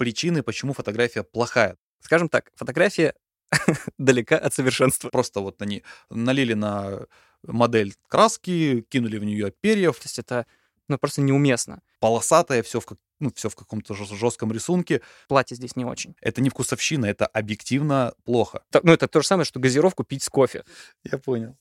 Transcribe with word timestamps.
причины, 0.00 0.42
почему 0.42 0.72
фотография 0.72 1.22
плохая. 1.22 1.76
Скажем 2.00 2.30
так, 2.30 2.50
фотография 2.56 3.12
далека 3.98 4.38
от 4.38 4.54
совершенства. 4.54 5.10
Просто 5.10 5.40
вот 5.40 5.60
они 5.60 5.82
налили 6.08 6.54
на 6.54 7.00
модель 7.42 7.92
краски, 8.08 8.80
кинули 8.88 9.18
в 9.18 9.24
нее 9.24 9.52
перьев. 9.60 9.96
То 9.98 10.04
есть 10.06 10.18
это 10.18 10.46
ну, 10.88 10.96
просто 10.96 11.20
неуместно. 11.20 11.82
Полосатое, 11.98 12.62
все 12.62 12.80
в, 12.80 12.86
как- 12.86 12.96
ну, 13.18 13.30
все 13.34 13.50
в 13.50 13.56
каком-то 13.56 13.92
жес- 13.94 14.08
жестком 14.18 14.50
рисунке. 14.52 15.02
Платье 15.28 15.54
здесь 15.54 15.76
не 15.76 15.84
очень. 15.84 16.16
Это 16.22 16.40
не 16.40 16.48
вкусовщина, 16.48 17.04
это 17.04 17.26
объективно 17.26 18.14
плохо. 18.24 18.62
Так, 18.70 18.82
Ну, 18.84 18.92
это 18.94 19.06
то 19.06 19.20
же 19.20 19.26
самое, 19.26 19.44
что 19.44 19.60
газировку 19.60 20.02
пить 20.02 20.22
с 20.22 20.30
кофе. 20.30 20.64
Я 21.04 21.18
понял. 21.18 21.58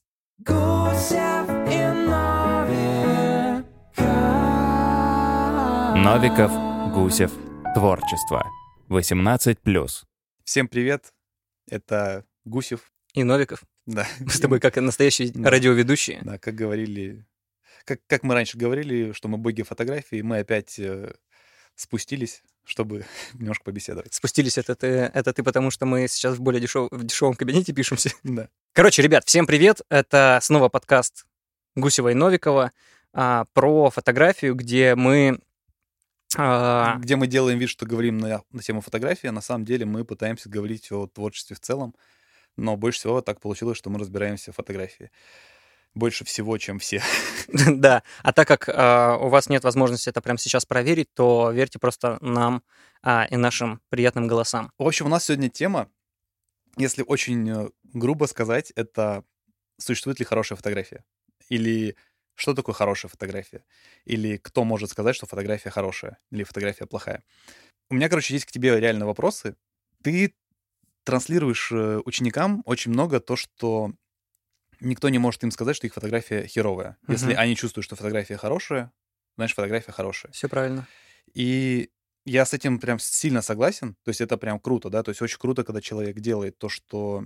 Новиков, 5.98 6.52
Гусев, 6.94 7.32
творчество. 7.74 8.46
18+. 8.90 9.58
Всем 10.44 10.68
привет. 10.68 11.14
Это 11.70 12.26
Гусев. 12.46 12.92
И 13.14 13.24
Новиков. 13.24 13.64
Да. 13.86 14.08
Мы 14.20 14.30
с 14.32 14.40
тобой 14.40 14.60
как 14.60 14.76
настоящие 14.78 15.32
Да. 15.32 15.50
радиоведущие. 15.50 16.20
Да, 16.24 16.38
как 16.38 16.56
говорили... 16.56 17.26
Как, 17.86 18.00
как 18.08 18.24
мы 18.24 18.34
раньше 18.34 18.58
говорили, 18.58 19.14
что 19.14 19.28
мы 19.28 19.38
боги 19.38 19.62
фотографии, 19.64 20.22
мы 20.22 20.40
опять 20.40 20.78
э, 20.80 21.14
спустились, 21.76 22.44
чтобы 22.66 23.06
немножко 23.34 23.64
побеседовать. 23.64 24.14
Спустились 24.14 24.58
это 24.58 24.76
ты, 24.76 24.88
это 24.88 25.34
ты, 25.34 25.44
потому 25.44 25.72
что 25.72 25.86
мы 25.86 26.08
сейчас 26.08 26.36
в 26.36 26.42
более 26.42 26.62
дешев, 26.62 26.90
в 26.92 27.04
дешевом 27.04 27.36
кабинете 27.36 27.74
пишемся. 27.74 28.12
Да. 28.24 28.50
Короче, 28.74 29.02
ребят, 29.02 29.26
всем 29.26 29.46
привет. 29.48 29.82
Это 29.90 30.40
снова 30.42 30.70
подкаст 30.70 31.26
Гусева 31.76 32.10
и 32.10 32.14
Новикова 32.14 32.72
а, 33.14 33.46
про 33.54 33.90
фотографию, 33.90 34.56
где 34.56 34.96
мы... 34.96 35.40
а, 36.38 36.98
Где 36.98 37.16
мы 37.16 37.28
делаем 37.28 37.58
вид, 37.58 37.70
что 37.70 37.86
говорим 37.86 38.18
на, 38.18 38.44
на 38.52 38.62
тему 38.62 38.82
фотографии, 38.82 39.28
а 39.28 39.32
на 39.32 39.42
самом 39.42 39.66
деле 39.66 39.86
мы 39.86 40.06
пытаемся 40.06 40.50
говорить 40.50 40.92
о 40.92 41.08
творчестве 41.08 41.56
в 41.56 41.60
целом, 41.60 41.96
но 42.56 42.78
больше 42.78 43.00
всего 43.00 43.22
так 43.22 43.40
получилось, 43.40 43.78
что 43.78 43.90
мы 43.90 44.00
разбираемся 44.00 44.52
в 44.52 44.56
фотографии. 44.56 45.12
Больше 45.96 46.24
всего, 46.24 46.58
чем 46.60 46.78
все. 46.78 47.02
да, 47.48 48.04
а 48.22 48.32
так 48.32 48.48
как 48.48 48.70
а, 48.70 49.18
у 49.18 49.30
вас 49.30 49.50
нет 49.50 49.64
возможности 49.64 50.10
это 50.10 50.22
прямо 50.22 50.38
сейчас 50.38 50.66
проверить, 50.66 51.14
то 51.14 51.52
верьте 51.52 51.80
просто 51.80 52.20
нам 52.22 52.64
а, 53.02 53.26
и 53.30 53.36
нашим 53.38 53.82
приятным 53.90 54.28
голосам. 54.28 54.72
В 54.78 54.88
общем, 54.88 55.08
у 55.08 55.10
нас 55.10 55.26
сегодня 55.26 55.50
тема, 55.50 55.90
если 56.78 57.04
очень 57.06 57.50
э, 57.50 57.70
грубо 57.94 58.26
сказать, 58.26 58.72
это 58.76 59.24
существует 59.78 60.20
ли 60.20 60.26
хорошая 60.26 60.58
фотография? 60.58 61.04
Или 61.50 61.96
что 62.40 62.54
такое 62.54 62.74
хорошая 62.76 63.10
фотография? 63.10 63.64
Или 64.06 64.38
кто 64.38 64.64
может 64.64 64.90
сказать, 64.90 65.16
что 65.16 65.26
фотография 65.26 65.70
хорошая 65.70 66.20
или 66.32 66.44
фотография 66.44 66.86
плохая? 66.86 67.24
У 67.90 67.96
меня, 67.96 68.10
короче, 68.10 68.34
есть 68.34 68.46
к 68.46 68.52
тебе 68.52 68.80
реально 68.80 69.06
вопросы. 69.06 69.56
Ты 70.04 70.36
транслируешь 71.04 71.72
э, 71.72 72.02
ученикам 72.06 72.62
очень 72.66 72.92
много 72.92 73.20
то, 73.20 73.36
что 73.36 73.94
никто 74.80 75.10
не 75.10 75.20
может 75.20 75.44
им 75.44 75.52
сказать, 75.52 75.76
что 75.76 75.88
их 75.88 75.94
фотография 75.94 76.48
херовая. 76.48 76.98
Если 77.08 77.32
Мгм. 77.32 77.40
они 77.40 77.56
чувствуют, 77.56 77.86
что 77.86 77.96
фотография 77.96 78.38
хорошая, 78.38 78.92
значит, 79.38 79.56
фотография 79.56 79.92
хорошая. 79.92 80.32
Все 80.32 80.50
правильно. 80.50 80.88
И 81.34 81.90
я 82.26 82.46
с 82.46 82.54
этим 82.54 82.80
прям 82.80 83.00
сильно 83.00 83.42
согласен. 83.42 83.96
То 84.04 84.10
есть 84.10 84.22
это 84.22 84.38
прям 84.38 84.60
круто, 84.60 84.90
да. 84.90 85.04
То 85.04 85.10
есть 85.10 85.22
очень 85.22 85.40
круто, 85.40 85.64
когда 85.64 85.82
человек 85.82 86.20
делает 86.20 86.58
то, 86.58 86.70
что 86.70 87.26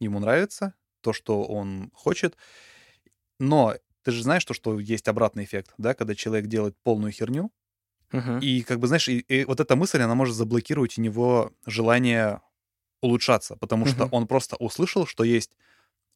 ему 0.00 0.20
нравится, 0.20 0.74
то, 1.00 1.12
что 1.12 1.44
он 1.44 1.90
хочет. 1.94 2.36
Но 3.38 3.74
ты 4.04 4.12
же 4.12 4.22
знаешь 4.24 4.44
то, 4.46 4.54
что 4.54 4.80
есть 4.80 5.08
обратный 5.08 5.44
эффект, 5.44 5.74
да, 5.78 5.94
когда 5.94 6.14
человек 6.16 6.48
делает 6.48 6.76
полную 6.84 7.12
херню, 7.12 7.52
Мгм. 8.12 8.42
и 8.42 8.62
как 8.62 8.80
бы, 8.80 8.86
знаешь, 8.88 9.08
и, 9.08 9.18
и 9.20 9.44
вот 9.44 9.60
эта 9.60 9.76
мысль, 9.76 10.00
она 10.02 10.14
может 10.14 10.36
заблокировать 10.36 10.98
у 10.98 11.02
него 11.02 11.52
желание 11.66 12.40
улучшаться, 13.02 13.56
потому 13.56 13.86
что 13.86 14.04
Мгм. 14.04 14.12
он 14.12 14.26
просто 14.28 14.56
услышал, 14.56 15.06
что 15.06 15.24
есть 15.24 15.52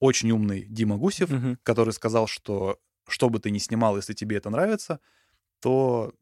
очень 0.01 0.31
умный 0.33 0.67
Дима 0.69 0.99
Гусев, 0.99 1.37
Мгм. 1.37 1.57
который 1.65 1.93
сказал, 1.95 2.27
что 2.29 2.79
что 3.09 3.31
бы 3.31 3.41
ты 3.41 3.51
ни 3.51 3.59
снимал, 3.59 3.97
если 3.97 4.15
тебе 4.15 4.39
это 4.39 4.51
нравится, 4.51 5.01
то 5.61 6.15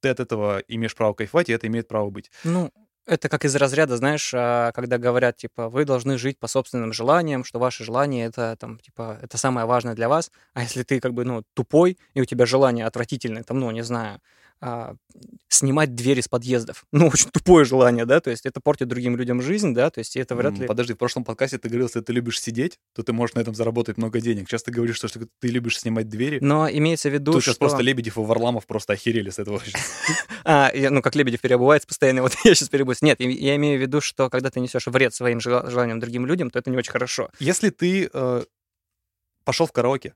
ты 0.00 0.10
от 0.10 0.20
этого 0.20 0.60
имеешь 0.68 0.94
право 0.96 1.14
кайфовать, 1.14 1.48
и 1.50 1.52
это 1.52 1.66
имеет 1.68 1.88
право 1.88 2.10
быть. 2.10 2.30
Ну, 2.44 2.70
это 3.06 3.28
как 3.28 3.44
из 3.44 3.54
разряда, 3.56 3.96
знаешь, 3.96 4.32
а, 4.34 4.72
когда 4.72 4.98
говорят, 4.98 5.36
типа, 5.36 5.68
вы 5.68 5.84
должны 5.84 6.18
жить 6.18 6.38
по 6.38 6.46
собственным 6.46 6.92
желаниям, 6.92 7.44
что 7.44 7.58
ваши 7.58 7.84
желания 7.84 8.26
это, 8.26 8.56
там, 8.58 8.78
типа, 8.78 9.18
это 9.22 9.38
самое 9.38 9.66
важное 9.66 9.94
для 9.94 10.08
вас, 10.08 10.30
а 10.54 10.62
если 10.62 10.82
ты, 10.84 11.00
как 11.00 11.12
бы, 11.14 11.24
ну, 11.24 11.42
тупой, 11.54 11.98
и 12.14 12.20
у 12.20 12.24
тебя 12.24 12.46
желание 12.46 12.86
отвратительное, 12.86 13.42
там, 13.42 13.58
ну, 13.60 13.70
не 13.70 13.82
знаю, 13.82 14.20
а, 14.64 14.94
снимать 15.48 15.96
двери 15.96 16.20
с 16.20 16.28
подъездов, 16.28 16.84
ну, 16.92 17.08
очень 17.12 17.30
тупое 17.30 17.64
желание, 17.64 18.06
да, 18.06 18.20
то 18.20 18.30
есть 18.30 18.46
это 18.46 18.60
портит 18.60 18.86
другим 18.86 19.16
людям 19.16 19.42
жизнь, 19.42 19.74
да, 19.74 19.90
то 19.90 19.98
есть 19.98 20.16
это 20.16 20.36
вряд 20.36 20.56
ли... 20.56 20.68
Подожди, 20.68 20.94
в 20.94 20.98
прошлом 20.98 21.24
подкасте 21.24 21.58
ты 21.58 21.68
говорил, 21.68 21.88
если 21.88 22.00
ты 22.00 22.12
любишь 22.12 22.40
сидеть, 22.40 22.78
то 22.94 23.02
ты 23.02 23.12
можешь 23.12 23.34
на 23.34 23.40
этом 23.40 23.56
заработать 23.56 23.98
много 23.98 24.20
денег. 24.20 24.48
Сейчас 24.48 24.62
ты 24.62 24.70
говоришь, 24.70 24.96
что, 24.96 25.08
что 25.08 25.26
ты 25.40 25.48
любишь 25.48 25.80
снимать 25.80 26.08
двери. 26.08 26.38
Но 26.40 26.70
имеется 26.70 27.10
в 27.10 27.12
виду, 27.12 27.32
Тут 27.32 27.42
что... 27.42 27.50
сейчас 27.50 27.58
просто 27.58 27.82
Лебедев 27.82 28.16
и 28.18 28.20
Варламов 28.20 28.66
просто 28.66 28.92
охерели 28.92 29.30
с 29.30 29.38
этого. 29.38 29.60
А, 30.44 30.72
ну, 30.74 31.02
как 31.02 31.14
Лебедев 31.14 31.40
переобувается 31.40 31.86
постоянно, 31.86 32.22
вот 32.22 32.32
я 32.44 32.54
сейчас 32.54 32.68
переобуюсь. 32.68 33.02
Нет, 33.02 33.20
я, 33.20 33.56
имею 33.56 33.78
в 33.78 33.82
виду, 33.82 34.00
что 34.00 34.28
когда 34.28 34.50
ты 34.50 34.60
несешь 34.60 34.86
вред 34.86 35.14
своим 35.14 35.38
жела- 35.38 35.70
желаниям 35.70 36.00
другим 36.00 36.26
людям, 36.26 36.50
то 36.50 36.58
это 36.58 36.70
не 36.70 36.76
очень 36.76 36.90
хорошо. 36.90 37.30
Если 37.38 37.70
ты 37.70 38.10
э, 38.12 38.44
пошел 39.44 39.66
в 39.66 39.72
караоке, 39.72 40.14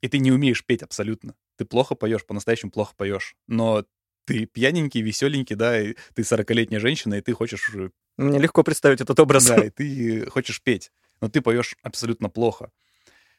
и 0.00 0.08
ты 0.08 0.18
не 0.18 0.32
умеешь 0.32 0.64
петь 0.64 0.82
абсолютно, 0.82 1.34
ты 1.58 1.64
плохо 1.64 1.94
поешь, 1.94 2.24
по-настоящему 2.24 2.70
плохо 2.70 2.94
поешь, 2.96 3.36
но 3.48 3.84
ты 4.24 4.46
пьяненький, 4.46 5.02
веселенький, 5.02 5.56
да, 5.56 5.80
и 5.80 5.94
ты 6.14 6.22
40-летняя 6.22 6.80
женщина, 6.80 7.14
и 7.14 7.20
ты 7.20 7.32
хочешь, 7.32 7.70
э, 7.74 7.90
Мне 8.16 8.38
легко 8.38 8.62
представить 8.62 9.00
этот 9.00 9.18
образ. 9.20 9.46
да, 9.46 9.64
и 9.64 9.70
ты 9.70 10.26
хочешь 10.30 10.62
петь, 10.62 10.92
но 11.20 11.28
ты 11.28 11.40
поешь 11.40 11.76
абсолютно 11.82 12.28
плохо. 12.28 12.70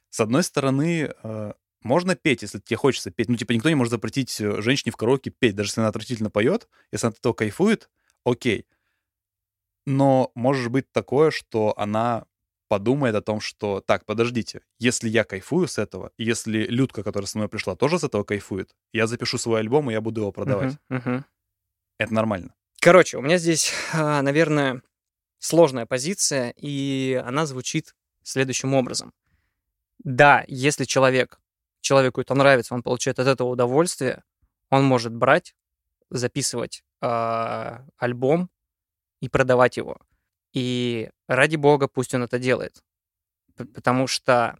С 0.10 0.20
одной 0.20 0.44
стороны, 0.44 1.14
э, 1.24 1.54
можно 1.84 2.16
петь, 2.16 2.42
если 2.42 2.60
тебе 2.60 2.78
хочется 2.78 3.12
петь. 3.12 3.30
Ну, 3.30 3.38
типа, 3.38 3.54
никто 3.54 3.70
не 3.70 3.76
может 3.76 3.92
запретить 3.92 4.42
э, 4.42 4.62
женщине 4.62 4.92
в 4.92 4.98
караоке 4.98 5.30
петь, 5.32 5.56
даже 5.56 5.70
если 5.70 5.82
она 5.82 5.90
отвратительно 5.90 6.30
поет, 6.30 6.68
если 6.92 7.08
она 7.08 7.12
от 7.14 7.20
этого 7.20 7.34
кайфует, 7.34 7.90
окей. 8.26 8.66
Но 9.86 10.32
может 10.36 10.72
быть 10.72 10.92
такое, 10.92 11.32
что 11.32 11.74
она 11.78 12.26
подумает 12.70 13.16
о 13.16 13.22
том, 13.22 13.42
что 13.42 13.82
так, 13.82 14.06
подождите, 14.06 14.62
если 14.78 15.10
я 15.10 15.26
кайфую 15.26 15.68
с 15.68 15.78
этого, 15.78 16.12
если 16.18 16.60
Людка, 16.68 17.04
которая 17.04 17.28
со 17.28 17.38
мной 17.38 17.50
пришла, 17.50 17.76
тоже 17.76 18.00
с 18.00 18.04
этого 18.06 18.24
кайфует, 18.24 18.76
я 18.94 19.08
запишу 19.08 19.38
свой 19.38 19.60
альбом, 19.60 19.90
и 19.90 19.94
я 19.94 20.00
буду 20.00 20.22
его 20.22 20.32
продавать. 20.32 20.78
Мгм, 20.88 20.98
мгм. 20.98 21.26
Это 21.98 22.14
нормально. 22.14 22.54
Короче, 22.80 23.18
у 23.18 23.22
меня 23.22 23.38
здесь, 23.38 23.74
а, 23.94 24.22
наверное, 24.22 24.82
сложная 25.40 25.86
позиция, 25.86 26.54
и 26.56 27.22
она 27.26 27.46
звучит 27.46 27.96
следующим 28.24 28.74
образом. 28.74 29.14
Да, 29.98 30.46
если 30.48 30.86
человек, 30.86 31.42
человеку 31.82 32.22
это 32.22 32.36
нравится, 32.36 32.74
он 32.74 32.84
получает 32.84 33.20
от 33.20 33.28
этого 33.28 33.50
удовольствие, 33.50 34.24
он 34.70 34.86
может 34.86 35.14
брать, 35.14 35.56
записывать 36.10 36.84
а, 37.02 37.86
альбом 37.98 38.50
и 39.22 39.28
продавать 39.28 39.78
его. 39.78 39.98
И 40.54 41.10
ради 41.28 41.56
бога, 41.56 41.88
пусть 41.88 42.14
он 42.14 42.24
это 42.24 42.40
делает. 42.40 42.84
Потому 43.56 44.08
что, 44.08 44.58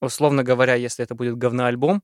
условно 0.00 0.42
говоря, 0.42 0.74
если 0.74 1.04
это 1.04 1.14
будет 1.14 1.36
говноальбом, 1.36 2.02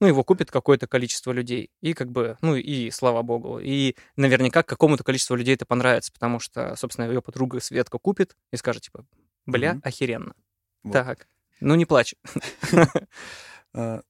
ну, 0.00 0.08
его 0.08 0.24
купит 0.24 0.50
какое-то 0.50 0.86
количество 0.86 1.32
людей. 1.32 1.70
И 1.80 1.94
как 1.94 2.10
бы, 2.10 2.36
ну, 2.42 2.56
и 2.56 2.90
слава 2.90 3.22
богу. 3.22 3.60
И 3.60 3.96
наверняка 4.16 4.62
какому-то 4.62 5.04
количеству 5.04 5.36
людей 5.36 5.54
это 5.54 5.66
понравится, 5.66 6.12
потому 6.12 6.40
что, 6.40 6.74
собственно, 6.76 7.06
ее 7.06 7.22
подруга 7.22 7.60
Светка 7.60 7.98
купит 7.98 8.36
и 8.52 8.56
скажет, 8.56 8.82
типа, 8.82 9.06
бля, 9.46 9.74
Мгм. 9.74 9.82
охеренно. 9.84 10.34
Вот. 10.82 10.92
Так, 10.92 11.28
ну 11.60 11.74
не 11.74 11.86
плачь. 11.86 12.14
Э, 13.76 14.02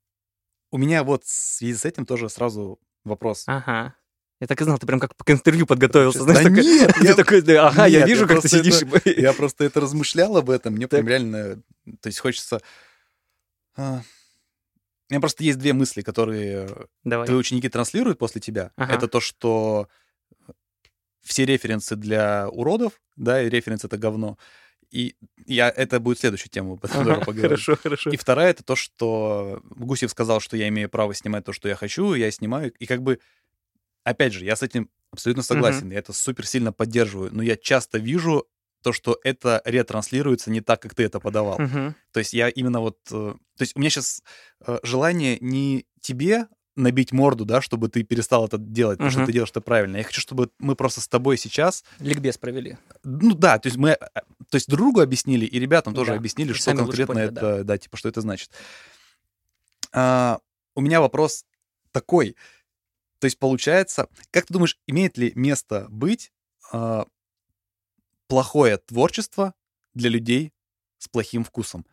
У 0.70 0.76
меня 0.76 1.04
вот 1.04 1.24
в 1.24 1.28
связи 1.30 1.74
с 1.74 1.86
этим 1.86 2.04
тоже 2.04 2.28
сразу 2.28 2.78
вопрос. 3.04 3.44
Ага. 3.46 3.94
Я 4.40 4.46
так 4.48 4.60
и 4.60 4.64
знал, 4.64 4.78
ты 4.78 4.86
прям 4.86 5.00
как 5.00 5.12
к 5.16 5.30
интервью 5.30 5.64
подготовился. 5.66 6.18
Да 6.24 6.24
знаешь, 6.32 6.42
такой- 6.48 6.64
нет, 6.64 6.92
ты 7.00 7.06
я- 7.06 7.14
такой, 7.14 7.40
да, 7.42 7.68
ага, 7.68 7.86
я 7.86 8.00
Нет, 8.00 8.08
вижу, 8.08 8.22
я 8.22 8.28
как 8.28 8.42
ты 8.42 8.48
сидишь. 8.48 8.82
это- 8.82 9.10
Я 9.10 9.32
просто 9.32 9.64
это 9.64 9.80
размышлял 9.80 10.36
об 10.36 10.50
этом, 10.50 10.74
мне 10.74 10.88
прям 10.88 11.02
Так. 11.02 11.08
реально, 11.10 11.62
то 12.00 12.06
есть 12.08 12.18
хочется... 12.18 12.60
а, 13.76 14.00
У 15.10 15.12
меня 15.14 15.20
просто 15.20 15.44
есть 15.44 15.58
две 15.58 15.72
мысли, 15.72 16.02
которые 16.02 16.68
Давай. 17.04 17.26
твои 17.26 17.38
ученики 17.38 17.68
транслируют 17.68 18.18
после 18.18 18.40
тебя. 18.40 18.72
Ага. 18.76 18.94
Это 18.94 19.06
то, 19.08 19.20
что 19.20 19.88
все 21.22 21.46
референсы 21.46 21.96
для 21.96 22.48
уродов, 22.50 23.00
да, 23.16 23.42
и 23.42 23.48
референс— 23.48 23.84
это 23.86 23.96
говно. 23.96 24.36
И 24.90 25.16
я, 25.46 25.70
это 25.70 25.98
будет 25.98 26.18
следующая 26.20 26.50
тема, 26.50 26.76
по 26.76 26.86
которой 26.88 27.14
Ага, 27.16 27.20
поговорим. 27.24 27.42
Хорошо, 27.50 27.76
хорошо. 27.76 28.10
И 28.10 28.16
вторая— 28.16 28.50
это 28.50 28.62
то, 28.62 28.76
что 28.76 29.60
Гусев 29.70 30.10
сказал, 30.10 30.40
что 30.40 30.56
я 30.56 30.68
имею 30.68 30.88
право 30.88 31.14
снимать 31.14 31.44
то, 31.44 31.52
что 31.52 31.68
я 31.68 31.74
хочу, 31.76 32.14
я 32.14 32.30
снимаю. 32.30 32.72
И 32.78 32.86
как 32.86 33.02
бы, 33.02 33.18
опять 34.04 34.32
же, 34.32 34.44
я 34.44 34.54
с 34.56 34.62
этим 34.62 34.88
абсолютно 35.10 35.42
согласен, 35.42 35.90
я 35.90 35.98
это 35.98 36.12
супер 36.12 36.46
сильно 36.46 36.72
поддерживаю, 36.72 37.30
но 37.34 37.42
я 37.42 37.56
часто 37.56 37.98
вижу 37.98 38.46
то, 38.82 38.92
что 38.92 39.18
это 39.24 39.62
ретранслируется 39.64 40.50
не 40.50 40.60
так, 40.60 40.82
как 40.82 40.94
ты 40.94 41.04
это 41.04 41.18
подавал. 41.18 41.58
Мгм. 41.58 41.94
То 42.12 42.18
есть 42.20 42.34
я 42.34 42.48
именно 42.50 42.80
вот... 42.80 42.98
э, 43.10 43.34
То 43.56 43.62
есть 43.62 43.74
у 43.76 43.80
меня 43.80 43.88
сейчас 43.90 44.22
желание 44.82 45.38
не 45.40 45.86
тебе 46.00 46.48
набить 46.76 47.12
морду, 47.12 47.44
да, 47.44 47.62
чтобы 47.62 47.88
ты 47.88 48.02
перестал 48.02 48.46
это 48.46 48.58
делать, 48.58 48.98
потому 48.98 49.10
что 49.10 49.20
Мгм. 49.20 49.26
ты 49.26 49.32
делаешь 49.32 49.50
это 49.50 49.60
правильно. 49.60 49.96
Я 49.96 50.02
хочу, 50.02 50.20
чтобы 50.20 50.50
мы 50.58 50.74
просто 50.74 51.00
с 51.00 51.08
тобой 51.08 51.38
сейчас, 51.38 51.84
Ликбез 52.00 52.36
провели. 52.36 52.76
ну 53.04 53.34
да, 53.34 53.58
то 53.58 53.68
есть 53.68 53.78
мы, 53.78 53.92
а, 53.92 54.08
то 54.50 54.54
есть 54.56 54.68
друг 54.68 54.80
другу 54.80 55.00
объяснили 55.00 55.46
и 55.46 55.58
ребятам 55.60 55.94
тоже 55.94 56.10
Да, 56.10 56.16
объяснили, 56.18 56.50
и 56.50 56.54
что 56.54 56.74
конкретно 56.74 57.14
поняли, 57.14 57.30
это, 57.32 57.64
да. 57.64 57.78
типа, 57.78 57.96
что 57.96 58.08
это 58.08 58.20
значит. 58.20 58.50
А, 59.92 60.40
у 60.74 60.80
меня 60.80 61.00
вопрос 61.00 61.44
такой. 61.92 62.36
То 63.20 63.26
есть 63.26 63.38
получается, 63.38 64.08
как 64.30 64.46
ты 64.46 64.52
думаешь, 64.52 64.78
имеет 64.86 65.16
ли 65.18 65.32
место 65.34 65.86
быть 65.90 66.32
а, 66.72 67.06
плохое 68.28 68.78
творчество 68.78 69.54
для 69.94 70.10
людей 70.10 70.52
с 70.98 71.08
плохим 71.08 71.44
вкусом? 71.44 71.86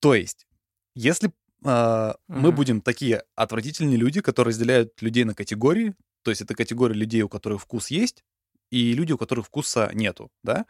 То 0.00 0.14
есть, 0.14 0.46
если 0.94 1.32
а, 1.64 2.16
мы 2.28 2.48
Мгм. 2.48 2.56
будем 2.56 2.80
такие 2.80 3.24
отвратительные 3.34 3.96
люди, 3.96 4.20
которые 4.20 4.50
разделяют 4.50 5.00
людей 5.02 5.24
на 5.24 5.34
категории, 5.34 5.94
то 6.22 6.30
есть 6.30 6.42
это 6.42 6.54
категория 6.54 6.94
людей, 6.94 7.22
у 7.22 7.28
которых 7.28 7.62
вкус 7.62 7.90
есть, 7.90 8.24
и 8.70 8.92
люди, 8.94 9.12
у 9.12 9.18
которых 9.18 9.46
вкуса 9.46 9.90
нету, 9.94 10.30
да? 10.42 10.66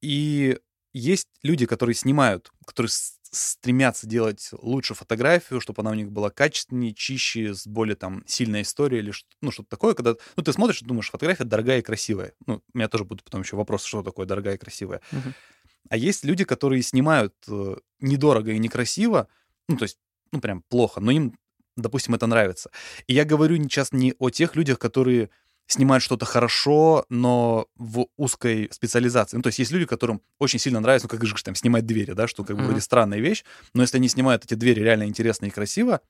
И 0.00 0.58
есть 0.92 1.28
люди, 1.42 1.66
которые 1.66 1.94
снимают, 1.94 2.50
которые 2.66 2.90
стремятся 3.30 4.06
делать 4.06 4.50
лучше 4.52 4.94
фотографию, 4.94 5.60
чтобы 5.60 5.82
она 5.82 5.90
у 5.90 5.94
них 5.94 6.10
была 6.10 6.30
качественнее, 6.30 6.94
чище, 6.94 7.54
с 7.54 7.66
более 7.66 7.96
там 7.96 8.24
сильной 8.26 8.62
историей 8.62 9.00
или 9.00 9.10
что, 9.10 9.28
ну, 9.40 9.50
что-то 9.50 9.68
такое, 9.68 9.94
когда 9.94 10.14
ну, 10.36 10.42
ты 10.42 10.52
смотришь 10.52 10.82
и 10.82 10.84
думаешь, 10.84 11.10
фотография 11.10 11.44
дорогая 11.44 11.78
и 11.78 11.82
красивая. 11.82 12.34
Ну, 12.46 12.62
у 12.72 12.78
меня 12.78 12.88
тоже 12.88 13.04
будут 13.04 13.24
потом 13.24 13.42
еще 13.42 13.56
вопросы, 13.56 13.86
что 13.86 14.02
такое 14.02 14.26
дорогая 14.26 14.54
и 14.54 14.58
красивая. 14.58 15.00
Мгм. 15.12 15.34
А 15.90 15.96
есть 15.96 16.24
люди, 16.24 16.44
которые 16.44 16.82
снимают 16.82 17.34
э, 17.48 17.76
недорого 18.00 18.52
и 18.52 18.58
некрасиво, 18.58 19.28
ну, 19.68 19.76
то 19.76 19.84
есть, 19.84 19.98
ну, 20.32 20.40
прям 20.40 20.62
плохо, 20.62 21.00
но 21.00 21.10
им, 21.10 21.38
допустим, 21.76 22.14
это 22.14 22.26
нравится. 22.26 22.70
И 23.06 23.14
я 23.14 23.24
говорю 23.24 23.56
сейчас 23.56 23.92
не 23.92 24.14
о 24.18 24.30
тех 24.30 24.56
людях, 24.56 24.78
которые 24.78 25.30
снимают 25.68 26.02
что-то 26.02 26.24
хорошо, 26.24 27.04
но 27.08 27.66
в 27.76 28.06
узкой 28.16 28.68
специализации. 28.72 29.36
Ну, 29.36 29.42
то 29.42 29.48
есть 29.48 29.58
есть 29.58 29.70
люди, 29.70 29.86
которым 29.86 30.22
очень 30.38 30.58
сильно 30.58 30.80
нравится, 30.80 31.06
ну, 31.10 31.16
как 31.16 31.24
же 31.24 31.34
там, 31.44 31.54
снимать 31.54 31.86
двери, 31.86 32.12
да, 32.12 32.26
что 32.26 32.42
как 32.42 32.56
бы 32.56 32.62
Мгм. 32.62 32.70
вроде 32.70 32.80
странная 32.80 33.20
вещь, 33.20 33.44
но 33.74 33.82
если 33.82 33.98
они 33.98 34.08
снимают 34.08 34.44
эти 34.44 34.54
двери 34.54 34.80
реально 34.80 35.04
интересно 35.04 35.46
и 35.46 35.50
красиво, 35.50 36.00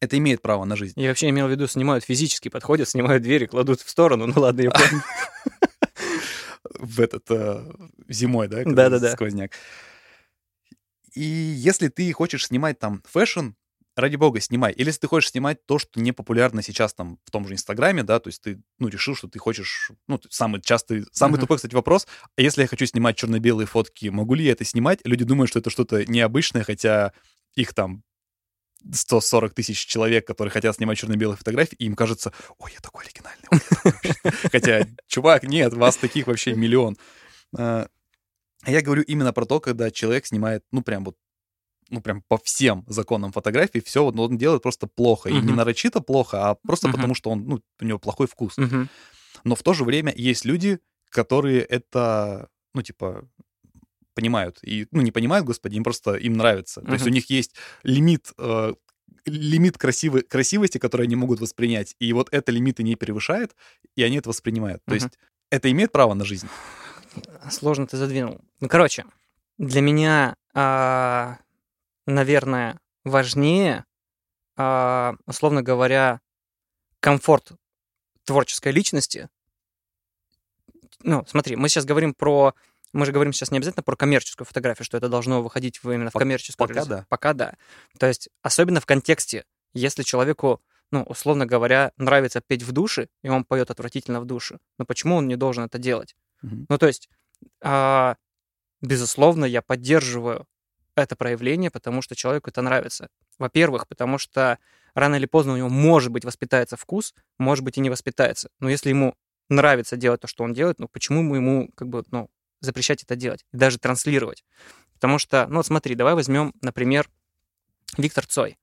это 0.00 0.18
имеет 0.18 0.42
право 0.42 0.64
на 0.64 0.76
жизнь. 0.76 1.00
Я 1.00 1.08
вообще 1.08 1.30
имел 1.30 1.46
в 1.48 1.50
виду, 1.50 1.66
снимают 1.66 2.04
физически, 2.04 2.48
подходят, 2.50 2.88
снимают 2.88 3.22
двери, 3.22 3.46
кладут 3.46 3.80
в 3.80 3.88
сторону. 3.88 4.26
Ну 4.26 4.40
ладно, 4.40 4.60
я 4.60 4.70
понял. 4.70 5.02
в 6.78 7.00
этот 7.00 7.30
э, 7.30 7.64
зимой, 8.08 8.48
да? 8.48 8.62
Да-да-да. 8.64 9.12
Сквозняк. 9.12 9.52
И 11.14 11.22
если 11.22 11.88
ты 11.88 12.12
хочешь 12.12 12.46
снимать 12.46 12.78
там 12.78 13.02
fashion, 13.06 13.50
ради 13.96 14.16
бога, 14.16 14.40
снимай. 14.40 14.72
Или 14.72 14.88
если 14.88 15.00
ты 15.00 15.08
хочешь 15.08 15.30
снимать 15.30 15.64
то, 15.66 15.78
что 15.78 15.98
не 15.98 16.12
популярно 16.12 16.62
сейчас 16.62 16.94
там 16.94 17.18
в 17.24 17.30
том 17.30 17.48
же 17.48 17.54
Инстаграме, 17.54 18.02
да, 18.02 18.20
то 18.20 18.28
есть 18.28 18.42
ты, 18.42 18.60
ну, 18.78 18.88
решил, 18.88 19.16
что 19.16 19.26
ты 19.28 19.38
хочешь, 19.38 19.90
ну, 20.06 20.20
самый 20.28 20.60
частый, 20.60 21.06
самый 21.12 21.32
Мгм. 21.34 21.40
тупой, 21.40 21.56
кстати, 21.56 21.74
вопрос, 21.74 22.06
а 22.36 22.42
если 22.42 22.62
я 22.62 22.68
хочу 22.68 22.84
снимать 22.86 23.16
черно-белые 23.16 23.66
фотки, 23.66 24.08
могу 24.08 24.34
ли 24.34 24.44
я 24.44 24.52
это 24.52 24.64
снимать? 24.64 25.00
Люди 25.04 25.24
думают, 25.24 25.48
что 25.48 25.58
это 25.58 25.70
что-то 25.70 26.04
необычное, 26.04 26.62
хотя 26.62 27.12
их 27.54 27.72
там 27.74 28.02
140 28.92 29.54
тысяч 29.54 29.84
человек, 29.86 30.26
которые 30.26 30.52
хотят 30.52 30.76
снимать 30.76 30.98
черно-белые 30.98 31.36
фотографии, 31.36 31.76
и 31.76 31.86
им 31.86 31.96
кажется, 31.96 32.32
ой, 32.58 32.72
я 32.74 32.80
такой 32.80 33.04
оригинальный. 33.04 33.46
ой, 33.50 33.60
я 33.70 33.76
такой 33.76 33.90
вообще». 33.92 34.48
Хотя, 34.52 34.86
чувак, 35.08 35.42
нет, 35.44 35.72
вас 35.72 35.96
таких 35.96 36.26
вообще 36.26 36.54
миллион. 36.54 36.96
А 37.56 37.88
я 38.70 38.82
говорю 38.82 39.02
именно 39.02 39.32
про 39.32 39.44
то, 39.44 39.60
когда 39.60 39.90
человек 39.90 40.26
снимает, 40.26 40.64
ну, 40.72 40.82
прям 40.82 41.04
вот, 41.04 41.16
ну, 41.90 42.00
прям 42.00 42.22
по 42.22 42.38
всем 42.38 42.84
законам 42.88 43.32
фотографии, 43.32 43.78
все 43.80 44.02
вот 44.02 44.18
он 44.18 44.38
делает 44.38 44.62
просто 44.62 44.86
плохо. 44.86 45.28
И 45.28 45.34
не 45.34 45.52
нарочито 45.52 46.00
плохо, 46.00 46.50
а 46.50 46.54
просто 46.54 46.88
Мгм. 46.88 46.96
потому, 46.96 47.14
что 47.14 47.30
он, 47.30 47.44
ну, 47.46 47.60
у 47.80 47.84
него 47.84 47.98
плохой 47.98 48.26
вкус. 48.26 48.56
Мгм. 48.58 48.88
Но 49.44 49.54
в 49.54 49.62
то 49.62 49.74
же 49.74 49.84
время 49.84 50.12
есть 50.16 50.44
люди, 50.44 50.80
которые 51.10 51.60
это, 51.60 52.48
ну, 52.74 52.82
типа, 52.82 53.28
понимают. 54.14 54.58
И, 54.62 54.86
ну, 54.90 55.02
не 55.02 55.12
понимают, 55.12 55.46
господи, 55.46 55.76
им 55.76 55.84
просто, 55.84 56.14
им 56.14 56.32
нравится. 56.32 56.80
То 56.80 56.92
есть 56.94 57.06
у 57.06 57.10
них 57.10 57.30
есть 57.30 57.54
лимит, 57.82 58.32
э, 58.38 58.74
лимит 59.26 59.76
красивой, 59.78 60.22
красивости, 60.22 60.78
который 60.78 61.06
они 61.06 61.16
могут 61.16 61.40
воспринять. 61.40 61.94
И 61.98 62.12
вот 62.12 62.28
это 62.32 62.50
лимиты 62.50 62.82
не 62.82 62.96
превышает, 62.96 63.54
и 63.94 64.02
они 64.02 64.16
это 64.16 64.28
воспринимают. 64.30 64.82
То 64.86 64.94
есть 64.94 65.18
это 65.50 65.70
имеет 65.70 65.92
право 65.92 66.14
на 66.14 66.24
жизнь. 66.24 66.48
Сложно 67.50 67.86
ты 67.86 67.96
задвинул. 67.96 68.40
Ну, 68.60 68.68
короче, 68.68 69.04
для 69.58 69.80
меня, 69.80 70.34
а, 70.54 71.38
наверное, 72.06 72.80
важнее, 73.04 73.84
а, 74.56 75.14
условно 75.26 75.62
говоря, 75.62 76.20
комфорт 77.00 77.52
творческой 78.24 78.72
личности. 78.72 79.28
Ну, 81.02 81.24
смотри, 81.26 81.56
мы 81.56 81.68
сейчас 81.68 81.84
говорим 81.84 82.14
про... 82.14 82.54
Мы 82.92 83.04
же 83.04 83.12
говорим 83.12 83.32
сейчас 83.32 83.50
не 83.50 83.58
обязательно 83.58 83.82
про 83.82 83.96
коммерческую 83.96 84.46
фотографию, 84.46 84.84
что 84.84 84.96
это 84.96 85.08
должно 85.08 85.42
выходить 85.42 85.80
именно 85.84 86.10
в 86.10 86.14
коммерческую 86.14 86.68
пока 86.68 86.84
да. 86.84 87.06
Пока 87.08 87.32
да. 87.34 87.54
То 87.98 88.06
есть, 88.06 88.30
особенно 88.42 88.80
в 88.80 88.86
контексте, 88.86 89.44
если 89.74 90.02
человеку, 90.02 90.62
ну, 90.90 91.02
условно 91.02 91.44
говоря, 91.46 91.92
нравится 91.98 92.40
петь 92.40 92.62
в 92.62 92.72
душе, 92.72 93.08
и 93.22 93.28
он 93.28 93.44
поет 93.44 93.70
отвратительно 93.70 94.20
в 94.20 94.24
душе, 94.24 94.58
но 94.78 94.86
почему 94.86 95.16
он 95.16 95.28
не 95.28 95.36
должен 95.36 95.64
это 95.64 95.78
делать? 95.78 96.16
Мгм. 96.42 96.66
Ну, 96.68 96.78
то 96.78 96.86
есть, 96.86 97.10
а, 97.62 98.16
безусловно, 98.80 99.44
я 99.44 99.60
поддерживаю 99.60 100.46
это 101.02 101.16
проявление, 101.16 101.70
потому 101.70 102.02
что 102.02 102.14
человеку 102.14 102.50
это 102.50 102.62
нравится. 102.62 103.08
Во-первых, 103.38 103.86
потому 103.86 104.18
что 104.18 104.58
рано 104.94 105.16
или 105.16 105.26
поздно 105.26 105.52
у 105.52 105.56
него, 105.56 105.68
может 105.68 106.10
быть, 106.10 106.24
воспитается 106.24 106.76
вкус, 106.76 107.14
может 107.38 107.64
быть, 107.64 107.76
и 107.76 107.80
не 107.80 107.90
воспитается. 107.90 108.48
Но 108.60 108.68
если 108.68 108.88
ему 108.88 109.14
нравится 109.48 109.96
делать 109.96 110.20
то, 110.20 110.26
что 110.26 110.44
он 110.44 110.52
делает, 110.54 110.78
ну, 110.78 110.88
почему 110.88 111.34
ему, 111.34 111.70
как 111.74 111.88
бы, 111.88 112.02
ну, 112.10 112.30
запрещать 112.60 113.02
это 113.02 113.14
делать? 113.14 113.44
И 113.52 113.56
даже 113.56 113.78
транслировать. 113.78 114.44
Потому 114.94 115.18
что, 115.18 115.46
ну, 115.48 115.56
вот 115.56 115.66
смотри, 115.66 115.94
давай 115.94 116.14
возьмем, 116.14 116.54
например, 116.62 117.08
Виктор 117.98 118.26
Цой. 118.26 118.58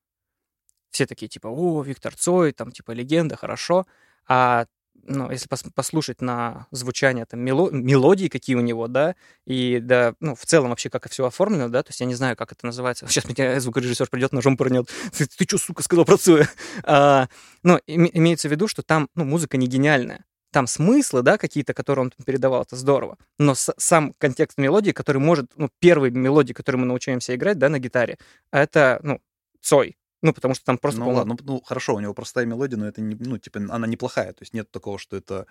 Все 0.89 1.05
такие, 1.05 1.27
типа, 1.27 1.47
о, 1.47 1.83
Виктор 1.83 2.15
Цой, 2.15 2.51
там, 2.51 2.71
типа, 2.71 2.91
легенда, 2.91 3.35
хорошо. 3.35 3.85
А 4.27 4.65
ну, 5.05 5.29
если 5.31 5.47
пос- 5.49 5.71
послушать 5.73 6.21
на 6.21 6.67
звучание 6.71 7.25
там 7.25 7.39
мело- 7.39 7.71
мелодии, 7.71 8.27
какие 8.27 8.55
у 8.55 8.61
него, 8.61 8.87
да, 8.87 9.15
и 9.45 9.79
да, 9.81 10.15
ну, 10.19 10.35
в 10.35 10.45
целом 10.45 10.69
вообще 10.69 10.89
как 10.89 11.09
все 11.09 11.25
оформлено, 11.25 11.69
да, 11.69 11.83
то 11.83 11.89
есть 11.89 11.99
я 11.99 12.05
не 12.05 12.15
знаю, 12.15 12.35
как 12.35 12.51
это 12.51 12.65
называется. 12.65 13.05
Сейчас 13.09 13.25
меня 13.25 13.59
звукорежиссер 13.59 14.07
придет, 14.09 14.33
ножом 14.33 14.57
пырнет. 14.57 14.89
Ты, 15.17 15.25
ты 15.25 15.45
что, 15.45 15.57
сука, 15.57 15.83
сказал 15.83 16.05
про 16.05 16.17
Цоя? 16.17 16.49
А, 16.83 17.27
ну, 17.63 17.79
име- 17.87 18.11
имеется 18.13 18.47
в 18.47 18.51
виду, 18.51 18.67
что 18.67 18.83
там, 18.83 19.09
ну, 19.15 19.25
музыка 19.25 19.57
не 19.57 19.67
гениальная. 19.67 20.25
Там 20.51 20.67
смыслы, 20.67 21.21
да, 21.23 21.37
какие-то, 21.37 21.73
которые 21.73 22.03
он 22.03 22.13
передавал, 22.25 22.61
это 22.63 22.75
здорово. 22.75 23.17
Но 23.39 23.55
сам 23.55 24.13
контекст 24.17 24.57
мелодии, 24.57 24.91
который 24.91 25.17
может, 25.17 25.51
ну, 25.55 25.69
первые 25.79 26.11
мелодии, 26.11 26.53
которые 26.53 26.81
мы 26.81 26.85
научаемся 26.85 27.35
играть, 27.35 27.57
да, 27.57 27.69
на 27.69 27.79
гитаре, 27.79 28.17
это, 28.51 28.99
ну, 29.03 29.19
Цой. 29.63 29.95
Ну, 30.23 30.33
потому 30.33 30.55
что 30.55 30.63
там 30.63 30.77
просто... 30.77 31.01
ну, 31.01 31.11
ладно, 31.11 31.35
ну, 31.37 31.53
ну, 31.53 31.61
хорошо, 31.61 31.95
у 31.95 31.99
него 31.99 32.13
простая 32.13 32.45
мелодия, 32.45 32.77
но 32.77 32.87
это 32.87 33.01
не, 33.01 33.15
ну, 33.19 33.37
типа, 33.37 33.59
она 33.69 33.85
неплохая. 33.87 34.31
То 34.31 34.41
есть 34.41 34.53
нет 34.53 34.71
такого, 34.71 34.97
что 34.97 35.17
это 35.17 35.47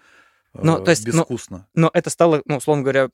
э, 0.55 0.61
Ну, 0.63 0.83
то 0.83 0.91
есть, 0.91 1.05
безвкусно. 1.05 1.69
но 1.75 1.91
это 1.93 2.09
стало, 2.09 2.41
ну, 2.47 2.57
условно 2.57 2.83
говоря, 2.83 3.11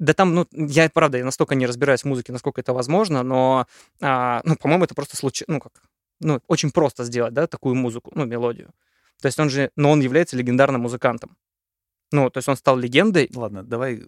да 0.00 0.14
там, 0.14 0.34
ну, 0.34 0.48
я, 0.50 0.90
правда, 0.90 1.18
я 1.18 1.24
настолько 1.24 1.54
не 1.54 1.64
разбираюсь 1.64 2.02
в 2.02 2.06
музыке, 2.06 2.32
насколько 2.32 2.60
это 2.60 2.72
возможно, 2.72 3.22
но, 3.22 3.68
а, 4.00 4.42
ну, 4.44 4.56
по-моему, 4.56 4.84
это 4.84 4.96
просто 4.96 5.16
случай, 5.16 5.44
ну, 5.46 5.60
как, 5.60 5.80
ну, 6.18 6.40
очень 6.48 6.72
просто 6.72 7.04
сделать, 7.04 7.32
да, 7.32 7.46
такую 7.46 7.76
музыку, 7.76 8.10
ну, 8.16 8.24
мелодию. 8.24 8.72
То 9.22 9.26
есть 9.26 9.38
он 9.38 9.48
же, 9.48 9.70
но 9.76 9.92
он 9.92 10.00
является 10.00 10.36
легендарным 10.36 10.82
музыкантом. 10.82 11.36
Ну, 12.10 12.30
то 12.30 12.38
есть 12.38 12.48
он 12.48 12.56
стал 12.56 12.76
легендой. 12.76 13.30
Ладно, 13.34 13.62
давай 13.62 14.04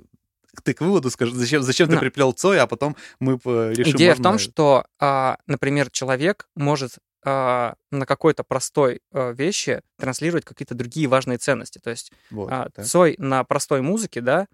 ты 0.64 0.74
к 0.74 0.80
выводу 0.80 1.10
скажи, 1.10 1.34
зачем, 1.34 1.62
зачем 1.62 1.88
ты 1.88 1.98
приплел 1.98 2.32
Цоя, 2.32 2.62
а 2.62 2.66
потом 2.66 2.96
мы 3.20 3.38
решим, 3.44 3.96
Идея 3.96 4.14
в 4.14 4.22
том, 4.22 4.38
что, 4.38 4.86
а, 4.98 5.38
например, 5.46 5.90
человек 5.90 6.48
может 6.54 6.98
а, 7.24 7.74
на 7.90 8.06
какой-то 8.06 8.44
простой 8.44 9.00
а, 9.12 9.32
вещи 9.32 9.82
транслировать 9.98 10.44
какие-то 10.44 10.74
другие 10.74 11.08
важные 11.08 11.38
ценности. 11.38 11.78
То 11.78 11.90
есть 11.90 12.12
Вот, 12.30 12.48
А. 12.50 12.70
Цой 12.82 13.16
на 13.18 13.44
простой 13.44 13.82
музыке, 13.82 14.20
да, 14.20 14.46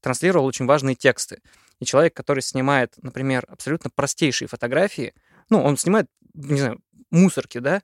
транслировал 0.00 0.46
очень 0.46 0.66
важные 0.66 0.96
тексты. 0.96 1.40
И 1.78 1.84
человек, 1.84 2.14
который 2.14 2.40
снимает, 2.40 2.94
например, 3.02 3.44
абсолютно 3.48 3.90
простейшие 3.90 4.48
фотографии, 4.48 5.14
ну, 5.50 5.62
он 5.62 5.76
снимает, 5.76 6.08
не 6.34 6.58
знаю, 6.58 6.80
мусорки, 7.10 7.58
да, 7.58 7.82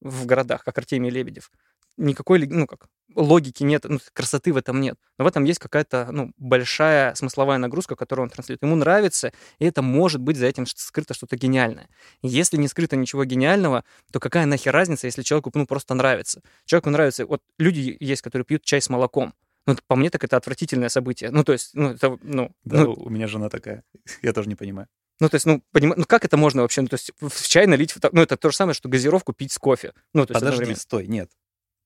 в 0.00 0.26
городах, 0.26 0.64
как 0.64 0.76
Артемий 0.78 1.10
Лебедев. 1.10 1.50
Никакой, 1.96 2.46
ну, 2.46 2.66
как, 2.66 2.88
логики 3.14 3.62
нет, 3.62 3.84
ну, 3.84 3.98
красоты 4.12 4.52
в 4.52 4.56
этом 4.56 4.80
нет. 4.80 4.98
Но 5.18 5.24
в 5.24 5.28
этом 5.28 5.44
есть 5.44 5.58
какая-то, 5.58 6.08
ну, 6.10 6.32
большая 6.36 7.14
смысловая 7.14 7.58
нагрузка, 7.58 7.96
которую 7.96 8.24
он 8.24 8.30
транслирует. 8.30 8.62
Ему 8.62 8.76
нравится, 8.76 9.32
и 9.58 9.64
это 9.64 9.82
может 9.82 10.20
быть 10.20 10.36
за 10.36 10.46
этим 10.46 10.66
скрыто 10.66 11.14
что-то 11.14 11.36
гениальное. 11.36 11.88
Если 12.22 12.56
не 12.56 12.68
скрыто 12.68 12.96
ничего 12.96 13.24
гениального, 13.24 13.84
то 14.10 14.20
какая 14.20 14.46
нахер 14.46 14.72
разница, 14.72 15.06
если 15.06 15.22
человеку, 15.22 15.50
ну, 15.54 15.66
просто 15.66 15.94
нравится? 15.94 16.42
Человеку 16.64 16.90
нравится, 16.90 17.26
вот 17.26 17.42
люди 17.58 17.96
есть, 18.00 18.22
которые 18.22 18.44
пьют 18.44 18.64
чай 18.64 18.80
с 18.80 18.88
молоком. 18.88 19.34
Ну, 19.66 19.76
по 19.86 19.94
мне, 19.94 20.10
так 20.10 20.24
это 20.24 20.36
отвратительное 20.36 20.88
событие. 20.88 21.30
Ну, 21.30 21.44
то 21.44 21.52
есть, 21.52 21.70
ну, 21.74 21.90
это, 21.90 22.18
ну, 22.22 22.52
Да, 22.64 22.80
ну, 22.84 22.94
у 22.94 23.10
меня 23.10 23.28
жена 23.28 23.48
такая. 23.48 23.84
Я 24.22 24.32
тоже 24.32 24.48
не 24.48 24.56
понимаю. 24.56 24.88
Ну, 25.20 25.28
то 25.28 25.36
есть, 25.36 25.46
ну, 25.46 25.62
поним... 25.70 25.94
ну, 25.96 26.04
как 26.04 26.24
это 26.24 26.36
можно 26.36 26.62
вообще? 26.62 26.82
Ну, 26.82 26.88
то 26.88 26.94
есть, 26.94 27.12
в 27.20 27.46
чай 27.46 27.68
налить... 27.68 27.94
Ну, 28.10 28.22
это 28.22 28.36
то 28.36 28.50
же 28.50 28.56
самое, 28.56 28.74
что 28.74 28.88
газировку 28.88 29.32
пить 29.32 29.52
с 29.52 29.58
кофе. 29.58 29.92
Ну, 30.14 30.26
то 30.26 30.32
есть, 30.32 30.44
Подожди, 30.44 30.74
стой, 30.74 31.06
нет. 31.06 31.30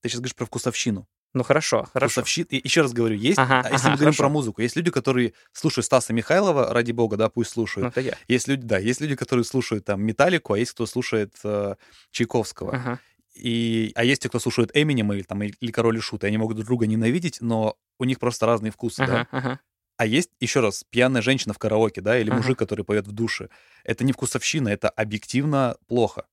Ты 0.07 0.11
сейчас 0.11 0.19
говоришь 0.21 0.35
про 0.35 0.45
вкусовщину. 0.45 1.07
Ну, 1.33 1.43
хорошо, 1.43 1.87
хорошо. 1.93 2.21
Вкусовщи- 2.21 2.45
И 2.49 2.61
еще 2.63 2.81
раз 2.81 2.93
говорю, 2.93 3.15
есть, 3.15 3.37
Ага, 3.37 3.61
а 3.63 3.69
если 3.71 3.87
ага, 3.87 3.89
мы 3.91 3.95
говорим 3.97 4.13
хорошо. 4.13 4.23
про 4.23 4.29
музыку, 4.29 4.61
есть 4.61 4.75
люди, 4.77 4.89
которые 4.91 5.33
слушают 5.51 5.85
Стаса 5.85 6.13
Михайлова, 6.13 6.73
ради 6.73 6.93
бога, 6.93 7.17
да, 7.17 7.29
пусть 7.29 7.49
Ну, 7.51 7.53
слушают. 7.53 7.89
это 7.89 7.99
я. 8.01 8.13
Есть 8.29 8.47
люди, 8.47 8.65
да, 8.65 8.77
есть 8.77 9.01
люди, 9.01 9.15
которые 9.15 9.43
слушают 9.43 9.83
там 9.85 10.01
Металлику, 10.01 10.53
а 10.53 10.57
есть 10.57 10.71
кто 10.71 10.85
слушает 10.85 11.35
э, 11.43 11.75
Чайковского. 12.11 12.75
Ага. 12.75 12.99
И, 13.35 13.91
а 13.95 14.03
есть 14.03 14.21
те, 14.23 14.29
кто 14.29 14.39
слушает 14.39 14.71
Эминема 14.73 15.15
или, 15.15 15.23
там, 15.23 15.43
или 15.43 15.71
Король 15.71 15.97
и 15.97 15.99
Шут, 16.01 16.23
и 16.23 16.27
они 16.27 16.37
могут 16.37 16.55
друг 16.55 16.67
друга 16.67 16.87
ненавидеть, 16.87 17.39
но 17.41 17.75
у 17.99 18.05
них 18.05 18.19
просто 18.19 18.45
разные 18.45 18.71
вкусы, 18.71 19.05
да. 19.05 19.21
Ага, 19.21 19.27
ага. 19.31 19.59
А 19.97 20.05
есть, 20.05 20.29
еще 20.39 20.61
раз, 20.61 20.85
пьяная 20.89 21.21
женщина 21.21 21.53
в 21.53 21.57
караоке, 21.59 22.01
да, 22.01 22.17
или 22.17 22.29
Ага. 22.29 22.37
мужик, 22.37 22.57
который 22.57 22.85
поет 22.85 23.05
в 23.07 23.11
душе. 23.11 23.49
Это 23.83 24.03
не 24.05 24.13
вкусовщина, 24.13 24.69
это 24.69 24.89
объективно 24.89 25.75
плохо. 25.87 26.25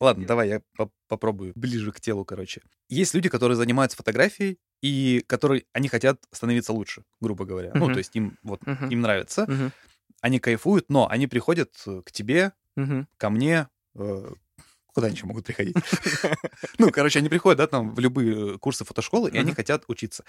Ладно, 0.00 0.26
давай 0.26 0.48
я 0.48 0.62
по- 0.76 0.90
попробую 1.08 1.52
ближе 1.54 1.92
к 1.92 2.00
телу, 2.00 2.24
короче. 2.24 2.62
Есть 2.88 3.14
люди, 3.14 3.28
которые 3.28 3.56
занимаются 3.56 3.96
фотографией, 3.96 4.58
и 4.82 5.22
которые, 5.26 5.64
они 5.74 5.88
хотят 5.88 6.24
становиться 6.32 6.72
лучше, 6.72 7.04
грубо 7.20 7.44
говоря. 7.44 7.74
Ну, 7.74 7.80
Мгм. 7.80 7.92
то 7.92 7.98
есть 7.98 8.16
им, 8.16 8.38
вот, 8.42 8.62
Мгм. 8.66 8.88
им 8.88 9.00
нравится, 9.02 9.46
Мгм. 9.46 9.72
они 10.22 10.38
кайфуют, 10.40 10.86
но 10.90 11.08
они 11.08 11.26
приходят 11.26 11.72
э, 11.86 12.02
к 12.04 12.12
тебе, 12.12 12.52
Мгм. 12.76 13.06
ко 13.18 13.30
мне, 13.30 13.68
э, 13.96 14.30
куда 14.94 15.08
они 15.08 15.16
еще 15.16 15.26
могут 15.26 15.46
приходить? 15.46 15.76
Ну, 16.78 16.90
короче, 16.90 17.18
они 17.20 17.28
приходят, 17.28 17.58
да, 17.58 17.66
там, 17.66 17.94
в 17.94 17.98
любые 18.00 18.58
курсы 18.58 18.84
фотошколы, 18.84 19.30
и 19.30 19.38
они 19.38 19.52
хотят 19.52 19.84
учиться. 19.88 20.24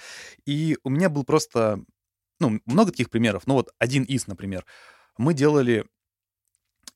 И 0.46 0.78
у 0.84 0.90
меня 0.90 1.10
был 1.10 1.24
просто, 1.24 1.84
ну, 2.40 2.62
много 2.66 2.92
таких 2.92 3.10
примеров, 3.10 3.48
но 3.48 3.56
вот 3.56 3.72
один 3.80 4.04
из, 4.04 4.28
например. 4.28 4.66
Мы 5.18 5.34
делали, 5.34 5.86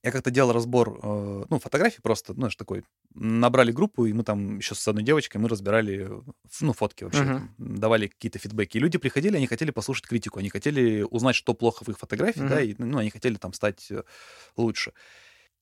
я 0.06 0.12
как-то 0.12 0.30
делал 0.30 0.52
разбор, 0.52 1.00
э, 1.02 1.44
ну, 1.50 1.58
фотографий 1.58 2.00
просто, 2.00 2.32
ну, 2.32 2.38
знаешь, 2.42 2.54
такой, 2.56 2.84
набрали 3.12 3.72
группу, 3.72 4.06
и 4.06 4.12
мы 4.12 4.22
там 4.22 4.58
еще 4.58 4.76
с 4.76 4.86
одной 4.86 5.02
девочкой, 5.02 5.40
мы 5.40 5.48
разбирали, 5.48 6.08
ну, 6.60 6.72
фотки 6.72 7.02
вообще, 7.04 7.24
там, 7.24 7.54
давали 7.58 8.06
какие-то 8.06 8.38
фидбэки. 8.38 8.76
И 8.76 8.80
люди 8.80 8.98
приходили, 8.98 9.36
они 9.36 9.48
хотели 9.48 9.72
послушать 9.72 10.06
критику, 10.06 10.38
они 10.38 10.48
хотели 10.48 11.02
узнать, 11.02 11.34
что 11.34 11.54
плохо 11.54 11.84
в 11.84 11.88
их 11.88 11.98
фотографии, 11.98 12.38
да, 12.38 12.60
Мгм. 12.60 12.64
и, 12.64 12.74
ну, 12.78 12.98
они 12.98 13.10
хотели 13.10 13.34
там 13.34 13.52
стать 13.52 13.90
э, 13.90 14.04
лучше. 14.56 14.92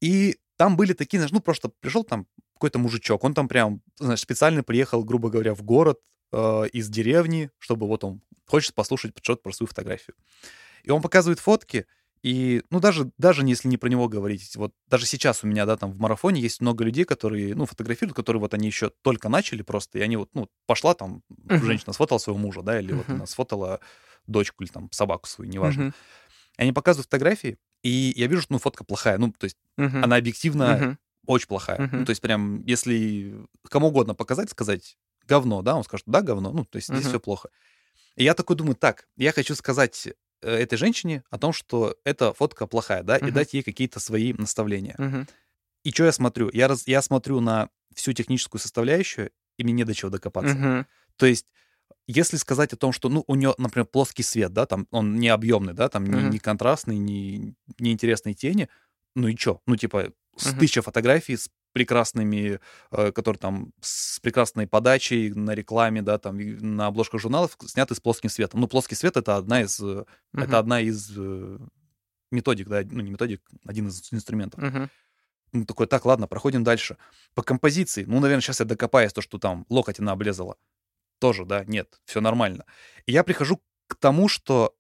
И 0.02 0.36
там 0.56 0.76
были 0.76 0.92
такие, 0.92 1.18
знаешь, 1.20 1.32
ну, 1.32 1.40
просто 1.40 1.70
пришел 1.80 2.04
там 2.04 2.26
какой-то 2.52 2.78
мужичок, 2.78 3.24
он 3.24 3.32
там 3.32 3.48
прям, 3.48 3.80
знаешь, 3.98 4.20
специально 4.20 4.62
приехал, 4.62 5.04
грубо 5.04 5.30
говоря, 5.30 5.54
в 5.54 5.62
город 5.62 6.00
э, 6.32 6.68
из 6.72 6.90
деревни, 6.90 7.50
чтобы 7.58 7.86
вот 7.86 8.04
он 8.04 8.20
хочет 8.46 8.74
послушать 8.74 9.14
что-то 9.22 9.40
про 9.42 9.52
свою 9.52 9.68
фотографию. 9.68 10.14
И 10.82 10.90
он 10.90 11.00
показывает 11.00 11.40
фотки, 11.40 11.86
и, 12.24 12.62
ну, 12.70 12.80
даже, 12.80 13.12
даже 13.18 13.46
если 13.46 13.68
не 13.68 13.76
про 13.76 13.88
него 13.90 14.08
говорить, 14.08 14.56
вот 14.56 14.72
даже 14.88 15.06
сейчас 15.06 15.44
у 15.44 15.46
меня, 15.46 15.66
да, 15.66 15.76
там 15.76 15.92
в 15.92 15.98
марафоне 16.00 16.40
есть 16.40 16.60
много 16.62 16.82
людей, 16.82 17.04
которые, 17.04 17.54
ну, 17.54 17.66
фотографируют, 17.66 18.16
которые 18.16 18.40
вот 18.40 18.54
они 18.54 18.66
еще 18.66 18.90
только 19.02 19.28
начали 19.28 19.62
просто, 19.62 19.98
и 19.98 20.02
они 20.02 20.16
вот, 20.16 20.30
ну, 20.34 20.48
пошла 20.66 20.94
там, 20.94 21.22
Мгм. 21.50 21.78
женщина 21.78 21.92
сфотала 21.92 22.18
своего 22.18 22.40
мужа, 22.40 22.62
да, 22.62 22.80
или 22.80 22.92
вот 22.94 23.08
Мгм. 23.08 23.14
она 23.14 23.26
сфотала 23.26 23.80
дочку 24.26 24.64
или 24.64 24.70
там 24.70 24.90
собаку 24.90 25.28
свою, 25.28 25.50
неважно. 25.50 25.84
Мгм. 25.84 25.94
Они 26.56 26.72
показывают 26.72 27.06
фотографии, 27.06 27.58
и 27.82 28.12
я 28.16 28.26
вижу, 28.28 28.42
что, 28.42 28.54
ну, 28.54 28.58
фотка 28.58 28.84
плохая, 28.84 29.18
ну, 29.18 29.32
то 29.32 29.44
есть 29.44 29.58
Мгм. 29.76 30.00
она 30.00 30.16
объективно 30.16 30.84
Мгм. 30.84 30.98
очень 31.26 31.48
плохая. 31.48 31.84
Мгм. 31.84 31.96
Ну, 31.96 32.04
то 32.04 32.10
есть 32.10 32.22
прям, 32.22 32.62
если 32.66 33.34
кому 33.70 33.88
угодно 33.88 34.14
показать, 34.14 34.50
сказать 34.50 34.96
говно, 35.26 35.62
да, 35.62 35.76
он 35.76 35.84
скажет, 35.84 36.04
да, 36.06 36.22
говно, 36.22 36.52
ну, 36.52 36.64
то 36.64 36.76
есть 36.76 36.88
здесь 36.88 37.06
Мгм. 37.06 37.08
все 37.08 37.20
плохо. 37.20 37.50
И 38.16 38.24
я 38.24 38.34
такой 38.34 38.56
думаю, 38.56 38.76
так, 38.76 39.08
я 39.16 39.32
хочу 39.32 39.54
сказать 39.54 40.08
этой 40.48 40.76
женщине 40.78 41.24
о 41.30 41.38
том, 41.38 41.52
что 41.52 41.96
эта 42.04 42.32
фотка 42.34 42.66
плохая, 42.66 43.02
да, 43.02 43.16
и 43.16 43.22
Мгм. 43.22 43.32
дать 43.32 43.54
ей 43.54 43.62
какие-то 43.62 44.00
свои 44.00 44.32
наставления. 44.32 44.98
Мгм. 44.98 45.26
И 45.84 45.90
что 45.90 46.04
я 46.04 46.12
смотрю? 46.12 46.50
Я, 46.52 46.68
раз, 46.68 46.86
я 46.86 47.02
смотрю 47.02 47.40
на 47.40 47.70
всю 47.94 48.12
техническую 48.12 48.60
составляющую, 48.60 49.30
и 49.58 49.64
мне 49.64 49.72
не 49.72 49.84
до 49.84 49.94
чего 49.94 50.10
докопаться. 50.10 50.58
Мгм. 50.58 50.84
То 51.16 51.26
есть, 51.26 51.46
если 52.08 52.36
сказать 52.38 52.72
о 52.72 52.76
том, 52.76 52.92
что, 52.92 53.08
ну, 53.08 53.24
у 53.28 53.34
нее, 53.36 53.54
например, 53.58 53.86
плоский 53.86 54.22
свет, 54.24 54.52
да, 54.52 54.66
там 54.66 54.88
он 54.90 55.16
не 55.16 55.28
объемный, 55.28 55.74
да, 55.74 55.88
там 55.88 56.06
не, 56.06 56.22
Мгм. 56.22 56.30
не 56.30 56.38
контрастный, 56.40 56.98
не, 56.98 57.54
не 57.78 57.92
интересные 57.92 58.34
тени, 58.34 58.68
ну 59.16 59.28
и 59.28 59.36
чё? 59.36 59.60
Ну, 59.66 59.76
типа, 59.76 60.12
с 60.36 60.54
Мгм. 60.54 60.56
тысяча 60.56 60.82
фотографий 60.82 61.36
с 61.36 61.50
прекрасными, 61.74 62.60
э, 62.92 63.12
которые 63.12 63.38
там 63.38 63.72
с 63.80 64.20
прекрасной 64.20 64.66
подачей 64.66 65.30
на 65.30 65.54
рекламе, 65.54 66.00
да, 66.00 66.18
там 66.18 66.38
на 66.38 66.86
обложках 66.86 67.20
журналов 67.20 67.58
сняты 67.66 67.94
с 67.94 68.00
плоским 68.00 68.30
светом. 68.30 68.60
Ну, 68.60 68.68
плоский 68.68 68.94
свет 68.94 69.16
это 69.18 69.36
одна 69.36 69.60
из, 69.60 69.78
Мгм. 69.80 70.06
это 70.32 70.58
одна 70.58 70.80
из 70.80 71.12
э, 71.16 71.58
методик, 72.30 72.68
да, 72.68 72.82
ну 72.90 73.02
не 73.02 73.10
методик, 73.10 73.42
один 73.66 73.88
из 73.88 74.12
инструментов. 74.12 74.62
Мгм. 74.62 74.88
Ну, 75.52 75.64
такой, 75.66 75.86
так, 75.86 76.04
ладно, 76.04 76.26
проходим 76.26 76.64
дальше. 76.64 76.96
По 77.34 77.42
композиции, 77.42 78.04
ну, 78.04 78.20
наверное, 78.20 78.40
сейчас 78.40 78.60
я 78.60 78.66
докопаюсь, 78.66 79.12
то, 79.12 79.20
что 79.20 79.38
там 79.38 79.66
локоть 79.68 80.00
она 80.00 80.12
облезала. 80.12 80.56
Тоже, 81.20 81.44
да, 81.44 81.64
нет, 81.64 82.00
все 82.04 82.20
нормально. 82.20 82.64
И 83.06 83.12
я 83.12 83.22
прихожу 83.24 83.60
к 83.86 83.94
тому, 83.96 84.28
что, 84.28 84.74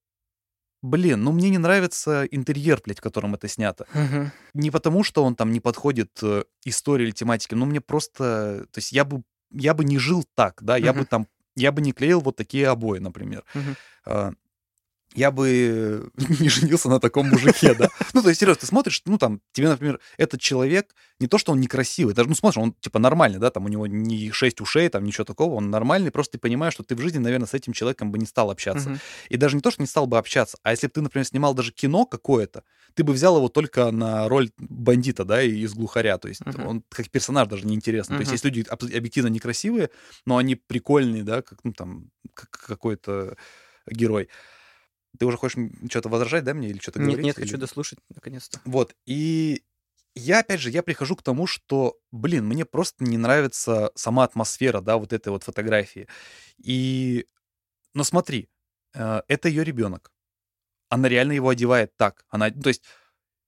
блин, 0.84 1.24
ну, 1.24 1.32
мне 1.32 1.48
не 1.48 1.58
нравится 1.58 2.26
интерьер, 2.30 2.80
блядь, 2.84 2.98
в 2.98 3.02
котором 3.02 3.34
это 3.34 3.48
снято. 3.48 3.86
Мгм. 3.94 4.30
Не 4.52 4.70
потому, 4.70 5.02
что 5.02 5.24
он 5.24 5.34
там 5.34 5.50
не 5.50 5.60
подходит 5.60 6.10
э, 6.22 6.44
истории 6.64 7.04
или 7.04 7.10
тематике, 7.10 7.56
но 7.56 7.64
мне 7.64 7.80
просто... 7.80 8.66
То 8.70 8.78
есть 8.78 8.92
я 8.92 9.04
бы, 9.04 9.22
я 9.50 9.72
бы 9.72 9.84
не 9.84 9.98
жил 9.98 10.24
так, 10.34 10.62
да, 10.62 10.76
я 10.76 10.92
бы 10.92 11.04
там... 11.06 11.26
Я 11.56 11.72
бы 11.72 11.80
не 11.80 11.92
клеил 11.92 12.20
вот 12.20 12.36
такие 12.36 12.68
обои, 12.68 12.98
например. 12.98 13.44
Мгм. 13.54 14.36
Я 15.14 15.30
бы 15.30 16.10
не 16.40 16.48
женился 16.48 16.88
на 16.88 16.98
таком 17.00 17.28
мужике, 17.28 17.74
да. 17.74 17.88
Ну, 18.14 18.22
то 18.22 18.28
есть, 18.28 18.40
серьезно, 18.40 18.60
ты 18.60 18.66
смотришь, 18.66 19.00
ну, 19.06 19.18
там, 19.18 19.40
тебе, 19.52 19.68
например, 19.68 20.00
этот 20.18 20.40
человек, 20.40 20.94
не 21.20 21.28
то, 21.28 21.38
что 21.38 21.52
он 21.52 21.60
некрасивый, 21.60 22.14
даже, 22.14 22.28
ну, 22.28 22.34
смотришь, 22.34 22.62
он, 22.62 22.72
типа, 22.74 22.98
нормальный, 22.98 23.38
да, 23.38 23.50
там, 23.50 23.64
у 23.64 23.68
него 23.68 23.86
не 23.86 24.30
шесть 24.32 24.60
ушей, 24.60 24.88
там, 24.88 25.04
ничего 25.04 25.24
такого, 25.24 25.54
он 25.54 25.70
нормальный, 25.70 26.10
просто 26.10 26.32
ты 26.32 26.38
понимаешь, 26.38 26.74
что 26.74 26.82
ты 26.82 26.96
в 26.96 27.00
жизни, 27.00 27.18
наверное, 27.18 27.46
с 27.46 27.54
этим 27.54 27.72
человеком 27.72 28.10
бы 28.10 28.18
не 28.18 28.26
стал 28.26 28.50
общаться. 28.50 28.90
Мгм. 28.90 29.00
И 29.28 29.36
даже 29.36 29.56
не 29.56 29.62
то, 29.62 29.70
что 29.70 29.82
не 29.82 29.86
стал 29.86 30.06
бы 30.06 30.18
общаться, 30.18 30.58
а 30.62 30.72
если 30.72 30.88
бы 30.88 30.92
ты, 30.92 31.00
например, 31.00 31.26
снимал 31.26 31.54
даже 31.54 31.72
кино 31.72 32.06
какое-то, 32.06 32.64
ты 32.94 33.04
бы 33.04 33.12
взял 33.12 33.36
его 33.36 33.48
только 33.48 33.90
на 33.90 34.28
роль 34.28 34.50
бандита, 34.58 35.24
да, 35.24 35.42
из 35.42 35.74
глухаря, 35.74 36.18
то 36.18 36.28
есть 36.28 36.44
Мгм. 36.44 36.66
он 36.66 36.84
как 36.88 37.10
персонаж 37.10 37.48
даже 37.48 37.66
неинтересный. 37.66 38.16
То 38.16 38.20
есть 38.20 38.32
есть 38.32 38.44
люди 38.44 38.64
объективно 38.68 39.28
некрасивые, 39.28 39.90
но 40.26 40.36
они 40.36 40.54
прикольные, 40.56 41.22
да, 41.22 41.42
как, 41.42 41.58
ну, 41.64 41.72
там, 41.72 42.10
как 42.34 42.50
какой-то 42.50 43.36
герой. 43.86 44.28
Ты 45.18 45.26
уже 45.26 45.36
хочешь 45.36 45.58
что-то 45.90 46.08
возражать, 46.08 46.44
да, 46.44 46.54
мне, 46.54 46.68
или 46.68 46.78
что-то 46.78 46.98
Нет, 47.00 47.06
говорить? 47.06 47.24
нет, 47.24 47.38
или- 47.38 47.44
хочу 47.46 47.58
дослушать, 47.58 47.98
наконец-то. 48.14 48.60
Вот, 48.64 48.94
и 49.06 49.62
я, 50.14 50.40
опять 50.40 50.60
же, 50.60 50.70
я 50.70 50.82
прихожу 50.82 51.16
к 51.16 51.22
тому, 51.22 51.46
что, 51.46 51.98
блин, 52.12 52.46
мне 52.46 52.64
просто 52.64 53.04
не 53.04 53.18
нравится 53.18 53.90
сама 53.94 54.24
атмосфера, 54.24 54.80
да, 54.80 54.96
вот 54.96 55.12
этой 55.12 55.28
вот 55.28 55.42
фотографии. 55.42 56.08
И, 56.58 57.26
но 57.94 58.04
смотри, 58.04 58.48
э, 58.94 59.22
это 59.28 59.48
ее 59.48 59.64
ребенок. 59.64 60.12
Она 60.88 61.08
реально 61.08 61.32
его 61.32 61.48
одевает 61.48 61.96
так. 61.96 62.24
Она, 62.28 62.50
то 62.50 62.68
есть, 62.68 62.82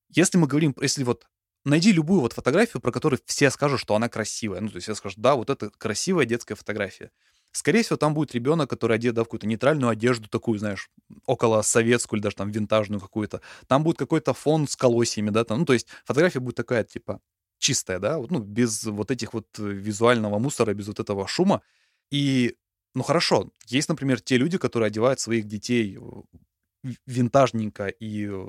если 0.09 0.39
мы 0.39 0.49
говорим, 0.49 0.75
если 0.81 1.05
вот 1.05 1.27
найди 1.65 1.93
любую 1.93 2.21
вот 2.21 2.33
фотографию, 2.33 2.81
про 2.81 2.93
которую 2.93 3.21
все 3.27 3.51
скажут, 3.51 3.81
что 3.81 3.95
она 3.95 4.09
красивая. 4.09 4.61
Ну, 4.61 4.69
то 4.69 4.77
есть 4.77 4.85
все 4.85 4.95
скажут, 4.95 5.19
да, 5.19 5.35
вот 5.35 5.51
это 5.51 5.71
красивая 5.71 6.25
детская 6.25 6.55
фотография. 6.55 7.11
Скорее 7.57 7.83
всего, 7.83 7.97
там 7.97 8.13
будет 8.13 8.35
ребенок, 8.35 8.69
который 8.69 8.97
одет 8.97 9.15
да, 9.15 9.23
в 9.23 9.25
какую-то 9.25 9.47
нейтральную 9.47 9.89
одежду, 9.89 10.29
такую, 10.29 10.59
знаешь, 10.59 10.91
около 11.25 11.63
советскую 11.63 12.19
или 12.19 12.23
даже 12.25 12.37
там 12.37 12.51
винтажную 12.51 13.01
какую-то. 13.01 13.41
Там 13.67 13.83
будет 13.83 13.97
какой-то 13.97 14.35
фон 14.35 14.69
с 14.69 14.77
колосьями, 14.77 15.31
да, 15.31 15.43
там, 15.43 15.61
ну, 15.61 15.65
то 15.65 15.73
есть 15.73 15.87
фотография 16.05 16.41
будет 16.41 16.57
такая, 16.57 16.85
типа, 16.85 17.19
чистая, 17.59 17.99
да, 17.99 18.19
ну, 18.19 18.41
без 18.41 18.85
вот 18.85 19.11
этих 19.11 19.33
вот 19.33 19.47
э, 19.59 19.63
визуального 19.63 20.39
мусора, 20.39 20.75
без 20.75 20.87
вот 20.89 21.01
этого 21.01 21.27
шума. 21.27 21.63
И, 22.11 22.57
ну, 22.95 23.03
хорошо, 23.03 23.51
есть, 23.69 23.89
например, 23.89 24.21
те 24.21 24.37
люди, 24.37 24.59
которые 24.59 24.89
одевают 24.89 25.19
своих 25.19 25.47
детей 25.47 25.99
винтажненько 27.07 27.87
и 27.87 28.29
э, 28.31 28.47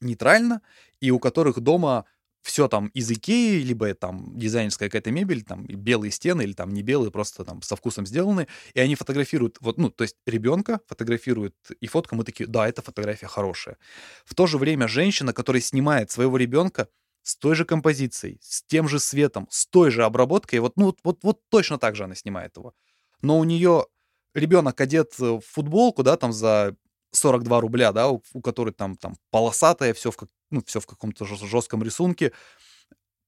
нейтрально, 0.00 0.62
и 0.98 1.12
у 1.12 1.20
которых 1.20 1.60
дома 1.60 2.06
все 2.44 2.68
там 2.68 2.88
из 2.88 3.10
Икеи, 3.10 3.62
либо 3.62 3.94
там 3.94 4.38
дизайнерская 4.38 4.90
какая-то 4.90 5.10
мебель, 5.10 5.42
там 5.42 5.64
белые 5.64 6.10
стены 6.10 6.42
или 6.42 6.52
там 6.52 6.74
не 6.74 6.82
белые, 6.82 7.10
просто 7.10 7.42
там 7.42 7.62
со 7.62 7.74
вкусом 7.74 8.06
сделаны, 8.06 8.48
и 8.74 8.80
они 8.80 8.96
фотографируют, 8.96 9.56
вот, 9.60 9.78
ну, 9.78 9.88
то 9.88 10.02
есть 10.04 10.16
ребенка 10.26 10.80
фотографируют, 10.86 11.54
и 11.80 11.86
фотка, 11.86 12.14
мы 12.14 12.22
такие, 12.22 12.46
да, 12.46 12.68
эта 12.68 12.82
фотография 12.82 13.28
хорошая. 13.28 13.78
В 14.26 14.34
то 14.34 14.46
же 14.46 14.58
время 14.58 14.88
женщина, 14.88 15.32
которая 15.32 15.62
снимает 15.62 16.10
своего 16.10 16.36
ребенка 16.36 16.88
с 17.22 17.34
той 17.34 17.54
же 17.54 17.64
композицией, 17.64 18.38
с 18.42 18.62
тем 18.62 18.88
же 18.88 19.00
светом, 19.00 19.48
с 19.50 19.66
той 19.66 19.90
же 19.90 20.04
обработкой, 20.04 20.58
вот, 20.58 20.76
ну, 20.76 20.86
вот, 20.86 20.98
вот, 21.02 21.18
вот 21.22 21.40
точно 21.48 21.78
так 21.78 21.96
же 21.96 22.04
она 22.04 22.14
снимает 22.14 22.58
его. 22.58 22.74
Но 23.22 23.38
у 23.38 23.44
нее 23.44 23.86
ребенок 24.34 24.78
одет 24.82 25.18
в 25.18 25.40
футболку, 25.40 26.02
да, 26.02 26.18
там 26.18 26.34
за 26.34 26.76
42 27.12 27.60
рубля, 27.60 27.92
да, 27.92 28.08
у, 28.10 28.22
у 28.32 28.40
которой 28.42 28.72
там, 28.72 28.96
там 28.96 29.14
полосатая, 29.30 29.94
все 29.94 30.10
в, 30.10 30.16
ну, 30.54 30.62
все 30.66 30.80
в 30.80 30.86
каком-то 30.86 31.24
жес- 31.24 31.44
жестком 31.44 31.82
рисунке. 31.82 32.32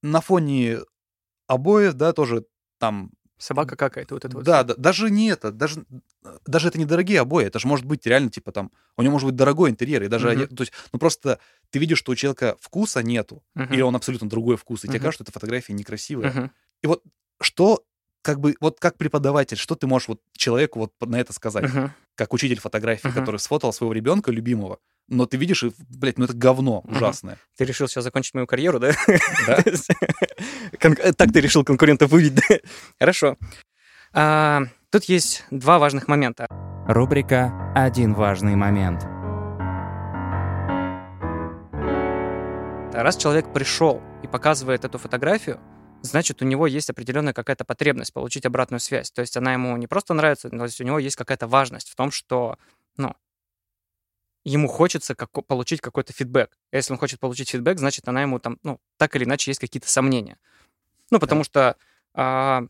На 0.01 0.21
фоне 0.21 0.79
обоев, 1.47 1.93
да, 1.93 2.13
тоже 2.13 2.45
там 2.79 3.11
Собака 3.39 3.75
какает, 3.75 4.09
вот 4.11 4.25
это 4.25 4.35
вот. 4.35 4.43
Да, 4.45 4.63
да, 4.63 4.73
даже 4.75 5.11
не 5.11 5.29
это, 5.29 5.51
даже, 5.51 5.85
даже 6.47 6.69
это 6.69 6.79
не 6.79 6.85
дорогие 6.85 7.19
обои, 7.21 7.45
это 7.45 7.59
же 7.59 7.67
может 7.67 7.85
быть 7.85 8.03
реально, 8.07 8.31
типа, 8.31 8.51
там, 8.51 8.71
у 8.97 9.03
него 9.03 9.11
может 9.13 9.27
быть 9.27 9.35
дорогой 9.35 9.69
интерьер, 9.69 10.01
и 10.01 10.07
даже, 10.07 10.27
оде- 10.29 10.47
то 10.47 10.61
есть, 10.63 10.73
ну, 10.91 10.97
просто 10.97 11.39
ты 11.69 11.77
видишь, 11.77 11.99
что 11.99 12.11
у 12.13 12.15
человека 12.15 12.57
вкуса 12.59 13.03
нету, 13.03 13.43
Мгм. 13.53 13.71
или 13.73 13.81
он 13.83 13.95
абсолютно 13.95 14.27
другой 14.27 14.57
вкус, 14.57 14.83
и 14.83 14.87
тебе 14.87 14.97
Мгм. 14.97 15.03
кажется, 15.03 15.23
что 15.23 15.23
эта 15.25 15.31
фотография 15.33 15.73
некрасивая. 15.73 16.31
Мгм. 16.31 16.51
И 16.81 16.87
вот 16.87 17.03
что, 17.39 17.83
как 18.23 18.39
бы, 18.39 18.55
вот 18.59 18.79
как 18.79 18.97
преподаватель, 18.97 19.57
что 19.57 19.75
ты 19.75 19.85
можешь 19.85 20.07
вот 20.07 20.19
человеку 20.31 20.79
вот 20.79 20.93
на 21.01 21.19
это 21.19 21.31
сказать? 21.31 21.65
Мгм. 21.71 21.91
Как 22.15 22.33
учитель 22.33 22.59
фотографии, 22.59 23.07
Мгм. 23.09 23.17
который 23.19 23.37
сфотал 23.39 23.71
своего 23.71 23.93
ребенка 23.93 24.31
любимого, 24.31 24.79
но 25.07 25.25
ты 25.25 25.37
видишь, 25.37 25.63
и, 25.63 25.71
блядь, 25.89 26.17
ну 26.17 26.25
это 26.25 26.33
говно 26.33 26.81
ужасное. 26.85 27.37
Ты 27.57 27.65
решил 27.65 27.87
сейчас 27.87 28.03
закончить 28.03 28.33
мою 28.33 28.47
карьеру, 28.47 28.79
да? 28.79 28.91
Э, 30.79 31.13
Так 31.13 31.31
ты 31.31 31.41
решил 31.41 31.63
конкурентов 31.63 32.11
выбить, 32.11 32.35
да? 32.35 32.57
Хорошо. 32.99 33.37
А, 34.13 34.63
Тут 34.89 35.03
есть 35.05 35.43
два 35.51 35.79
важных 35.79 36.07
момента. 36.07 36.47
Рубрика 36.87 37.73
«Один 37.75 38.13
важный 38.13 38.55
момент». 38.55 39.03
Раз 42.93 43.17
человек 43.17 43.51
пришел 43.53 44.01
и 44.23 44.27
показывает 44.27 44.85
эту 44.85 44.97
фотографию, 44.97 45.59
значит, 46.01 46.41
у 46.41 46.45
него 46.45 46.67
есть 46.67 46.89
определенная 46.89 47.33
какая-то 47.33 47.65
потребность 47.65 48.13
получить 48.13 48.45
обратную 48.45 48.79
связь. 48.79 49.11
То 49.11 49.21
есть 49.21 49.35
она 49.35 49.53
ему 49.53 49.75
не 49.75 49.87
просто 49.87 50.13
нравится, 50.13 50.49
но 50.51 50.63
есть 50.63 50.79
у 50.79 50.85
него 50.85 50.99
есть 50.99 51.17
какая-то 51.17 51.47
важность 51.47 51.89
в 51.89 51.95
том, 51.95 52.09
что, 52.09 52.57
ну, 52.95 53.13
ему 54.47 54.67
хочется 54.67 55.13
како- 55.13 55.41
получить 55.41 55.81
какой-то 55.81 56.13
фидбэк. 56.13 56.57
Если 56.71 56.93
он 56.93 56.99
хочет 56.99 57.19
получить 57.19 57.49
фидбэк, 57.49 57.79
значит, 57.79 58.07
она 58.07 58.21
ему 58.21 58.39
там, 58.39 58.57
ну, 58.63 58.79
так 58.97 59.15
или 59.15 59.25
иначе 59.25 59.51
есть 59.51 59.59
какие-то 59.59 59.89
сомнения. 59.89 60.37
Ну, 61.11 61.19
потому 61.19 61.43
что, 61.43 61.75
а, 62.13 62.63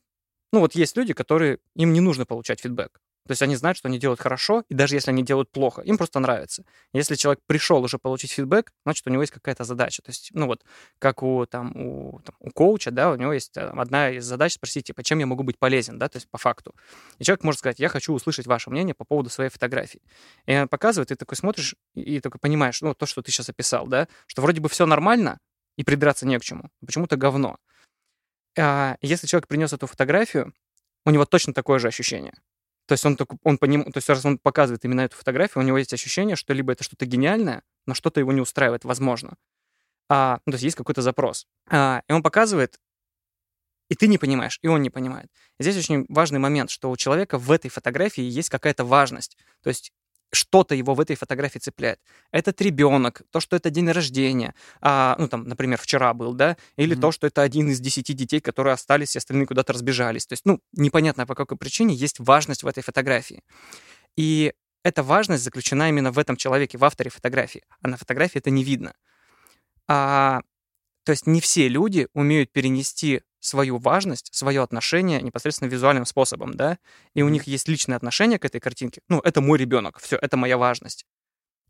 ну, 0.51 0.59
вот 0.59 0.73
есть 0.75 0.97
люди, 0.97 1.13
которые, 1.13 1.59
им 1.75 1.93
не 1.93 2.01
нужно 2.01 2.25
получать 2.25 2.61
фидбэк. 2.61 2.99
То 3.27 3.33
есть 3.33 3.41
они 3.41 3.55
знают, 3.55 3.77
что 3.77 3.87
они 3.87 3.99
делают 3.99 4.19
хорошо, 4.19 4.63
и 4.69 4.73
даже 4.73 4.95
если 4.95 5.11
они 5.11 5.23
делают 5.23 5.51
плохо, 5.51 5.81
им 5.81 5.97
просто 5.97 6.19
нравится. 6.19 6.63
Если 6.93 7.15
человек 7.15 7.41
пришел 7.45 7.83
уже 7.83 7.97
получить 7.97 8.31
фидбэк, 8.31 8.71
значит, 8.83 9.05
у 9.05 9.09
него 9.09 9.21
есть 9.21 9.33
какая-то 9.33 9.63
задача. 9.63 10.01
То 10.01 10.09
есть, 10.09 10.31
ну 10.33 10.47
вот, 10.47 10.63
как 10.99 11.23
у, 11.23 11.45
там, 11.45 11.75
у, 11.75 12.19
там, 12.21 12.35
у 12.39 12.49
коуча, 12.51 12.91
да, 12.91 13.11
у 13.11 13.15
него 13.15 13.33
есть 13.33 13.55
э, 13.57 13.61
одна 13.61 14.11
из 14.11 14.25
задач 14.25 14.53
спросить, 14.53 14.87
типа, 14.87 15.03
чем 15.03 15.19
я 15.19 15.25
могу 15.25 15.43
быть 15.43 15.59
полезен, 15.59 15.99
да, 15.99 16.07
то 16.09 16.17
есть 16.17 16.29
по 16.29 16.37
факту. 16.37 16.73
И 17.19 17.23
человек 17.23 17.43
может 17.43 17.59
сказать, 17.59 17.79
я 17.79 17.89
хочу 17.89 18.13
услышать 18.13 18.47
ваше 18.47 18.69
мнение 18.69 18.95
по 18.95 19.05
поводу 19.05 19.29
своей 19.29 19.49
фотографии. 19.49 20.01
И 20.45 20.55
он 20.55 20.67
показывает, 20.67 21.09
ты 21.09 21.15
такой 21.15 21.37
смотришь 21.37 21.75
и, 21.93 22.19
такой 22.19 22.39
понимаешь, 22.39 22.81
ну, 22.81 22.93
то, 22.93 23.05
что 23.05 23.21
ты 23.21 23.31
сейчас 23.31 23.49
описал, 23.49 23.87
да, 23.87 24.07
что 24.25 24.41
вроде 24.41 24.61
бы 24.61 24.69
все 24.69 24.85
нормально, 24.85 25.39
и 25.77 25.83
придраться 25.83 26.25
не 26.25 26.37
к 26.39 26.43
чему, 26.43 26.69
почему-то 26.85 27.17
говно. 27.17 27.57
А, 28.57 28.97
если 29.01 29.27
человек 29.27 29.47
принес 29.47 29.71
эту 29.73 29.87
фотографию, 29.87 30.53
у 31.05 31.11
него 31.11 31.25
точно 31.25 31.53
такое 31.53 31.79
же 31.79 31.87
ощущение. 31.87 32.33
То 32.87 32.93
есть 32.93 33.05
он, 33.05 33.17
такой- 33.17 33.37
он 33.43 33.57
поним... 33.57 33.83
то 33.83 33.97
есть 33.97 34.09
раз 34.09 34.25
он 34.25 34.37
показывает 34.37 34.83
именно 34.85 35.01
эту 35.01 35.15
фотографию, 35.15 35.63
у 35.63 35.67
него 35.67 35.77
есть 35.77 35.93
ощущение, 35.93 36.35
что 36.35 36.53
либо 36.53 36.71
это 36.71 36.83
что-то 36.83 37.05
гениальное, 37.05 37.63
но 37.85 37.93
что-то 37.93 38.19
его 38.19 38.31
не 38.31 38.41
устраивает, 38.41 38.85
возможно. 38.85 39.35
А, 40.09 40.39
ну, 40.45 40.51
то 40.51 40.55
есть 40.55 40.63
есть 40.63 40.77
какой-то 40.77 41.01
запрос. 41.01 41.47
А, 41.69 42.01
и 42.07 42.13
он 42.13 42.23
показывает, 42.23 42.79
и 43.89 43.95
ты 43.95 44.07
не 44.07 44.17
понимаешь, 44.17 44.59
и 44.61 44.67
он 44.67 44.81
не 44.81 44.89
понимает. 44.89 45.29
Здесь 45.59 45.77
очень 45.77 46.05
важный 46.07 46.39
момент, 46.39 46.69
что 46.69 46.89
у 46.89 46.97
человека 46.97 47.37
в 47.37 47.51
этой 47.51 47.69
фотографии 47.69 48.23
есть 48.23 48.49
какая-то 48.49 48.85
важность. 48.85 49.37
То 49.63 49.69
есть 49.69 49.91
что-то 50.33 50.75
его 50.75 50.93
в 50.93 50.99
этой 50.99 51.15
фотографии 51.15 51.59
цепляет. 51.59 51.99
Этот 52.31 52.61
ребенок, 52.61 53.21
то, 53.31 53.39
что 53.39 53.55
это 53.55 53.69
день 53.69 53.89
рождения, 53.91 54.53
а, 54.81 55.15
ну, 55.19 55.27
там, 55.27 55.43
например, 55.45 55.79
вчера 55.79 56.13
был, 56.13 56.33
да, 56.33 56.57
или 56.77 56.93
Мгм. 56.93 57.01
то, 57.01 57.11
что 57.11 57.27
это 57.27 57.41
один 57.41 57.69
из 57.69 57.79
десяти 57.79 58.13
детей, 58.13 58.39
которые 58.41 58.73
остались, 58.73 59.15
и 59.15 59.19
остальные 59.19 59.47
куда-то 59.47 59.73
разбежались. 59.73 60.25
То 60.27 60.33
есть, 60.33 60.45
ну, 60.45 60.59
непонятно 60.73 61.25
по 61.25 61.35
какой 61.35 61.57
причине 61.57 61.95
есть 61.95 62.19
важность 62.19 62.63
в 62.63 62.67
этой 62.67 62.83
фотографии. 62.83 63.41
И 64.17 64.53
эта 64.83 65.03
важность 65.03 65.43
заключена 65.43 65.89
именно 65.89 66.11
в 66.11 66.19
этом 66.19 66.37
человеке, 66.37 66.77
в 66.77 66.85
авторе 66.85 67.09
фотографии. 67.11 67.63
А 67.81 67.87
на 67.89 67.97
фотографии 67.97 68.39
это 68.39 68.49
не 68.51 68.63
видно. 68.63 68.93
А, 69.87 70.41
то 71.03 71.11
есть 71.11 71.27
не 71.27 71.41
все 71.41 71.67
люди 71.69 72.07
умеют 72.13 72.51
перенести 72.51 73.21
свою 73.47 73.77
важность, 73.77 74.33
свое 74.33 74.61
отношение 74.61 75.21
непосредственно 75.21 75.69
визуальным 75.69 76.05
способом, 76.05 76.53
да, 76.53 76.77
и 77.13 77.21
у 77.21 77.29
них 77.29 77.47
есть 77.47 77.67
личное 77.67 77.95
отношение 77.95 78.39
к 78.39 78.45
этой 78.45 78.59
картинке. 78.59 79.01
Ну, 79.09 79.19
это 79.19 79.41
мой 79.41 79.57
ребенок, 79.57 79.99
все, 79.99 80.17
это 80.17 80.37
моя 80.37 80.57
важность. 80.57 81.05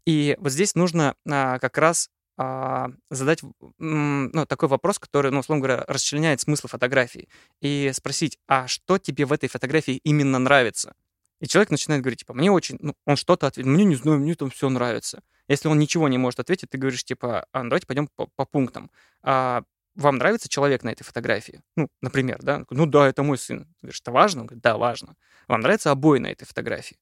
И 0.05 0.35
вот 0.39 0.51
здесь 0.51 0.75
нужно 0.75 1.15
а, 1.29 1.59
как 1.59 1.77
раз 1.77 2.09
а, 2.37 2.91
задать 3.09 3.41
ну, 3.79 4.45
такой 4.45 4.69
вопрос, 4.69 4.99
который, 4.99 5.31
ну, 5.31 5.39
условно 5.39 5.65
говоря, 5.65 5.83
расчленяет 5.87 6.39
смысл 6.39 6.67
фотографии, 6.67 7.27
и 7.61 7.91
спросить, 7.93 8.37
а 8.47 8.67
что 8.67 8.97
тебе 8.99 9.25
в 9.25 9.33
этой 9.33 9.49
фотографии 9.49 9.99
именно 10.03 10.39
нравится? 10.39 10.93
И 11.39 11.47
человек 11.47 11.71
начинает 11.71 12.01
говорить, 12.01 12.19
типа, 12.19 12.33
мне 12.33 12.51
очень, 12.51 12.77
ну, 12.79 12.95
он 13.05 13.15
что-то 13.15 13.47
ответил, 13.47 13.69
мне 13.69 13.85
не 13.85 13.95
знаю, 13.95 14.19
мне 14.19 14.35
там 14.35 14.49
все 14.49 14.69
нравится. 14.69 15.21
Если 15.47 15.67
он 15.67 15.79
ничего 15.79 16.07
не 16.07 16.17
может 16.17 16.39
ответить, 16.39 16.69
ты 16.69 16.77
говоришь, 16.77 17.03
типа, 17.03 17.45
а, 17.51 17.63
ну, 17.63 17.69
давайте 17.69 17.87
пойдем 17.87 18.07
по, 18.15 18.27
по 18.35 18.45
пунктам. 18.45 18.91
А, 19.23 19.63
вам 19.97 20.17
нравится 20.17 20.47
человек 20.47 20.83
на 20.83 20.89
этой 20.89 21.03
фотографии? 21.03 21.61
Ну, 21.75 21.89
например, 22.01 22.39
да? 22.41 22.63
Ну 22.69 22.85
да, 22.85 23.07
это 23.07 23.23
мой 23.23 23.37
сын. 23.37 23.65
Ты 23.65 23.73
говоришь, 23.81 24.01
это 24.01 24.11
важно? 24.11 24.41
Он 24.41 24.47
говорит, 24.47 24.63
да, 24.63 24.77
важно. 24.77 25.15
Вам 25.47 25.61
нравятся 25.61 25.91
обои 25.91 26.19
на 26.19 26.27
этой 26.27 26.45
фотографии? 26.45 26.97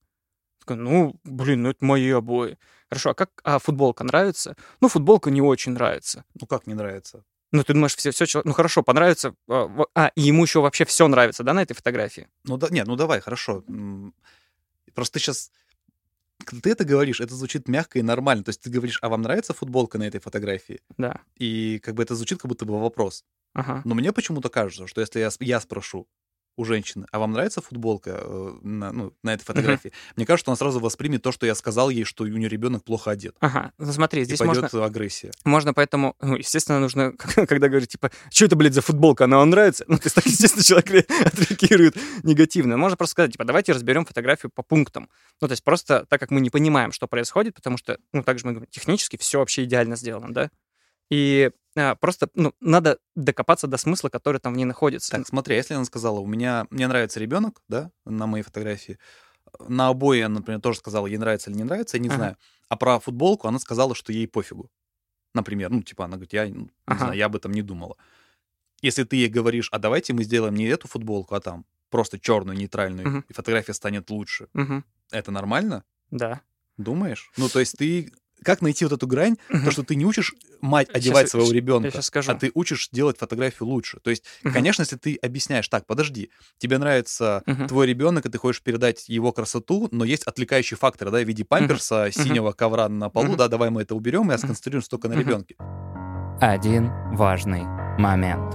Такой, 0.60 0.78
ну, 0.78 1.20
блин, 1.24 1.64
ну 1.64 1.70
это 1.70 1.84
мои 1.86 2.10
обои. 2.10 2.58
Хорошо, 2.90 3.12
а 3.12 3.14
как 3.14 3.30
а 3.44 3.60
футболка 3.60 4.04
нравится? 4.04 4.56
Ну, 4.82 4.88
футболка 4.88 5.30
не 5.30 5.42
очень 5.42 5.74
нравится. 5.74 6.24
Ну 6.40 6.48
как 6.48 6.68
не 6.68 6.74
нравится? 6.74 7.24
Ну, 7.52 7.64
ты 7.64 7.74
думаешь, 7.74 7.96
все, 7.96 8.12
все, 8.12 8.42
ну 8.44 8.54
хорошо, 8.54 8.84
понравится. 8.84 9.36
А, 9.48 9.70
а, 9.94 10.12
и 10.16 10.22
ему 10.22 10.44
еще 10.44 10.62
вообще 10.62 10.86
все 10.86 11.08
нравится, 11.08 11.44
да, 11.44 11.54
на 11.54 11.62
этой 11.62 11.74
фотографии? 11.74 12.28
Ну 12.44 12.58
да, 12.58 12.68
нет, 12.70 12.88
ну 12.88 12.96
давай, 12.96 13.22
хорошо. 13.22 13.64
Просто 14.94 15.14
ты 15.14 15.20
сейчас, 15.20 15.52
когда 16.46 16.62
ты 16.62 16.70
это 16.72 16.86
говоришь, 16.86 17.22
это 17.22 17.36
звучит 17.36 17.68
мягко 17.68 18.00
и 18.00 18.02
нормально. 18.02 18.44
То 18.44 18.50
есть 18.50 18.62
ты 18.62 18.70
говоришь, 18.70 19.00
а 19.02 19.10
вам 19.10 19.22
нравится 19.22 19.54
футболка 19.54 19.98
на 19.98 20.04
этой 20.04 20.20
фотографии? 20.20 20.82
Да. 20.98 21.22
И 21.36 21.80
как 21.84 21.96
бы 21.96 22.04
это 22.04 22.16
звучит 22.16 22.40
как 22.40 22.50
будто 22.50 22.66
бы 22.66 22.80
вопрос. 22.80 23.24
Ага. 23.54 23.82
Но 23.86 23.96
мне 23.96 24.12
почему-то 24.12 24.50
кажется, 24.50 24.88
что 24.88 25.02
если 25.02 25.20
я, 25.20 25.30
я 25.40 25.60
спрошу 25.60 26.08
у 26.58 26.66
женщины, 26.66 27.06
а 27.12 27.20
вам 27.20 27.32
нравится 27.32 27.62
футболка 27.62 28.22
э, 28.22 28.52
на, 28.62 28.92
ну, 28.92 29.14
на 29.24 29.34
этой 29.34 29.44
фотографии, 29.44 29.92
мне 30.16 30.26
кажется, 30.26 30.46
что 30.46 30.52
она 30.52 30.58
сразу 30.58 30.80
воспримет 30.80 31.22
то, 31.22 31.32
что 31.32 31.46
я 31.46 31.56
сказал 31.56 31.90
ей, 31.90 32.04
что 32.04 32.24
у 32.24 32.28
нее 32.28 32.48
ребенок 32.48 32.84
плохо 32.84 33.12
одет. 33.12 33.36
Ага, 33.40 33.72
ну 33.78 33.92
смотри, 33.92 34.24
здесь 34.24 34.40
и 34.40 34.44
можно, 34.44 34.68
агрессия. 34.86 35.32
можно 35.44 35.74
поэтому, 35.74 36.16
ну, 36.22 36.36
естественно, 36.36 36.80
нужно, 36.80 37.14
когда 37.18 37.68
говорить, 37.68 37.90
типа, 37.90 38.12
что 38.32 38.46
это, 38.46 38.56
блядь, 38.56 38.74
за 38.74 38.82
футболка, 38.82 39.26
она 39.26 39.38
вам 39.38 39.50
нравится? 39.50 39.86
Ну, 39.88 39.98
то 39.98 40.06
есть 40.06 40.16
так, 40.16 40.26
естественно, 40.26 40.64
человек 40.64 40.90
ре- 40.90 41.06
отреагирует 41.26 41.98
негативно. 42.24 42.78
Можно 42.78 42.98
просто 42.98 43.12
сказать, 43.12 43.32
типа, 43.34 43.46
давайте 43.46 43.74
разберем 43.74 44.06
фотографию 44.06 44.52
по 44.54 44.64
пунктам. 44.64 45.10
Ну, 45.42 45.48
то 45.48 45.52
есть 45.52 45.64
просто 45.64 46.06
так 46.10 46.20
как 46.20 46.32
мы 46.32 46.42
не 46.42 46.50
понимаем, 46.50 46.92
что 46.92 47.08
происходит, 47.08 47.56
потому 47.56 47.78
что, 47.78 47.98
ну, 48.14 48.24
также 48.24 48.46
мы 48.46 48.54
говорим, 48.54 48.70
технически 48.72 49.18
все 49.18 49.40
вообще 49.40 49.64
идеально 49.64 49.96
сделано, 49.96 50.34
да? 50.34 50.50
И 51.10 51.52
просто, 52.00 52.30
ну, 52.36 52.54
надо 52.62 53.00
докопаться 53.16 53.68
до 53.68 53.78
смысла, 53.78 54.10
который 54.10 54.40
там 54.40 54.54
в 54.54 54.58
ней 54.58 54.66
находится. 54.66 55.12
Так, 55.12 55.28
смотри, 55.28 55.56
а 55.56 55.58
если 55.58 55.74
она 55.74 55.86
сказала, 55.86 56.20
у 56.20 56.26
меня, 56.26 56.68
мне 56.70 56.88
нравится 56.88 57.20
ребенок, 57.20 57.62
да, 57.68 57.92
на 58.06 58.28
моей 58.28 58.44
фотографии, 58.44 58.98
на 59.68 59.90
обои 59.90 60.22
она, 60.22 60.36
например, 60.36 60.62
тоже 60.62 60.80
сказала, 60.80 61.08
ей 61.08 61.18
нравится 61.18 61.50
или 61.50 61.58
не 61.58 61.64
нравится, 61.64 61.98
я 61.98 62.04
не 62.04 62.10
Ага. 62.10 62.16
знаю. 62.16 62.38
А 62.70 62.78
про 62.78 63.00
футболку 63.00 63.48
она 63.48 63.60
сказала, 63.60 63.94
что 63.96 64.12
ей 64.12 64.28
пофигу. 64.28 64.70
Например, 65.34 65.70
ну, 65.70 65.82
типа, 65.84 66.06
она 66.06 66.16
говорит, 66.16 66.34
я 66.34 66.46
ну, 66.46 66.62
не 66.64 66.70
Ага. 66.88 67.00
знаю, 67.00 67.18
я 67.18 67.26
об 67.26 67.36
этом 67.36 67.52
не 67.52 67.62
думала. 67.62 67.98
Если 68.82 69.04
ты 69.04 69.18
ей 69.18 69.30
говоришь, 69.30 69.70
а 69.72 69.80
давайте 69.80 70.14
мы 70.14 70.24
сделаем 70.24 70.56
не 70.56 70.66
эту 70.66 70.88
футболку, 70.88 71.36
а 71.36 71.40
там 71.42 71.66
просто 71.90 72.20
черную, 72.20 72.58
нейтральную, 72.58 73.08
Мгм. 73.08 73.26
и 73.28 73.34
фотография 73.34 73.74
станет 73.74 74.10
лучше, 74.10 74.48
Мгм. 74.54 74.84
это 75.12 75.32
нормально? 75.32 75.84
Да. 76.12 76.42
Думаешь? 76.78 77.32
Ну, 77.38 77.50
то 77.50 77.60
есть 77.60 77.78
ты... 77.78 78.12
Как 78.44 78.62
найти 78.62 78.86
вот 78.86 78.92
эту 78.94 79.08
грань, 79.08 79.38
Мгм. 79.50 79.64
то, 79.66 79.72
что 79.72 79.84
ты 79.84 79.96
не 79.96 80.06
учишь 80.06 80.34
мать 80.62 80.90
одевать 80.94 81.24
я- 81.26 81.30
своего 81.30 81.52
ребенка, 81.52 81.88
Я 81.88 81.92
сейчас 81.92 82.06
скажу. 82.08 82.32
а 82.32 82.36
ты 82.36 82.52
учишь 82.54 82.90
делать 82.92 83.18
фотографию 83.18 83.68
лучше. 83.68 84.00
То 84.04 84.10
есть, 84.10 84.24
Мгм. 84.44 84.54
конечно, 84.54 84.82
если 84.82 84.98
ты 84.98 85.16
объясняешь, 85.16 85.68
так, 85.68 85.86
подожди, 85.86 86.30
тебе 86.58 86.78
нравится 86.78 87.44
Мгм. 87.46 87.68
твой 87.68 87.88
ребенок, 87.88 88.26
и 88.26 88.30
ты 88.30 88.38
хочешь 88.38 88.62
передать 88.62 89.08
его 89.10 89.32
красоту, 89.32 89.88
но 89.92 90.04
есть 90.06 90.24
отвлекающие 90.24 90.78
факторы, 90.78 91.12
да, 91.12 91.20
в 91.20 91.24
виде 91.28 91.46
памперса, 91.46 92.10
синего 92.12 92.52
ковра 92.52 92.90
на 92.90 93.10
полу, 93.10 93.30
Мгм. 93.30 93.38
да, 93.38 93.48
давай 93.48 93.70
мы 93.70 93.82
это 93.84 93.96
уберем 93.96 94.32
и 94.32 94.38
сконцентрируемся 94.38 94.90
только 94.90 95.08
на 95.08 95.14
Мгм. 95.14 95.22
ребенке. 95.22 95.56
Один 96.42 96.92
важный 97.16 97.64
момент. 97.98 98.54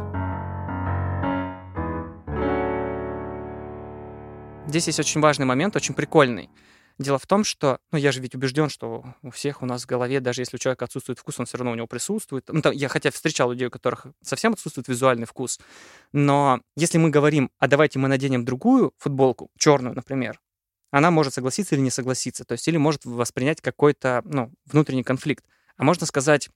Здесь 4.69 4.87
есть 4.87 5.01
очень 5.01 5.21
важный 5.21 5.47
момент, 5.47 5.75
очень 5.75 5.95
прикольный. 5.95 6.49
Дело 7.01 7.19
в 7.19 7.27
том, 7.27 7.45
что, 7.45 7.79
ну, 7.93 7.99
я 7.99 8.13
же 8.13 8.21
ведь 8.21 8.35
убежден, 8.35 8.69
что 8.69 9.15
у 9.23 9.31
всех 9.31 9.63
у 9.63 9.67
нас 9.67 9.85
в 9.85 9.87
голове, 9.87 10.21
даже 10.21 10.43
если 10.43 10.57
у 10.57 10.59
человека 10.59 10.85
отсутствует 10.85 11.19
вкус, 11.19 11.41
он 11.41 11.47
все 11.47 11.57
равно 11.57 11.73
у 11.73 11.75
него 11.75 11.87
присутствует. 11.87 12.45
Ну, 12.49 12.61
там, 12.61 12.75
я 12.75 12.89
хотя 12.89 13.11
встречал 13.11 13.51
людей, 13.51 13.69
у 13.69 13.71
которых 13.71 14.09
совсем 14.23 14.53
отсутствует 14.53 14.87
визуальный 14.87 15.25
вкус. 15.25 15.59
Но 16.13 16.61
если 16.77 16.99
мы 16.99 17.09
говорим, 17.09 17.51
а 17.59 17.69
давайте 17.69 17.99
мы 17.99 18.09
наденем 18.09 18.45
другую 18.45 18.93
футболку, 18.99 19.49
черную, 19.59 19.97
например, 19.97 20.43
она 20.91 21.11
может 21.11 21.33
согласиться 21.33 21.75
или 21.75 21.81
не 21.81 21.91
согласиться. 21.91 22.45
То 22.45 22.53
есть 22.53 22.69
или 22.69 22.77
может 22.77 23.07
воспринять 23.07 23.63
какой-то, 23.63 24.21
ну, 24.27 24.53
внутренний 24.67 25.03
конфликт. 25.03 25.47
А 25.79 25.85
можно 25.85 26.05
сказать, 26.05 26.51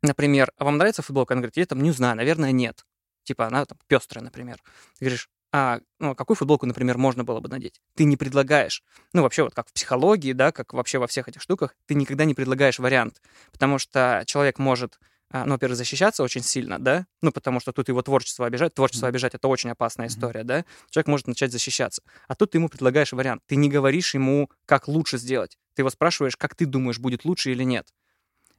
например, 0.00 0.50
а 0.56 0.64
вам 0.64 0.78
нравится 0.78 1.02
футболка? 1.02 1.34
Она 1.34 1.42
говорит, 1.42 1.58
я 1.58 1.66
там 1.66 1.82
не 1.82 1.90
знаю, 1.90 2.16
наверное, 2.16 2.52
нет. 2.52 2.86
Типа 3.24 3.48
она 3.48 3.66
там 3.66 3.76
пестрая, 3.86 4.24
например. 4.24 4.62
Ты 4.98 5.04
говоришь, 5.04 5.28
а, 5.56 5.78
ну, 6.00 6.16
какую 6.16 6.36
футболку, 6.36 6.66
например, 6.66 6.98
можно 6.98 7.22
было 7.22 7.38
бы 7.38 7.48
надеть. 7.48 7.80
Ты 7.94 8.02
не 8.02 8.16
предлагаешь. 8.16 8.82
Ну, 9.12 9.22
вообще, 9.22 9.44
вот 9.44 9.54
как 9.54 9.68
в 9.68 9.72
психологии, 9.72 10.32
да, 10.32 10.50
как 10.50 10.72
вообще 10.72 10.98
во 10.98 11.06
всех 11.06 11.28
этих 11.28 11.40
штуках, 11.40 11.76
ты 11.86 11.94
никогда 11.94 12.24
не 12.24 12.34
предлагаешь 12.34 12.80
вариант. 12.80 13.22
Потому 13.52 13.78
что 13.78 14.24
человек 14.26 14.58
может, 14.58 14.98
а, 15.30 15.44
ну, 15.44 15.52
во-первых, 15.52 15.78
защищаться 15.78 16.24
очень 16.24 16.42
сильно, 16.42 16.80
да, 16.80 17.06
ну, 17.22 17.30
потому 17.30 17.60
что 17.60 17.70
тут 17.70 17.88
его 17.88 18.02
творчество 18.02 18.46
обижать. 18.46 18.74
Творчество 18.74 19.06
обижать— 19.06 19.34
это 19.36 19.46
очень 19.46 19.70
опасная 19.70 20.08
история, 20.08 20.42
да. 20.42 20.64
Человек 20.90 21.06
может 21.06 21.28
начать 21.28 21.52
защищаться. 21.52 22.02
А 22.26 22.34
тут 22.34 22.50
ты 22.50 22.58
ему 22.58 22.68
предлагаешь 22.68 23.12
вариант. 23.12 23.42
Ты 23.46 23.54
не 23.54 23.68
говоришь 23.68 24.14
ему, 24.14 24.50
как 24.66 24.88
лучше 24.88 25.18
сделать. 25.18 25.56
Ты 25.76 25.82
его 25.82 25.90
спрашиваешь, 25.90 26.36
как 26.36 26.56
ты 26.56 26.66
думаешь, 26.66 26.98
будет 26.98 27.24
лучше 27.24 27.52
или 27.52 27.62
нет. 27.62 27.86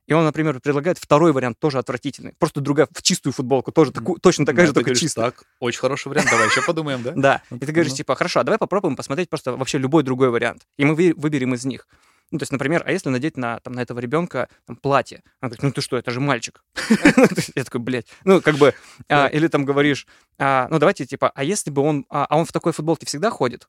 И 0.08 0.14
он, 0.14 0.24
например, 0.24 0.60
предлагает 0.60 1.00
второй 1.00 1.32
вариант, 1.32 1.58
тоже 1.60 1.80
отвратительный. 1.80 2.34
Просто 2.38 2.62
другая, 2.62 2.88
в 2.92 3.02
чистую 3.02 3.34
футболку, 3.34 3.72
тоже 3.72 3.92
таку, 3.92 4.20
точно 4.20 4.46
такая 4.46 4.64
Да, 4.64 4.68
же, 4.68 4.74
только 4.74 4.86
говоришь, 4.90 5.02
чистая. 5.02 5.32
Так, 5.32 5.44
очень 5.60 5.80
хороший 5.80 6.10
вариант, 6.10 6.30
давай 6.30 6.48
еще 6.48 6.62
подумаем, 6.62 7.02
да? 7.02 7.12
Да. 7.16 7.42
Ну, 7.50 7.58
И 7.58 7.60
ты 7.62 7.72
говоришь, 7.72 7.92
ну. 7.94 7.98
типа, 7.98 8.16
хорошо, 8.16 8.42
а 8.42 8.44
давай 8.44 8.60
попробуем 8.60 8.96
посмотреть 8.96 9.30
просто 9.30 9.56
вообще 9.56 9.80
любой 9.80 10.04
другой 10.04 10.30
вариант. 10.30 10.68
И 10.78 10.86
мы 10.86 10.94
вы- 10.94 11.14
выберем 11.16 11.56
из 11.56 11.66
них. 11.66 11.88
Ну, 12.32 12.40
то 12.40 12.44
есть, 12.44 12.52
например, 12.52 12.84
а 12.86 12.92
если 12.92 13.10
надеть 13.10 13.38
на, 13.38 13.60
там, 13.60 13.74
на 13.74 13.82
этого 13.82 14.00
ребенка 14.00 14.48
там, 14.66 14.76
платье? 14.76 15.22
Он 15.42 15.50
говорит, 15.50 15.64
ну 15.64 15.72
ты 15.72 15.82
что, 15.82 15.96
это 15.98 16.10
же 16.12 16.20
мальчик. 16.20 16.64
Я 17.56 17.64
такой, 17.64 17.82
блядь. 17.82 18.08
Ну, 18.24 18.42
как 18.42 18.56
бы, 18.56 18.74
а, 19.10 19.28
или 19.28 19.48
там 19.48 19.64
говоришь, 19.66 20.08
а, 20.40 20.68
ну 20.70 20.80
давайте, 20.80 21.06
типа, 21.06 21.32
а 21.34 21.44
если 21.44 21.70
бы 21.70 21.82
он, 21.84 22.06
а 22.10 22.26
а 22.26 22.38
он 22.38 22.46
в 22.46 22.52
такой 22.52 22.74
футболке 22.74 23.06
всегда 23.06 23.30
ходит? 23.30 23.68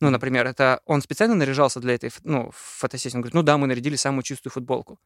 Ну, 0.00 0.08
например, 0.10 0.46
это 0.46 0.80
он 0.86 1.02
специально 1.02 1.34
наряжался 1.34 1.78
для 1.80 1.94
этой, 1.94 2.10
ну, 2.24 2.50
фотосессии. 2.54 3.16
Он 3.16 3.22
говорит, 3.22 3.34
ну 3.34 3.42
да, 3.42 3.58
мы 3.58 3.66
нарядили 3.66 3.96
самую 3.96 4.22
чистую 4.22 4.52
футболку. 4.52 4.98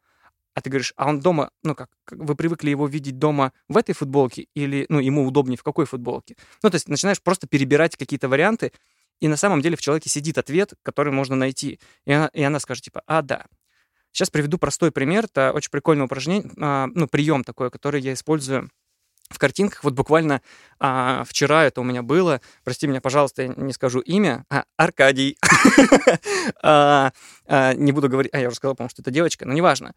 А 0.55 0.61
ты 0.61 0.71
говоришь, 0.71 0.93
а 0.97 1.09
он 1.09 1.21
дома, 1.21 1.51
ну 1.65 1.75
как, 1.75 1.91
вы 2.11 2.37
привыкли 2.37 2.71
его 2.71 2.87
видеть 2.87 3.19
дома 3.19 3.53
в 3.69 3.77
этой 3.77 3.93
футболке 3.93 4.47
или, 4.55 4.87
ну, 4.89 5.01
ему 5.01 5.27
удобнее 5.27 5.59
в 5.59 5.65
какой 5.65 5.85
футболке? 5.85 6.37
Ну, 6.63 6.71
то 6.71 6.77
есть 6.77 6.89
начинаешь 6.89 7.21
просто 7.21 7.49
перебирать 7.49 7.97
какие-то 7.97 8.29
варианты, 8.29 8.73
и 9.21 9.29
на 9.29 9.37
самом 9.37 9.63
деле 9.63 9.77
в 9.77 9.81
человеке 9.81 10.11
сидит 10.11 10.39
ответ, 10.39 10.75
который 10.83 11.13
можно 11.13 11.35
найти. 11.35 11.81
И 12.05 12.13
она, 12.13 12.31
и 12.33 12.43
она 12.43 12.61
скажет, 12.61 12.85
типа, 12.85 13.03
а, 13.07 13.23
да. 13.23 13.47
Сейчас 14.13 14.31
приведу 14.31 14.59
простой 14.59 14.93
пример. 14.93 15.25
Это 15.25 15.53
очень 15.53 15.71
прикольное 15.71 16.07
упражнение, 16.07 16.51
а, 16.61 16.87
ну, 16.95 17.09
прием 17.09 17.43
такой, 17.43 17.71
который 17.71 18.01
я 18.01 18.13
использую 18.13 18.71
в 19.31 19.39
картинках. 19.39 19.85
Вот 19.85 19.95
буквально 19.95 20.43
а, 20.79 21.25
вчера 21.25 21.65
это 21.65 21.81
у 21.81 21.85
меня 21.85 22.03
было. 22.03 22.41
Прости 22.63 22.87
меня, 22.87 23.01
пожалуйста, 23.01 23.43
я 23.43 23.49
не 23.49 23.73
скажу 23.73 24.01
имя. 24.01 24.45
А, 24.51 24.65
Аркадий. 24.77 25.39
А, 26.63 27.13
а, 27.47 27.73
Не 27.75 27.93
буду 27.93 28.09
говорить... 28.09 28.33
А, 28.35 28.39
я 28.39 28.49
уже 28.49 28.57
сказал, 28.57 28.75
по-моему, 28.75 28.91
что 28.91 29.03
это 29.03 29.11
девочка, 29.11 29.47
но 29.47 29.53
неважно. 29.53 29.95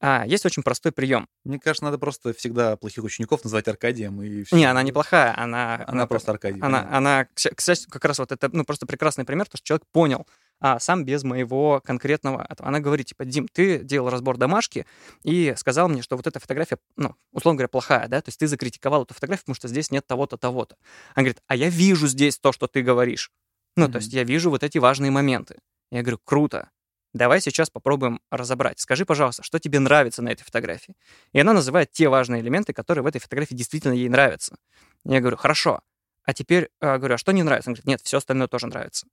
А, 0.00 0.24
Есть 0.26 0.46
очень 0.46 0.62
простой 0.62 0.92
прием. 0.92 1.28
Мне 1.44 1.58
кажется, 1.58 1.84
надо 1.84 1.98
просто 1.98 2.32
всегда 2.32 2.76
плохих 2.76 3.02
учеников 3.04 3.42
называть 3.44 3.66
Аркадием 3.68 4.22
и 4.22 4.44
всё. 4.44 4.56
Не, 4.56 4.64
она 4.64 4.82
неплохая, 4.82 5.34
она... 5.36 5.84
Она 5.86 6.06
просто 6.06 6.32
Аркадий. 6.32 6.60
Она, 6.60 6.78
понятно. 6.78 6.96
она, 6.96 7.26
кстати, 7.34 7.86
как 7.88 8.04
раз 8.04 8.18
вот 8.20 8.32
это, 8.32 8.48
ну, 8.52 8.64
просто 8.64 8.86
прекрасный 8.86 9.24
пример, 9.24 9.46
то, 9.48 9.56
что 9.56 9.66
человек 9.66 9.84
понял, 9.92 10.26
а 10.60 10.78
сам 10.80 11.04
без 11.04 11.24
моего 11.24 11.80
конкретного. 11.84 12.46
Она 12.58 12.80
говорит, 12.80 13.06
типа, 13.06 13.24
Дим, 13.24 13.46
ты 13.48 13.78
делал 13.78 14.10
разбор 14.10 14.36
домашки 14.36 14.86
и 15.22 15.54
сказал 15.56 15.88
мне, 15.88 16.02
что 16.02 16.16
вот 16.16 16.26
эта 16.26 16.40
фотография, 16.40 16.78
ну, 16.96 17.14
условно 17.32 17.58
говоря, 17.58 17.68
плохая, 17.68 18.08
да, 18.08 18.20
то 18.20 18.28
есть 18.28 18.38
ты 18.38 18.46
закритиковал 18.46 19.04
эту 19.04 19.14
фотографию, 19.14 19.44
потому 19.44 19.54
что 19.56 19.68
здесь 19.68 19.90
нет 19.90 20.06
того-то, 20.06 20.36
того-то. 20.36 20.76
Она 21.14 21.24
говорит, 21.24 21.42
а 21.46 21.56
я 21.56 21.68
вижу 21.68 22.06
здесь 22.08 22.38
то, 22.38 22.52
что 22.52 22.66
ты 22.66 22.82
говоришь. 22.82 23.30
Ну, 23.76 23.84
то 23.84 23.90
Мгм. 23.90 23.98
есть 23.98 24.12
я 24.12 24.24
вижу 24.24 24.50
вот 24.50 24.62
эти 24.64 24.78
важные 24.78 25.10
моменты. 25.10 25.58
Я 25.90 26.02
говорю, 26.02 26.18
круто. 26.24 26.70
Давай 27.14 27.40
сейчас 27.40 27.70
попробуем 27.70 28.20
разобрать. 28.30 28.80
Скажи, 28.80 29.06
пожалуйста, 29.06 29.42
что 29.42 29.58
тебе 29.58 29.78
нравится 29.78 30.20
на 30.20 30.28
этой 30.28 30.44
фотографии? 30.44 30.94
И 31.32 31.40
она 31.40 31.54
называет 31.54 31.90
те 31.90 32.08
важные 32.08 32.42
элементы, 32.42 32.72
которые 32.74 33.02
в 33.02 33.06
этой 33.06 33.18
фотографии 33.20 33.54
действительно 33.54 33.92
ей 33.94 34.08
нравятся. 34.08 34.56
Я 35.04 35.20
говорю, 35.20 35.36
хорошо. 35.36 35.80
А 36.24 36.34
теперь 36.34 36.68
э, 36.80 36.98
говорю, 36.98 37.14
а 37.14 37.18
что 37.18 37.32
не 37.32 37.42
нравится? 37.42 37.70
Она 37.70 37.74
говорит, 37.76 37.86
нет, 37.86 38.00
все 38.02 38.18
остальное 38.18 38.46
тоже 38.48 38.66
нравится. 38.66 39.06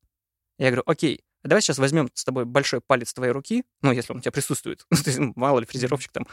Я 0.57 0.67
говорю, 0.67 0.83
окей, 0.85 1.23
давай 1.43 1.61
сейчас 1.61 1.77
возьмем 1.77 2.09
с 2.13 2.23
тобой 2.23 2.45
большой 2.45 2.81
палец 2.81 3.13
твоей 3.13 3.31
руки, 3.31 3.63
ну, 3.81 3.91
если 3.91 4.13
он 4.13 4.19
у 4.19 4.21
тебя 4.21 4.31
присутствует, 4.31 4.85
То 4.89 5.09
есть, 5.09 5.19
мало 5.35 5.59
ли, 5.59 5.65
фрезеровщик 5.65 6.11
там. 6.11 6.27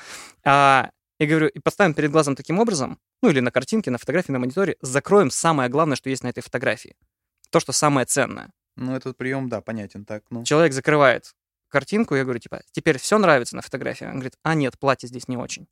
А, 0.45 0.91
я 1.19 1.27
говорю, 1.27 1.49
и 1.49 1.59
поставим 1.59 1.95
перед 1.95 2.11
глазом 2.11 2.35
таким 2.35 2.59
образом, 2.59 2.99
ну, 3.23 3.31
или 3.31 3.41
на 3.41 3.51
картинке, 3.51 3.91
на 3.91 3.99
фотографии, 3.99 4.33
на 4.33 4.39
мониторе, 4.39 4.77
закроем 4.81 5.31
самое 5.31 5.69
главное, 5.69 5.97
что 5.97 6.11
есть 6.11 6.25
на 6.25 6.29
этой 6.29 6.43
фотографии. 6.43 6.97
То, 7.51 7.61
что 7.61 7.73
самое 7.73 8.07
ценное. 8.07 8.51
Ну, 8.77 8.97
этот 8.97 9.17
прием, 9.17 9.49
да, 9.49 9.61
понятен. 9.61 10.05
Так, 10.05 10.25
ну. 10.31 10.45
Человек 10.45 10.73
закрывает 10.73 11.35
картинку, 11.69 12.15
я 12.15 12.25
говорю, 12.25 12.39
типа, 12.39 12.63
теперь 12.71 12.99
все 12.99 13.19
нравится 13.19 13.57
на 13.57 13.63
фотографии? 13.63 14.05
Он 14.05 14.15
говорит, 14.15 14.37
а 14.43 14.55
нет, 14.55 14.79
платье 14.79 15.09
здесь 15.09 15.29
не 15.29 15.37
очень. 15.37 15.67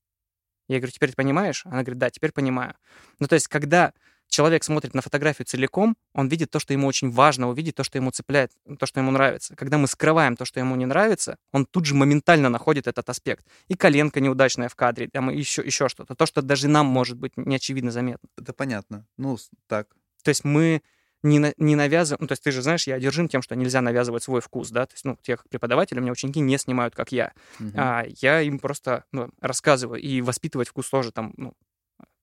Я 0.68 0.78
говорю, 0.78 0.92
теперь 0.92 1.10
ты 1.10 1.16
понимаешь? 1.16 1.62
Она 1.66 1.82
говорит, 1.82 1.98
да, 1.98 2.10
теперь 2.10 2.32
понимаю. 2.32 2.74
Ну, 3.18 3.26
то 3.26 3.34
есть, 3.34 3.48
когда 3.48 3.92
человек 4.30 4.64
смотрит 4.64 4.94
на 4.94 5.02
фотографию 5.02 5.44
целиком, 5.46 5.96
он 6.14 6.28
видит 6.28 6.50
то, 6.50 6.58
что 6.58 6.72
ему 6.72 6.86
очень 6.86 7.10
важно, 7.10 7.48
увидит 7.48 7.74
то, 7.74 7.84
что 7.84 7.98
ему 7.98 8.10
цепляет, 8.10 8.52
то, 8.78 8.86
что 8.86 9.00
ему 9.00 9.10
нравится. 9.10 9.54
Когда 9.56 9.76
мы 9.76 9.86
скрываем 9.86 10.36
то, 10.36 10.44
что 10.44 10.60
ему 10.60 10.76
не 10.76 10.86
нравится, 10.86 11.36
он 11.52 11.66
тут 11.66 11.84
же 11.84 11.94
моментально 11.94 12.48
находит 12.48 12.86
этот 12.86 13.10
аспект. 13.10 13.44
И 13.68 13.74
коленка 13.74 14.20
неудачная 14.20 14.68
в 14.68 14.76
кадре, 14.76 15.08
там 15.08 15.28
еще, 15.30 15.62
еще 15.62 15.88
что-то. 15.88 16.14
То, 16.14 16.24
что 16.26 16.40
даже 16.40 16.68
нам 16.68 16.86
может 16.86 17.18
быть 17.18 17.36
не 17.36 17.56
очевидно 17.56 17.90
заметно. 17.90 18.28
Это 18.38 18.52
понятно. 18.52 19.06
Ну, 19.18 19.36
так. 19.66 19.88
То 20.22 20.30
есть 20.30 20.44
мы 20.44 20.82
не, 21.22 21.38
на- 21.38 21.52
не 21.58 21.76
навязываем... 21.76 22.22
Ну, 22.22 22.26
то 22.28 22.32
есть 22.32 22.42
ты 22.42 22.50
же 22.50 22.62
знаешь, 22.62 22.86
я 22.86 22.94
одержим 22.94 23.28
тем, 23.28 23.42
что 23.42 23.56
нельзя 23.56 23.80
навязывать 23.80 24.22
свой 24.22 24.40
вкус, 24.40 24.70
да? 24.70 24.86
То 24.86 24.94
есть, 24.94 25.04
ну, 25.04 25.18
те 25.22 25.36
как 25.36 25.48
преподаватели, 25.48 25.98
у 25.98 26.02
меня 26.02 26.12
ученики 26.12 26.40
не 26.40 26.56
снимают, 26.56 26.94
как 26.94 27.12
я. 27.12 27.32
Мгм. 27.58 27.74
А 27.76 28.04
я 28.20 28.40
им 28.40 28.58
просто 28.58 29.04
ну, 29.12 29.30
рассказываю. 29.40 30.00
И 30.00 30.22
воспитывать 30.22 30.68
вкус 30.68 30.88
тоже 30.88 31.12
там 31.12 31.34
ну, 31.36 31.54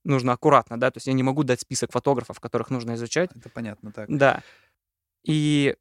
нужно 0.08 0.34
аккуратно, 0.34 0.80
да? 0.80 0.92
То 0.92 0.98
есть 0.98 1.08
я 1.08 1.14
не 1.14 1.24
могу 1.24 1.44
дать 1.44 1.62
список 1.62 1.92
фотографов, 1.92 2.40
которых 2.40 2.70
нужно 2.70 2.96
изучать. 2.96 3.30
Это 3.36 3.50
понятно, 3.50 3.92
так. 3.92 4.08
Да. 4.10 4.44
И 5.24 5.76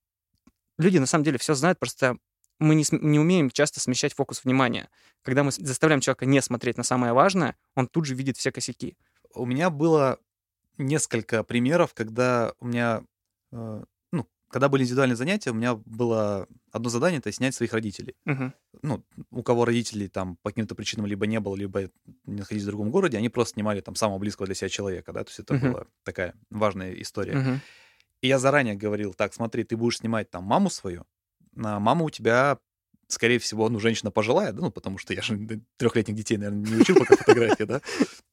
люди 0.79 0.99
на 0.99 1.07
самом 1.07 1.25
деле 1.25 1.39
все 1.39 1.55
знают, 1.55 1.79
просто 1.79 2.19
мы 2.59 2.75
не, 2.75 2.85
не 2.91 3.19
умеем 3.19 3.51
часто 3.51 3.81
смещать 3.81 4.15
фокус 4.15 4.45
внимания. 4.45 4.89
Когда 5.23 5.45
мы 5.45 5.53
заставляем 5.53 6.01
человека 6.01 6.27
не 6.27 6.41
смотреть 6.41 6.77
на 6.77 6.83
самое 6.83 7.13
важное, 7.13 7.57
он 7.75 7.87
тут 7.87 8.07
же 8.07 8.15
видит 8.15 8.37
все 8.37 8.51
косяки. 8.51 8.97
У 9.35 9.45
меня 9.45 9.71
было 9.71 10.19
несколько 10.79 11.43
примеров, 11.45 11.95
когда 11.95 12.53
у 12.61 12.67
меня, 12.67 13.03
э, 13.53 13.85
когда 14.51 14.69
были 14.69 14.83
индивидуальные 14.85 15.17
занятия, 15.17 15.51
у 15.51 15.55
меня 15.55 15.75
было 15.77 16.47
одно 16.73 16.89
задание, 16.91 17.19
это 17.19 17.33
снять 17.33 17.55
своих 17.55 17.73
родителей. 17.73 18.15
Мгм. 18.27 18.53
Ну, 18.83 19.05
у 19.31 19.43
кого 19.43 19.65
родителей 19.65 20.09
там 20.09 20.37
по 20.43 20.51
каким-то 20.51 20.75
причинам 20.75 21.07
либо 21.07 21.27
не 21.27 21.41
было, 21.41 21.57
либо 21.57 21.91
не 22.27 22.39
находились 22.41 22.65
в 22.65 22.69
другом 22.69 22.91
городе, 22.91 23.19
они 23.19 23.29
просто 23.31 23.55
снимали 23.55 23.81
там 23.81 23.95
самого 23.95 24.19
близкого 24.19 24.47
для 24.47 24.55
себя 24.55 24.69
человека, 24.69 25.13
да, 25.13 25.25
то 25.25 25.31
есть 25.31 25.41
это 25.41 25.55
Мгм. 25.55 25.57
была 25.57 25.87
такая 26.05 26.35
важная 26.51 26.95
история. 27.01 27.39
Мгм. 27.39 27.61
И 28.23 28.29
я 28.29 28.39
заранее 28.39 28.75
говорил, 28.77 29.15
так, 29.15 29.35
смотри, 29.35 29.65
ты 29.65 29.77
будешь 29.77 29.99
снимать 29.99 30.31
там 30.31 30.45
маму 30.45 30.71
свою, 30.71 31.07
а 31.57 31.81
мама 31.81 32.05
у 32.05 32.11
тебя, 32.11 32.59
скорее 33.09 33.39
всего, 33.39 33.69
ну, 33.69 33.79
женщина 33.79 34.11
пожилая, 34.11 34.53
да, 34.53 34.63
ну, 34.63 34.71
потому 34.71 34.99
что 34.99 35.15
я 35.15 35.23
же 35.23 35.39
трехлетних 35.77 36.15
детей, 36.15 36.37
наверное, 36.37 36.67
не 36.69 36.77
учил 36.77 36.97
пока 36.97 37.17
фотографии, 37.17 37.65
да, 37.65 37.81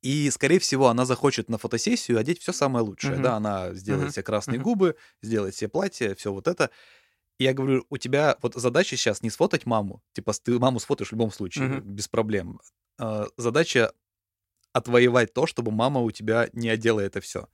и, 0.02 0.30
скорее 0.32 0.60
всего, 0.60 0.88
она 0.88 1.06
захочет 1.06 1.50
на 1.50 1.58
фотосессию 1.58 2.18
одеть 2.18 2.40
все 2.42 2.52
самое 2.54 2.84
лучшее, 2.86 3.18
да, 3.24 3.36
она 3.36 3.74
сделает 3.74 4.14
себе 4.14 4.24
красные 4.24 4.60
губы, 4.60 4.96
сделает 5.22 5.56
себе 5.56 5.70
платье, 5.70 6.16
все 6.16 6.32
вот 6.34 6.48
это. 6.48 6.70
И 7.40 7.46
я 7.46 7.54
говорю, 7.54 7.86
у 7.90 7.98
тебя 7.98 8.38
вот 8.42 8.54
задача 8.56 8.96
сейчас 8.96 9.22
не 9.24 9.30
сфотать 9.30 9.66
маму, 9.66 10.02
типа 10.14 10.34
ты 10.34 10.58
маму 10.60 10.80
сфотаешь 10.80 11.10
в 11.10 11.14
любом 11.14 11.32
случае, 11.32 11.82
без 11.82 12.08
проблем. 12.08 12.60
А, 13.00 13.28
Задача 13.38 13.92
отвоевать 14.72 15.34
то, 15.34 15.46
чтобы 15.46 15.72
мама 15.72 16.02
у 16.02 16.12
тебя 16.12 16.50
не 16.54 16.70
одела 16.70 17.00
это 17.00 17.22
все. 17.22 17.48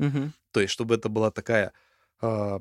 То 0.51 0.59
есть, 0.61 0.71
чтобы 0.73 0.95
это 0.95 1.09
была 1.09 1.31
такая, 1.31 1.73
а, 2.21 2.59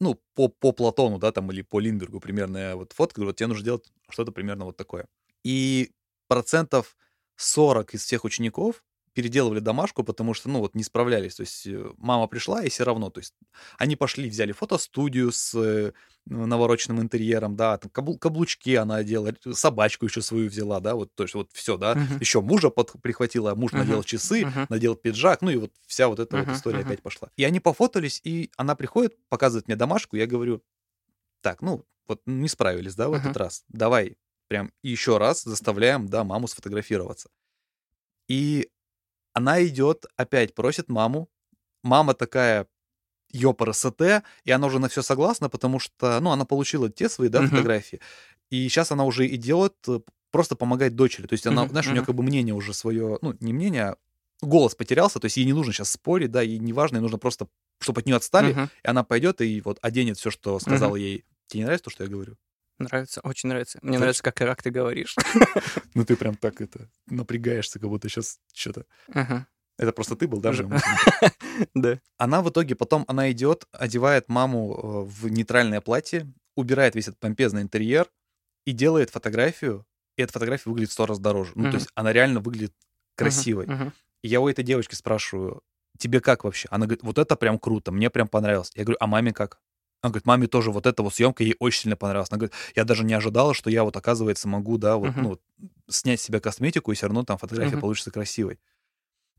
ну, 0.00 0.20
по, 0.34 0.48
по 0.48 0.72
Платону, 0.72 1.18
да, 1.18 1.32
там, 1.32 1.50
или 1.52 1.62
по 1.62 1.80
Линдбергу 1.80 2.20
примерная 2.20 2.76
вот 2.76 2.92
фотка, 2.92 3.20
вот 3.24 3.36
тебе 3.36 3.48
нужно 3.48 3.64
делать 3.64 3.92
что-то 4.08 4.32
примерно 4.32 4.64
вот 4.64 4.76
такое. 4.76 5.06
И 5.44 5.92
процентов 6.28 6.96
40 7.36 7.94
из 7.94 8.04
всех 8.04 8.24
учеников 8.24 8.82
переделывали 9.14 9.60
домашку, 9.60 10.04
потому 10.04 10.34
что, 10.34 10.48
ну, 10.48 10.60
вот 10.60 10.74
не 10.74 10.82
справлялись. 10.84 11.34
То 11.36 11.42
есть 11.42 11.66
э, 11.66 11.92
мама 11.98 12.26
пришла, 12.28 12.62
и 12.62 12.68
все 12.68 12.84
равно, 12.84 13.10
то 13.10 13.20
есть 13.20 13.34
они 13.78 13.96
пошли, 13.96 14.28
взяли 14.30 14.52
фотостудию 14.52 15.32
с 15.32 15.54
э, 15.54 15.92
навороченным 16.26 17.00
интерьером, 17.00 17.56
да, 17.56 17.76
там 17.78 17.90
каблу- 17.92 18.18
каблучки 18.18 18.74
она 18.74 18.96
одела, 18.96 19.32
собачку 19.52 20.06
еще 20.06 20.22
свою 20.22 20.48
взяла, 20.48 20.80
да, 20.80 20.94
вот, 20.94 21.14
то 21.14 21.24
есть 21.24 21.34
вот 21.34 21.50
все, 21.52 21.76
да, 21.76 21.98
Мгм. 21.98 22.20
еще 22.20 22.40
мужа 22.40 22.70
под, 22.70 22.92
прихватила, 23.02 23.54
муж 23.54 23.72
Мгм. 23.72 23.74
надел 23.74 24.02
часы, 24.04 24.48
Мгм. 24.48 24.66
надел 24.68 24.94
пиджак, 24.96 25.42
ну 25.42 25.50
и 25.50 25.56
вот 25.56 25.72
вся 25.86 26.08
вот 26.08 26.20
эта 26.20 26.36
вот 26.36 26.50
Мгм, 26.50 26.52
история 26.52 26.80
мгм. 26.80 26.82
опять 26.82 27.02
пошла. 27.02 27.30
И 27.36 27.44
они 27.44 27.60
пофотались, 27.60 28.20
и 28.24 28.50
она 28.56 28.74
приходит, 28.76 29.16
показывает 29.28 29.66
мне 29.66 29.76
домашку, 29.76 30.16
я 30.16 30.26
говорю, 30.26 30.62
так, 31.42 31.62
ну, 31.62 31.84
вот 32.08 32.22
не 32.26 32.48
справились, 32.48 32.94
да, 32.94 33.08
в 33.08 33.14
Мгм. 33.14 33.14
этот 33.14 33.36
раз, 33.36 33.64
давай 33.68 34.16
прям 34.48 34.72
еще 34.82 35.18
раз 35.18 35.42
заставляем, 35.42 36.08
да, 36.08 36.24
маму 36.24 36.48
сфотографироваться. 36.48 37.30
И 38.28 38.68
она 39.34 39.64
идет, 39.66 40.06
опять 40.16 40.54
просит 40.54 40.88
маму, 40.88 41.28
мама 41.84 42.14
такая, 42.14 42.68
ёпрст, 43.32 43.86
и 44.44 44.50
она 44.50 44.66
уже 44.66 44.78
на 44.78 44.88
все 44.88 45.02
согласна, 45.02 45.48
потому 45.48 45.78
что, 45.78 46.18
ну, 46.20 46.30
она 46.30 46.44
получила 46.44 46.90
те 46.90 47.08
свои, 47.08 47.28
да, 47.28 47.42
Мгм. 47.42 47.70
фотографии, 47.82 48.00
и 48.50 48.68
сейчас 48.68 48.90
она 48.92 49.04
уже 49.04 49.26
идет, 49.28 49.74
э, 49.88 50.00
просто 50.32 50.56
помогать 50.56 50.96
дочери, 50.96 51.26
то 51.26 51.34
есть 51.34 51.46
она, 51.46 51.66
Мгм, 51.66 51.70
знаешь, 51.70 51.90
у 51.90 51.94
нее 51.94 52.02
как 52.02 52.14
бы 52.14 52.22
мнение 52.22 52.54
уже 52.54 52.74
свое, 52.74 53.18
ну, 53.22 53.34
не 53.40 53.52
мнение, 53.52 53.84
а 53.90 53.96
голос 54.42 54.74
потерялся, 54.74 55.20
то 55.20 55.26
есть 55.26 55.36
ей 55.36 55.46
не 55.46 55.52
нужно 55.52 55.72
сейчас 55.72 55.90
спорить, 55.92 56.30
да, 56.32 56.42
ей 56.42 56.58
не 56.58 56.72
важно, 56.72 56.96
ей 56.96 57.02
нужно 57.02 57.18
просто, 57.18 57.48
чтобы 57.80 58.00
от 58.00 58.06
нее 58.06 58.16
отстали, 58.16 58.56
Мгм. 58.56 58.70
и 58.84 58.88
она 58.88 59.04
пойдет 59.04 59.40
и 59.40 59.60
вот 59.62 59.78
оденет 59.82 60.18
все, 60.18 60.30
что 60.30 60.58
сказал 60.60 60.94
Мгм. 60.94 60.96
ей. 60.96 61.24
Тебе 61.48 61.60
не 61.60 61.64
нравится 61.66 61.84
то, 61.84 61.90
что 61.90 62.04
я 62.04 62.10
говорю? 62.10 62.36
Нравится, 62.80 63.20
очень 63.22 63.48
нравится. 63.50 63.78
Мне 63.82 63.92
Точно. 63.92 64.00
нравится, 64.00 64.22
как, 64.22 64.34
как 64.34 64.62
ты 64.62 64.70
говоришь. 64.70 65.14
Ну 65.94 66.04
ты 66.04 66.16
прям 66.16 66.36
так 66.36 66.60
это 66.60 66.88
напрягаешься, 67.06 67.78
как 67.78 67.88
будто 67.88 68.08
сейчас 68.08 68.38
что-то. 68.54 68.86
Ага. 69.12 69.46
Это 69.76 69.92
просто 69.92 70.16
ты 70.16 70.26
был, 70.26 70.40
да? 70.40 70.52
Да. 71.74 72.00
Она 72.16 72.42
в 72.42 72.48
итоге 72.48 72.74
потом, 72.74 73.04
она 73.06 73.30
идет, 73.32 73.66
одевает 73.72 74.28
маму 74.28 74.74
э, 74.74 75.10
в 75.10 75.28
нейтральное 75.28 75.80
платье, 75.80 76.32
убирает 76.56 76.94
весь 76.94 77.08
этот 77.08 77.20
помпезный 77.20 77.62
интерьер 77.62 78.06
и 78.64 78.72
делает 78.72 79.10
фотографию, 79.10 79.86
и 80.16 80.22
эта 80.22 80.32
фотография 80.32 80.70
выглядит 80.70 80.90
в 80.90 80.92
сто 80.94 81.06
раз 81.06 81.18
дороже. 81.18 81.52
Ну, 81.54 81.70
то 81.70 81.76
есть 81.76 81.88
она 81.94 82.12
реально 82.12 82.40
выглядит 82.40 82.74
красивой. 83.14 83.68
И 84.22 84.28
я 84.28 84.40
у 84.40 84.48
этой 84.48 84.64
девочки 84.64 84.94
спрашиваю, 84.94 85.62
тебе 85.98 86.20
как 86.20 86.44
вообще? 86.44 86.68
Она 86.70 86.86
говорит, 86.86 87.02
вот 87.02 87.18
это 87.18 87.36
прям 87.36 87.58
круто, 87.58 87.92
мне 87.92 88.10
прям 88.10 88.28
понравилось. 88.28 88.70
Я 88.74 88.84
говорю, 88.84 88.98
а 89.00 89.06
маме 89.06 89.32
как? 89.32 89.60
Она 90.02 90.10
говорит, 90.12 90.26
маме 90.26 90.46
тоже 90.46 90.70
вот 90.70 90.86
эта 90.86 91.02
вот 91.02 91.14
съемка 91.14 91.44
ей 91.44 91.56
очень 91.58 91.82
сильно 91.82 91.96
понравилась. 91.96 92.28
Она 92.30 92.38
говорит, 92.38 92.54
я 92.74 92.84
даже 92.84 93.04
не 93.04 93.14
ожидала, 93.14 93.54
что 93.54 93.70
я 93.70 93.84
вот, 93.84 93.96
оказывается, 93.96 94.48
могу, 94.48 94.78
да, 94.78 94.96
вот, 94.96 95.12
Мгм. 95.12 95.20
ну, 95.20 95.38
снять 95.88 96.20
с 96.20 96.24
себя 96.24 96.40
косметику, 96.40 96.92
и 96.92 96.94
все 96.94 97.06
равно 97.06 97.24
там 97.24 97.38
фотография 97.38 97.76
Мгм. 97.76 97.78
получится 97.78 98.10
красивой. 98.10 98.60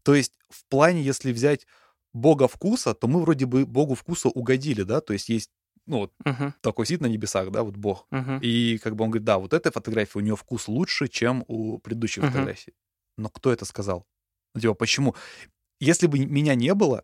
То 0.03 0.15
есть 0.15 0.33
в 0.49 0.65
плане, 0.67 1.01
если 1.03 1.31
взять 1.31 1.67
бога 2.13 2.47
вкуса, 2.47 2.93
то 2.93 3.07
мы 3.07 3.21
вроде 3.21 3.45
бы 3.45 3.65
богу 3.65 3.95
вкуса 3.95 4.29
угодили, 4.29 4.83
да, 4.83 5.01
то 5.01 5.13
есть 5.13 5.29
есть, 5.29 5.51
ну, 5.85 5.99
вот 5.99 6.13
Мгм, 6.25 6.51
такой 6.61 6.85
сидит 6.85 7.01
на 7.01 7.07
небесах, 7.07 7.51
да, 7.51 7.63
вот 7.63 7.75
бог. 7.77 8.07
мгм. 8.11 8.41
И 8.41 8.79
как 8.79 8.95
бы 8.95 9.03
он 9.05 9.11
говорит, 9.11 9.25
да, 9.25 9.37
вот 9.39 9.53
эта 9.53 9.71
фотография, 9.71 10.19
у 10.19 10.21
нее 10.21 10.35
вкус 10.35 10.67
лучше, 10.67 11.07
чем 11.07 11.43
у 11.47 11.77
предыдущей 11.79 12.21
Мгм. 12.21 12.47
фотографии. 12.47 12.73
Но 13.17 13.29
кто 13.29 13.51
это 13.53 13.65
сказал? 13.65 14.05
Ну, 14.55 14.61
Типа, 14.61 14.73
почему? 14.73 15.15
Если 15.79 16.07
бы 16.07 16.19
меня 16.19 16.55
не 16.55 16.73
было, 16.73 17.03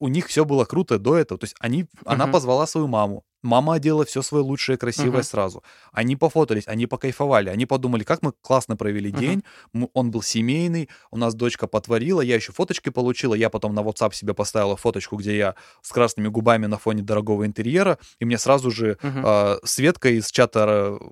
у 0.00 0.08
них 0.08 0.26
все 0.28 0.44
было 0.44 0.64
круто 0.64 0.98
до 0.98 1.16
этого. 1.16 1.38
То 1.38 1.44
есть 1.44 1.54
они, 1.60 1.86
она 2.04 2.24
Мгм. 2.26 2.32
позвала 2.32 2.66
свою 2.66 2.86
маму. 2.88 3.24
Мама 3.42 3.74
одела 3.74 4.04
все 4.04 4.22
свое 4.22 4.44
лучшее, 4.44 4.78
красивое 4.78 5.18
Мгм. 5.20 5.24
сразу. 5.24 5.62
Они 5.92 6.14
пофотались, 6.16 6.68
они 6.68 6.86
покайфовали, 6.86 7.48
они 7.50 7.66
подумали, 7.66 8.04
как 8.04 8.22
мы 8.22 8.32
классно 8.40 8.76
провели 8.76 9.10
Мгм. 9.10 9.18
день. 9.20 9.42
Мы- 9.72 9.88
он 9.94 10.10
был 10.10 10.22
семейный, 10.22 10.88
у 11.10 11.16
нас 11.18 11.34
дочка 11.34 11.66
потворила, 11.66 12.20
я 12.20 12.36
еще 12.36 12.52
фоточки 12.52 12.90
получила, 12.90 13.34
я 13.34 13.50
потом 13.50 13.74
на 13.74 13.80
WhatsApp 13.80 14.14
себе 14.14 14.32
поставила 14.32 14.76
фоточку, 14.76 15.16
где 15.16 15.36
я 15.36 15.54
с 15.82 15.90
красными 15.90 16.28
губами 16.28 16.66
на 16.66 16.78
фоне 16.78 17.02
дорогого 17.02 17.44
интерьера, 17.44 17.98
и 18.20 18.24
мне 18.24 18.38
сразу 18.38 18.70
же 18.70 18.96
Мгм. 19.02 19.22
а, 19.26 19.58
Светка 19.64 20.08
из 20.08 20.30
чата 20.30 20.98
э, 21.00 21.04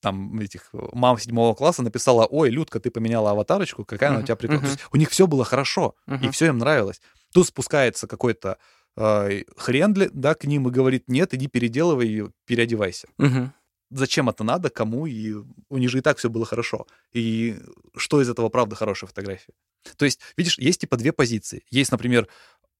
там 0.00 0.38
этих 0.38 0.68
э, 0.74 0.78
мам 0.92 1.18
седьмого 1.18 1.54
класса 1.54 1.82
написала, 1.82 2.24
ой, 2.26 2.50
Людка, 2.50 2.78
ты 2.78 2.90
поменяла 2.90 3.32
аватарочку, 3.32 3.84
какая 3.84 4.10
она 4.10 4.20
у 4.20 4.22
тебя 4.22 4.36
прикольная. 4.36 4.66
Есть 4.70 4.80
у 4.92 4.96
них 4.96 5.10
все 5.10 5.26
было 5.26 5.44
хорошо, 5.44 5.94
и 6.06 6.12
Мгм. 6.12 6.30
все 6.32 6.46
им 6.46 6.58
нравилось. 6.58 7.00
Тут 7.32 7.48
спускается 7.48 8.06
какой-то 8.06 8.48
э, 8.48 8.56
хрен, 8.96 9.92
для- 9.92 10.10
да, 10.12 10.34
к 10.34 10.44
ним 10.44 10.68
и 10.68 10.70
говорит, 10.70 11.04
нет, 11.08 11.34
иди 11.34 11.48
переделывай, 11.48 12.08
и 12.08 12.24
переодевайся. 12.46 13.08
Мгм. 13.18 13.52
Зачем 13.90 14.28
это 14.28 14.44
надо, 14.44 14.70
кому, 14.70 15.06
и 15.06 15.34
у 15.68 15.78
них 15.78 15.90
же 15.90 15.98
и 15.98 16.00
так 16.00 16.18
все 16.18 16.28
было 16.28 16.44
хорошо. 16.44 16.86
И 17.12 17.56
что 17.96 18.20
из 18.20 18.28
этого 18.28 18.48
правда 18.48 18.74
хорошая 18.76 19.08
фотография? 19.08 19.52
То 19.96 20.04
есть, 20.04 20.20
видишь, 20.36 20.58
есть 20.58 20.80
типа 20.80 20.96
две 20.96 21.12
позиции. 21.12 21.62
Есть, 21.70 21.92
например, 21.92 22.28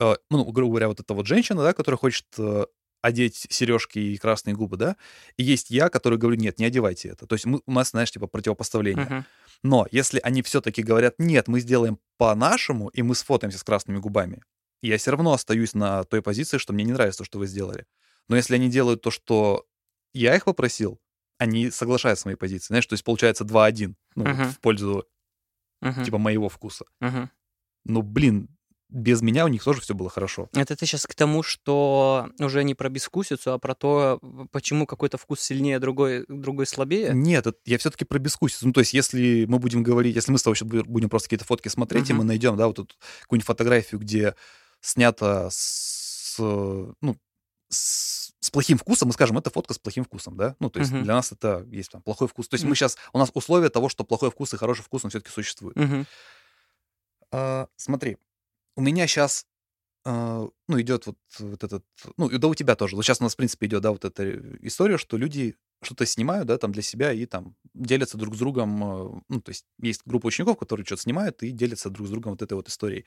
э, 0.01 0.15
ну, 0.31 0.45
грубо 0.51 0.73
говоря, 0.73 0.89
вот 0.89 1.01
эта 1.01 1.15
вот 1.15 1.27
женщина, 1.27 1.63
да, 1.63 1.73
которая 1.73 1.99
хочет 1.99 2.27
э, 2.39 2.67
одеть 3.03 3.47
сережки 3.51 3.99
и 3.99 4.17
красные 4.17 4.55
губы, 4.55 4.77
да, 4.77 4.97
и 5.37 5.43
есть 5.43 5.71
я, 5.71 5.91
который 5.91 6.19
говорю, 6.19 6.37
нет, 6.39 6.59
не 6.59 6.65
одевайте 6.65 7.11
это. 7.11 7.27
То 7.27 7.35
есть 7.35 7.45
мы, 7.45 7.61
у 7.67 7.73
нас, 7.73 7.91
знаешь, 7.91 8.11
типа 8.11 8.27
противопоставление. 8.27 9.05
Мгм. 9.05 9.25
Но 9.63 9.87
если 9.91 10.21
они 10.23 10.43
все-таки 10.43 10.83
говорят, 10.83 11.15
нет, 11.19 11.47
мы 11.47 11.61
сделаем 11.61 11.99
по-нашему, 12.17 12.89
и 12.89 13.03
мы 13.03 13.15
сфотаемся 13.15 13.59
с 13.59 13.63
красными 13.63 13.99
губами, 13.99 14.43
я 14.89 14.99
все 14.99 15.11
равно 15.11 15.33
остаюсь 15.33 15.75
на 15.75 16.05
той 16.05 16.23
позиции, 16.23 16.59
что 16.59 16.73
мне 16.73 16.85
не 16.85 16.93
нравится 16.93 17.19
то, 17.19 17.25
что 17.25 17.39
вы 17.39 17.47
сделали. 17.47 17.87
Но 18.29 18.37
если 18.37 18.55
они 18.55 18.69
делают 18.71 19.03
то, 19.03 19.11
что 19.11 19.67
я 20.13 20.35
их 20.35 20.45
попросил, 20.45 21.01
они 21.39 21.71
соглашаются 21.71 22.23
с 22.23 22.25
моей 22.27 22.37
позицией. 22.37 22.69
Знаешь, 22.69 22.87
то 22.87 22.95
есть 22.95 23.05
получается 23.05 23.45
2-1 23.45 23.97
ну, 24.15 24.25
Мгм. 24.25 24.45
в 24.53 24.61
пользу 24.61 25.05
Мгм. 25.81 26.05
типа 26.05 26.19
моего 26.19 26.49
вкуса. 26.49 26.85
Мгм. 27.01 27.31
Ну, 27.85 28.03
блин, 28.03 28.49
без 28.89 29.23
меня 29.23 29.45
у 29.45 29.49
них 29.49 29.65
тоже 29.65 29.81
все 29.81 29.95
было 29.95 30.09
хорошо. 30.09 30.49
Это 30.55 30.77
ты 30.77 30.87
сейчас 30.87 31.05
к 31.05 31.15
тому, 31.15 31.43
что 31.43 32.31
уже 32.39 32.63
не 32.63 32.75
про 32.75 32.89
безвкусицу, 32.89 33.53
а 33.53 33.59
про 33.59 33.75
то, 33.75 34.21
почему 34.53 34.87
какой-то 34.87 35.19
вкус 35.19 35.41
сильнее, 35.41 35.79
другой, 35.81 36.25
другой 36.29 36.67
слабее. 36.67 37.11
Нет, 37.13 37.47
это- 37.47 37.59
я 37.65 37.77
все-таки 37.79 38.05
про 38.05 38.19
бескусицу. 38.19 38.69
Ну, 38.69 38.73
то 38.73 38.81
есть, 38.81 38.95
если 38.95 39.47
мы 39.49 39.59
будем 39.59 39.83
говорить, 39.83 40.15
если 40.15 40.31
мы 40.31 40.39
с 40.39 40.43
тобой 40.45 40.57
будем 40.85 41.09
просто 41.11 41.27
какие-то 41.27 41.45
фотки 41.45 41.69
смотреть, 41.69 42.09
и 42.11 42.13
Мгм. 42.13 42.19
мы 42.19 42.25
найдем, 42.25 42.57
да, 42.57 42.69
вот 42.69 42.77
тут 42.77 42.97
какую-нибудь 43.23 43.47
фотографию, 43.47 44.01
где 44.01 44.37
снято 44.85 45.49
с, 45.51 46.37
ну, 46.39 47.17
с, 47.71 48.33
с 48.39 48.51
плохим 48.51 48.77
вкусом, 48.77 49.09
мы 49.09 49.15
скажем, 49.15 49.39
это 49.39 49.51
фотка 49.51 49.73
с 49.73 49.79
плохим 49.79 50.05
вкусом, 50.05 50.37
да? 50.37 50.57
Ну, 50.61 50.69
то 50.69 50.81
есть 50.81 50.93
Мгм. 50.93 51.05
для 51.05 51.15
нас 51.15 51.33
это 51.33 51.67
есть 51.71 51.91
там 51.91 52.03
плохой 52.03 52.29
вкус. 52.29 52.49
То 52.49 52.55
есть 52.55 52.65
Мгм. 52.65 52.71
мы 52.71 52.77
сейчас, 52.77 52.99
у 53.13 53.19
нас 53.19 53.31
условия 53.33 53.71
того, 53.71 53.89
что 53.89 54.05
плохой 54.05 54.31
вкус 54.31 54.53
и 54.53 54.57
хороший 54.59 54.83
вкус, 54.83 55.05
он 55.05 55.11
все-таки 55.11 55.33
существует. 55.33 55.77
Мгм. 55.77 56.07
А, 57.33 57.69
смотри, 57.77 58.19
у 58.77 58.83
меня 58.83 59.07
сейчас, 59.07 59.47
ну, 60.05 60.53
идет 60.69 61.07
вот, 61.07 61.17
вот 61.39 61.65
этот, 61.65 61.85
ну, 62.19 62.29
и 62.29 62.37
да 62.37 62.49
у 62.49 62.55
тебя 62.55 62.77
тоже. 62.77 62.95
Вот 62.95 63.05
сейчас 63.05 63.21
у 63.21 63.25
нас, 63.25 63.33
в 63.33 63.37
принципе, 63.37 63.67
идет, 63.67 63.83
да, 63.83 63.91
вот 63.91 64.05
эта 64.05 64.39
история, 64.67 64.99
что 64.99 65.17
люди 65.17 65.57
что-то 65.83 66.05
снимают, 66.05 66.47
да, 66.47 66.59
там 66.59 66.73
для 66.73 66.83
себя 66.83 67.13
и 67.13 67.25
там 67.25 67.57
делятся 67.73 68.19
друг 68.19 68.35
с 68.35 68.39
другом, 68.39 68.85
э, 68.85 69.21
ну, 69.29 69.41
то 69.41 69.51
есть 69.51 69.65
есть 69.81 70.03
группа 70.05 70.27
учеников, 70.27 70.59
которые 70.59 70.85
что-то 70.85 71.03
снимают 71.03 71.43
и 71.43 71.51
делятся 71.51 71.91
друг 71.91 72.07
с 72.07 72.11
другом 72.11 72.33
вот 72.33 72.43
этой 72.43 72.55
вот 72.55 72.69
историей. 72.69 73.07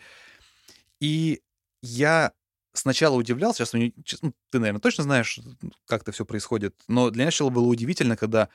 И 1.00 1.42
я 1.82 2.34
сначала 2.74 3.16
удивлялся, 3.16 3.66
сейчас, 3.66 4.22
ну, 4.22 4.34
ты, 4.52 4.60
наверное, 4.60 4.82
точно 4.82 5.04
знаешь, 5.04 5.40
как 5.86 6.04
это 6.04 6.12
все 6.12 6.26
происходит, 6.26 6.76
но 6.88 7.10
для 7.10 7.24
меня 7.24 7.32
сначала 7.32 7.50
было 7.50 7.66
удивительно, 7.66 8.16
когда 8.16 8.50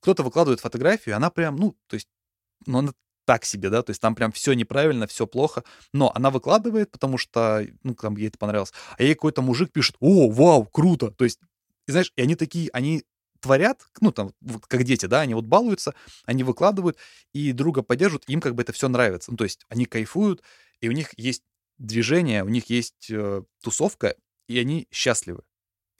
кто-то 0.00 0.22
выкладывает 0.22 0.60
фотографию, 0.60 1.16
она 1.16 1.30
прям, 1.30 1.56
ну, 1.56 1.76
то 1.86 1.94
есть, 1.94 2.08
ну, 2.66 2.78
она 2.78 2.92
так 3.24 3.44
себе, 3.44 3.70
да, 3.70 3.82
то 3.82 3.90
есть 3.90 4.00
там 4.00 4.14
прям 4.14 4.32
все 4.32 4.52
неправильно, 4.52 5.06
все 5.06 5.26
плохо, 5.26 5.64
но 5.92 6.12
она 6.14 6.30
выкладывает, 6.30 6.90
потому 6.90 7.18
что, 7.18 7.66
ну, 7.82 7.94
там 7.94 8.16
ей 8.16 8.28
это 8.28 8.38
понравилось, 8.38 8.72
а 8.98 9.02
ей 9.02 9.14
какой-то 9.14 9.42
мужик 9.42 9.72
пишет, 9.72 9.96
о, 10.00 10.28
вау, 10.30 10.66
круто, 10.66 11.10
то 11.10 11.24
есть, 11.24 11.40
и 11.86 11.92
знаешь, 11.92 12.12
и 12.16 12.22
они 12.22 12.34
такие, 12.36 12.68
они 12.72 13.04
творят, 13.40 13.86
ну, 14.00 14.12
там, 14.12 14.32
вот 14.40 14.66
как 14.66 14.84
дети, 14.84 15.06
да, 15.06 15.20
они 15.20 15.34
вот 15.34 15.46
балуются, 15.46 15.94
они 16.26 16.44
выкладывают, 16.44 16.96
и 17.32 17.52
друга 17.52 17.82
поддерживают, 17.82 18.28
им 18.28 18.40
как 18.40 18.54
бы 18.54 18.62
это 18.62 18.72
все 18.72 18.88
нравится, 18.88 19.30
ну, 19.30 19.36
то 19.36 19.44
есть 19.44 19.64
они 19.68 19.84
кайфуют, 19.86 20.42
и 20.80 20.88
у 20.88 20.92
них 20.92 21.10
есть 21.16 21.42
движение, 21.86 22.44
у 22.44 22.48
них 22.48 22.70
есть 22.70 23.10
э, 23.10 23.42
тусовка, 23.62 24.16
и 24.48 24.58
они 24.58 24.88
счастливы, 24.92 25.42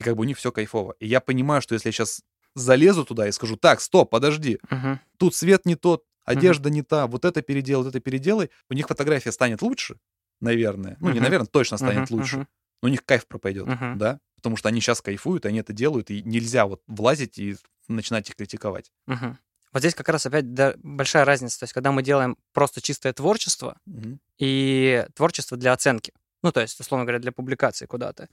и 0.00 0.04
как 0.04 0.16
бы 0.16 0.22
у 0.22 0.24
них 0.24 0.38
все 0.38 0.52
кайфово, 0.52 0.96
и 1.00 1.06
я 1.06 1.20
понимаю, 1.20 1.62
что 1.62 1.74
если 1.74 1.88
я 1.88 1.92
сейчас 1.92 2.22
залезу 2.56 3.04
туда 3.04 3.28
и 3.28 3.32
скажу, 3.32 3.56
так, 3.56 3.80
стоп, 3.80 4.10
подожди, 4.10 4.60
Мгм. 4.70 5.00
тут 5.18 5.34
свет 5.34 5.66
не 5.66 5.76
тот, 5.76 6.04
одежда 6.24 6.70
не 6.70 6.82
та, 6.82 7.06
вот 7.06 7.24
это 7.24 7.42
переделай, 7.42 7.84
вот 7.84 7.90
это 7.90 8.00
переделай, 8.00 8.50
у 8.70 8.74
них 8.74 8.88
фотография 8.88 9.32
станет 9.32 9.62
лучше, 9.62 9.98
наверное. 10.40 10.96
Ну, 11.00 11.08
не 11.10 11.14
Мгм. 11.14 11.24
наверное, 11.24 11.46
точно 11.48 11.78
станет 11.78 12.10
Мгм, 12.10 12.18
лучше. 12.18 12.36
Но 12.82 12.88
у 12.88 12.88
них 12.88 13.04
кайф 13.04 13.26
пропадет, 13.26 13.66
Мгм. 13.68 13.98
да? 13.98 14.20
Потому 14.36 14.56
что 14.56 14.68
они 14.68 14.80
сейчас 14.80 15.00
кайфуют, 15.02 15.46
они 15.46 15.58
это 15.60 15.72
делают, 15.72 16.10
и 16.10 16.22
нельзя 16.22 16.66
вот 16.66 16.82
влазить 16.88 17.38
и 17.38 17.56
начинать 17.88 18.28
их 18.28 18.36
критиковать. 18.36 18.92
Мгм. 19.06 19.38
Вот 19.72 19.80
здесь 19.80 19.94
как 19.94 20.08
раз 20.08 20.26
опять 20.26 20.52
да, 20.54 20.74
большая 20.82 21.24
разница. 21.24 21.58
То 21.61 21.64
есть, 21.64 21.72
когда 21.72 21.92
мы 21.92 22.02
делаем 22.02 22.37
просто 22.52 22.80
чистое 22.80 23.12
творчество 23.12 23.78
Мгм. 23.87 24.20
и 24.38 25.06
творчество 25.14 25.56
для 25.56 25.72
оценки. 25.72 26.12
Ну, 26.42 26.52
то 26.52 26.61
есть, 26.61 26.78
условно 26.80 27.04
говоря, 27.04 27.20
для 27.20 27.32
публикации 27.32 27.87
куда-то. 27.87 28.28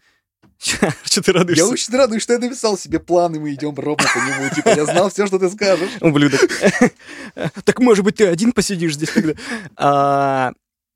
Что 0.57 1.21
ты 1.21 1.31
радуешься? 1.33 1.63
Я 1.65 1.69
очень 1.69 1.93
радуюсь, 1.95 2.23
что 2.23 2.33
я 2.33 2.39
написал 2.39 2.77
себе 2.77 2.99
план, 2.99 3.35
и 3.35 3.39
мы 3.39 3.53
идем 3.53 3.75
ровно 3.75 4.07
по 4.13 4.17
нему. 4.19 4.49
Типа, 4.55 4.69
я 4.69 4.85
знал 4.85 5.09
все, 5.09 5.27
что 5.27 5.37
ты 5.39 5.49
скажешь. 5.49 5.91
Ублюдок. 6.01 6.41
Так, 7.65 7.79
может 7.79 8.03
быть, 8.03 8.15
ты 8.15 8.27
один 8.27 8.51
посидишь 8.51 8.95
здесь 8.95 9.11
тогда? 9.11 9.33
А, 9.75 10.51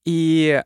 И, 0.05 0.61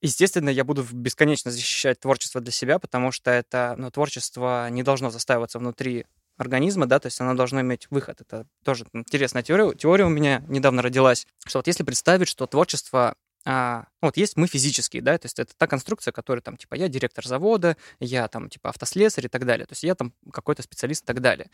естественно, 0.00 0.48
я 0.48 0.64
буду 0.64 0.86
бесконечно 0.90 1.50
защищать 1.50 2.00
творчество 2.00 2.40
для 2.40 2.52
себя, 2.52 2.78
потому 2.78 3.12
что 3.12 3.30
это, 3.30 3.74
ну, 3.78 3.90
творчество 3.90 4.68
не 4.70 4.82
должно 4.82 5.10
застаиваться 5.10 5.58
внутри 5.58 6.06
организма, 6.40 6.86
да, 6.86 6.98
то 6.98 7.06
есть 7.06 7.20
оно 7.20 7.34
должно 7.34 7.60
иметь 7.60 7.86
выход. 7.90 8.20
Это 8.20 8.46
тоже 8.64 8.86
интересная 8.92 9.42
теория. 9.42 9.74
Теория 9.74 10.04
у 10.04 10.10
меня 10.10 10.42
недавно 10.48 10.82
родилась, 10.82 11.26
что 11.46 11.58
вот 11.58 11.66
если 11.66 11.82
представить, 11.82 12.28
что 12.28 12.46
творчество 12.46 13.14
а, 13.46 13.86
ну, 14.02 14.08
вот 14.08 14.16
есть 14.16 14.36
мы 14.36 14.46
физические, 14.46 15.00
да, 15.02 15.16
то 15.16 15.26
есть 15.26 15.38
это 15.38 15.54
та 15.56 15.66
конструкция, 15.66 16.12
которая 16.12 16.42
там, 16.42 16.58
типа, 16.58 16.74
я 16.74 16.88
директор 16.88 17.26
завода, 17.26 17.76
я 17.98 18.28
там, 18.28 18.50
типа, 18.50 18.68
автослесарь 18.68 19.26
и 19.26 19.28
так 19.28 19.46
далее, 19.46 19.66
то 19.66 19.72
есть 19.72 19.82
я 19.82 19.94
там 19.94 20.12
какой-то 20.30 20.62
специалист 20.62 21.04
и 21.04 21.06
так 21.06 21.20
далее. 21.20 21.50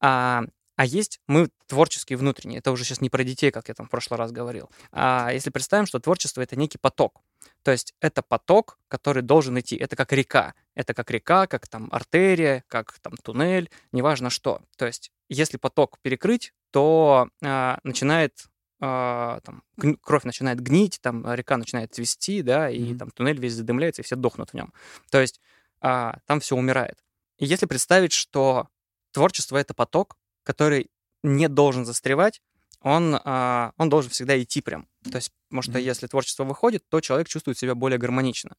А, 0.00 0.44
а 0.76 0.86
есть 0.86 1.20
мы 1.26 1.50
творческие 1.66 2.16
внутренние. 2.16 2.58
Это 2.58 2.72
уже 2.72 2.84
сейчас 2.84 3.02
не 3.02 3.10
про 3.10 3.22
детей, 3.22 3.50
как 3.50 3.68
я 3.68 3.74
там 3.74 3.86
в 3.86 3.90
прошлый 3.90 4.18
раз 4.18 4.32
говорил. 4.32 4.70
А 4.92 5.30
если 5.30 5.50
представим, 5.50 5.84
что 5.84 5.98
творчество— 5.98 6.40
это 6.42 6.56
некий 6.56 6.78
поток. 6.78 7.20
То 7.62 7.70
есть 7.70 7.94
это 8.00 8.22
поток, 8.22 8.78
который 8.88 9.22
должен 9.22 9.58
идти. 9.58 9.76
Это 9.76 9.96
как 9.96 10.12
река. 10.12 10.54
Это 10.74 10.94
как 10.94 11.10
река, 11.10 11.46
как 11.46 11.68
там 11.68 11.88
артерия, 11.92 12.64
как 12.68 12.98
там 13.00 13.16
туннель, 13.16 13.70
неважно 13.92 14.30
что. 14.30 14.62
То 14.76 14.86
есть 14.86 15.12
если 15.28 15.56
поток 15.56 15.98
перекрыть, 16.00 16.52
то 16.70 17.28
а, 17.42 17.78
начинает 17.84 18.46
а, 18.80 19.40
там, 19.40 19.62
кровь 20.00 20.24
начинает 20.24 20.60
гнить, 20.60 21.00
там 21.02 21.30
река 21.34 21.58
начинает 21.58 21.94
цвести, 21.94 22.42
да, 22.42 22.70
и 22.70 22.80
Мгм. 22.80 22.98
там 22.98 23.10
туннель 23.10 23.38
весь 23.38 23.52
задымляется, 23.52 24.00
и 24.00 24.04
все 24.04 24.16
дохнут 24.16 24.50
в 24.50 24.54
нем. 24.54 24.72
То 25.10 25.20
есть 25.20 25.40
а, 25.80 26.18
там 26.26 26.40
все 26.40 26.56
умирает. 26.56 27.04
И 27.38 27.46
если 27.46 27.66
представить, 27.66 28.12
что 28.12 28.68
творчество— 29.12 29.56
это 29.58 29.74
поток, 29.74 30.16
который 30.42 30.90
не 31.22 31.48
должен 31.48 31.84
застревать, 31.84 32.42
он, 32.80 33.20
а, 33.24 33.72
он 33.76 33.88
должен 33.90 34.10
всегда 34.10 34.40
идти 34.40 34.62
прям. 34.62 34.88
То 35.04 35.16
есть, 35.16 35.30
потому 35.48 35.62
что 35.62 35.78
если 35.78 36.06
творчество 36.06 36.44
выходит, 36.44 36.84
то 36.88 37.00
человек 37.00 37.28
чувствует 37.28 37.58
себя 37.58 37.74
более 37.74 37.98
гармонично. 37.98 38.56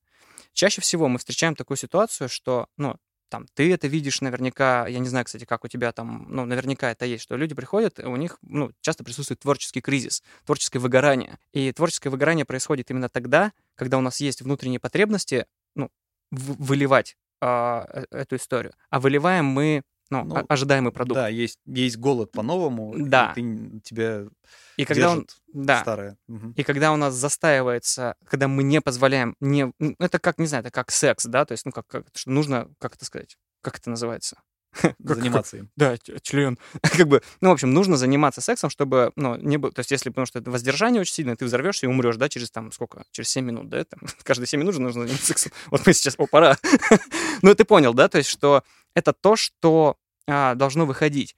Чаще 0.53 0.81
всего 0.81 1.07
мы 1.07 1.19
встречаем 1.19 1.55
такую 1.55 1.77
ситуацию, 1.77 2.29
что, 2.29 2.67
ну, 2.77 2.95
там, 3.29 3.45
ты 3.53 3.71
это 3.71 3.87
видишь 3.87 4.19
наверняка, 4.19 4.87
я 4.87 4.99
не 4.99 5.07
знаю, 5.07 5.23
кстати, 5.25 5.45
как 5.45 5.63
у 5.63 5.67
тебя 5.69 5.93
там, 5.93 6.25
ну, 6.27 6.45
наверняка 6.45 6.91
это 6.91 7.05
есть, 7.05 7.23
что 7.23 7.37
люди 7.37 7.55
приходят, 7.55 7.97
и 7.99 8.03
у 8.03 8.17
них, 8.17 8.37
ну, 8.41 8.71
часто 8.81 9.05
присутствует 9.05 9.39
творческий 9.39 9.79
кризис, 9.79 10.21
творческое 10.45 10.79
выгорание. 10.79 11.39
И 11.53 11.71
творческое 11.71 12.09
выгорание 12.09 12.43
происходит 12.43 12.91
именно 12.91 13.07
тогда, 13.07 13.53
когда 13.75 13.97
у 13.97 14.01
нас 14.01 14.19
есть 14.19 14.41
внутренние 14.41 14.81
потребности, 14.81 15.45
ну, 15.75 15.89
выливать 16.31 17.15
а, 17.39 17.87
э- 17.93 18.05
эту 18.11 18.35
историю. 18.35 18.73
А 18.89 18.99
выливаем 18.99 19.45
мы, 19.45 19.83
ну, 20.11 20.23
Ну, 20.25 20.45
ожидаемый 20.47 20.91
продукт. 20.91 21.15
Да, 21.15 21.27
есть, 21.27 21.57
есть 21.65 21.97
голод 21.97 22.31
по-новому, 22.31 22.93
и 22.95 23.01
Да. 23.03 23.31
ты, 23.33 23.41
н- 23.41 23.81
тебя 23.81 24.25
и 24.77 24.85
когда 24.85 25.11
он, 25.11 25.27
да, 25.53 25.81
старое. 25.81 26.17
Мгм. 26.27 26.53
И 26.55 26.63
когда 26.63 26.91
у 26.91 26.97
нас 26.97 27.13
застаивается, 27.15 28.15
когда 28.25 28.47
мы 28.47 28.63
не 28.63 28.81
позволяем, 28.81 29.35
не, 29.39 29.71
это 29.99 30.19
как, 30.19 30.37
не 30.37 30.45
знаю, 30.47 30.63
это 30.63 30.71
как 30.71 30.91
секс, 30.91 31.25
да, 31.25 31.45
то 31.45 31.53
есть, 31.53 31.65
ну, 31.65 31.71
как, 31.71 31.87
как 31.87 32.05
что 32.13 32.29
нужно, 32.29 32.69
как 32.79 32.95
это 32.95 33.05
сказать, 33.05 33.37
как 33.61 33.77
это 33.77 33.89
называется? 33.89 34.37
Заниматься 34.99 35.57
им. 35.57 35.69
Да, 35.75 35.97
член. 36.21 36.57
как 36.81 37.07
бы, 37.07 37.21
ну, 37.41 37.49
в 37.49 37.51
общем, 37.53 37.73
нужно 37.73 37.97
заниматься 37.97 38.39
сексом, 38.39 38.69
чтобы, 38.69 39.11
ну, 39.17 39.35
не 39.35 39.57
было, 39.57 39.71
то 39.71 39.79
есть, 39.79 39.91
если, 39.91 40.09
потому 40.09 40.25
что 40.25 40.39
это 40.39 40.49
воздержание 40.49 41.01
очень 41.01 41.13
сильное, 41.13 41.35
ты 41.35 41.43
взорвешься 41.45 41.85
и 41.85 41.89
умрешь, 41.89 42.15
да, 42.15 42.29
через 42.29 42.51
там, 42.51 42.71
сколько, 42.71 43.03
через 43.11 43.29
7 43.29 43.45
минут, 43.45 43.69
да, 43.69 43.83
там, 43.83 43.99
каждые 44.23 44.47
7 44.47 44.59
минут 44.61 44.73
же 44.75 44.81
нужно 44.81 45.01
заниматься 45.03 45.27
сексом. 45.27 45.51
Вот 45.71 45.85
мы 45.85 45.93
сейчас, 45.93 46.15
о, 46.17 46.25
пора. 46.25 46.57
ну, 47.41 47.53
ты 47.53 47.65
понял, 47.65 47.93
да, 47.93 48.07
то 48.07 48.17
есть, 48.17 48.29
что 48.29 48.63
это 48.95 49.13
то, 49.13 49.35
что 49.35 49.97
должно 50.55 50.85
выходить. 50.85 51.35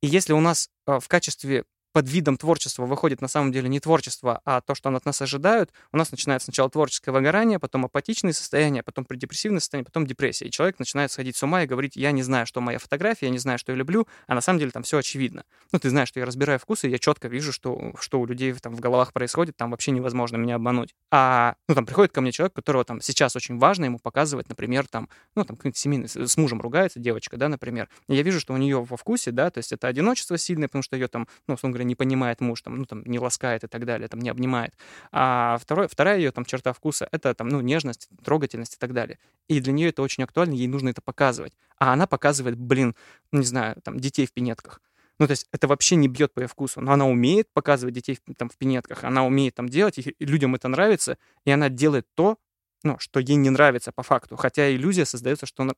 И 0.00 0.06
если 0.06 0.32
у 0.32 0.40
нас 0.40 0.70
а, 0.86 1.00
в 1.00 1.08
качестве 1.08 1.64
под 1.94 2.08
видом 2.08 2.36
творчества 2.36 2.86
выходит 2.86 3.20
на 3.20 3.28
самом 3.28 3.52
деле 3.52 3.68
не 3.68 3.78
творчество, 3.78 4.40
а 4.44 4.60
то, 4.60 4.74
что 4.74 4.88
от 4.88 5.04
нас 5.04 5.22
ожидают, 5.22 5.70
у 5.92 5.96
нас 5.96 6.10
начинается 6.10 6.46
сначала 6.46 6.68
творческое 6.68 7.12
выгорание, 7.12 7.60
потом 7.60 7.84
апатичные 7.84 8.32
состояния, 8.32 8.82
потом 8.82 9.04
предепрессивное 9.04 9.60
состояние, 9.60 9.84
потом 9.84 10.04
депрессия. 10.04 10.46
И 10.46 10.50
человек 10.50 10.80
начинает 10.80 11.12
сходить 11.12 11.36
с 11.36 11.42
ума 11.44 11.62
и 11.62 11.66
говорить, 11.66 11.94
я 11.94 12.10
не 12.10 12.24
знаю, 12.24 12.46
что 12.46 12.60
моя 12.60 12.80
фотография, 12.80 13.26
я 13.26 13.30
не 13.30 13.38
знаю, 13.38 13.60
что 13.60 13.70
я 13.70 13.78
люблю, 13.78 14.08
а 14.26 14.34
на 14.34 14.40
самом 14.40 14.58
деле 14.58 14.72
там 14.72 14.82
все 14.82 14.98
очевидно. 14.98 15.44
Ну, 15.70 15.78
ты 15.78 15.88
знаешь, 15.88 16.08
что 16.08 16.18
я 16.18 16.26
разбираю 16.26 16.58
вкусы, 16.58 16.88
я 16.88 16.98
четко 16.98 17.28
вижу, 17.28 17.52
что, 17.52 17.94
что 18.00 18.20
у 18.20 18.26
людей 18.26 18.52
там 18.54 18.74
в 18.74 18.80
головах 18.80 19.12
происходит, 19.12 19.56
там 19.56 19.70
вообще 19.70 19.92
невозможно 19.92 20.36
меня 20.36 20.56
обмануть. 20.56 20.96
А, 21.12 21.54
ну, 21.68 21.76
там 21.76 21.86
приходит 21.86 22.12
ко 22.12 22.20
мне 22.20 22.32
человек, 22.32 22.54
которого 22.54 22.84
там 22.84 23.00
сейчас 23.02 23.36
очень 23.36 23.56
важно 23.56 23.84
ему 23.84 24.00
показывать, 24.00 24.48
например, 24.48 24.88
там, 24.88 25.08
ну, 25.36 25.44
там, 25.44 25.54
какой-нибудь 25.54 25.78
семейный, 25.78 26.08
с 26.08 26.36
мужем 26.36 26.60
ругается 26.60 26.98
девочка, 26.98 27.36
да, 27.36 27.48
например. 27.48 27.88
И 28.08 28.16
я 28.16 28.22
вижу, 28.22 28.40
что 28.40 28.52
у 28.52 28.56
нее 28.56 28.82
во 28.82 28.96
вкусе, 28.96 29.30
да, 29.30 29.48
то 29.50 29.58
есть 29.58 29.70
это 29.70 29.86
одиночество 29.86 30.36
сильное, 30.36 30.66
потому 30.66 30.82
что 30.82 30.96
ее 30.96 31.06
там, 31.06 31.28
ну, 31.46 31.54
условно 31.54 31.74
говоря, 31.74 31.83
не 31.84 31.94
понимает 31.94 32.40
муж, 32.40 32.62
там, 32.62 32.78
ну, 32.78 32.84
там, 32.84 33.02
не 33.04 33.18
ласкает 33.18 33.64
и 33.64 33.66
так 33.66 33.84
далее, 33.84 34.08
там, 34.08 34.20
не 34.20 34.30
обнимает. 34.30 34.74
А 35.12 35.58
второй, 35.60 35.88
вторая 35.88 36.18
ее 36.18 36.30
там 36.32 36.44
черта 36.44 36.72
вкуса— 36.72 37.08
это 37.12 37.34
там, 37.34 37.48
ну, 37.48 37.60
нежность, 37.60 38.08
трогательность 38.24 38.74
и 38.74 38.78
так 38.78 38.92
далее. 38.92 39.18
И 39.48 39.60
для 39.60 39.72
нее 39.72 39.90
это 39.90 40.02
очень 40.02 40.24
актуально, 40.24 40.54
ей 40.54 40.66
нужно 40.66 40.88
это 40.88 41.02
показывать. 41.02 41.52
А 41.78 41.92
она 41.92 42.06
показывает, 42.06 42.56
блин, 42.58 42.94
ну, 43.32 43.40
не 43.40 43.46
знаю, 43.46 43.76
там, 43.82 44.00
детей 44.00 44.26
в 44.26 44.32
пинетках. 44.32 44.80
Ну, 45.18 45.26
то 45.26 45.32
есть 45.32 45.46
это 45.52 45.68
вообще 45.68 45.96
не 45.96 46.08
бьет 46.08 46.34
по 46.34 46.40
ее 46.40 46.48
вкусу. 46.48 46.80
Но 46.80 46.92
она 46.92 47.06
умеет 47.06 47.48
показывать 47.52 47.94
детей 47.94 48.18
там, 48.36 48.48
в 48.48 48.56
пинетках, 48.56 49.04
она 49.04 49.24
умеет 49.24 49.54
там 49.54 49.68
делать, 49.68 49.98
и 49.98 50.14
людям 50.18 50.54
это 50.54 50.68
нравится, 50.68 51.18
и 51.44 51.50
она 51.50 51.68
делает 51.68 52.06
то, 52.14 52.38
ну, 52.82 52.98
что 52.98 53.20
ей 53.20 53.36
не 53.36 53.50
нравится 53.50 53.92
по 53.92 54.02
факту. 54.02 54.36
Хотя 54.36 54.74
иллюзия 54.74 55.04
создается, 55.04 55.46
что, 55.46 55.64
на- 55.64 55.74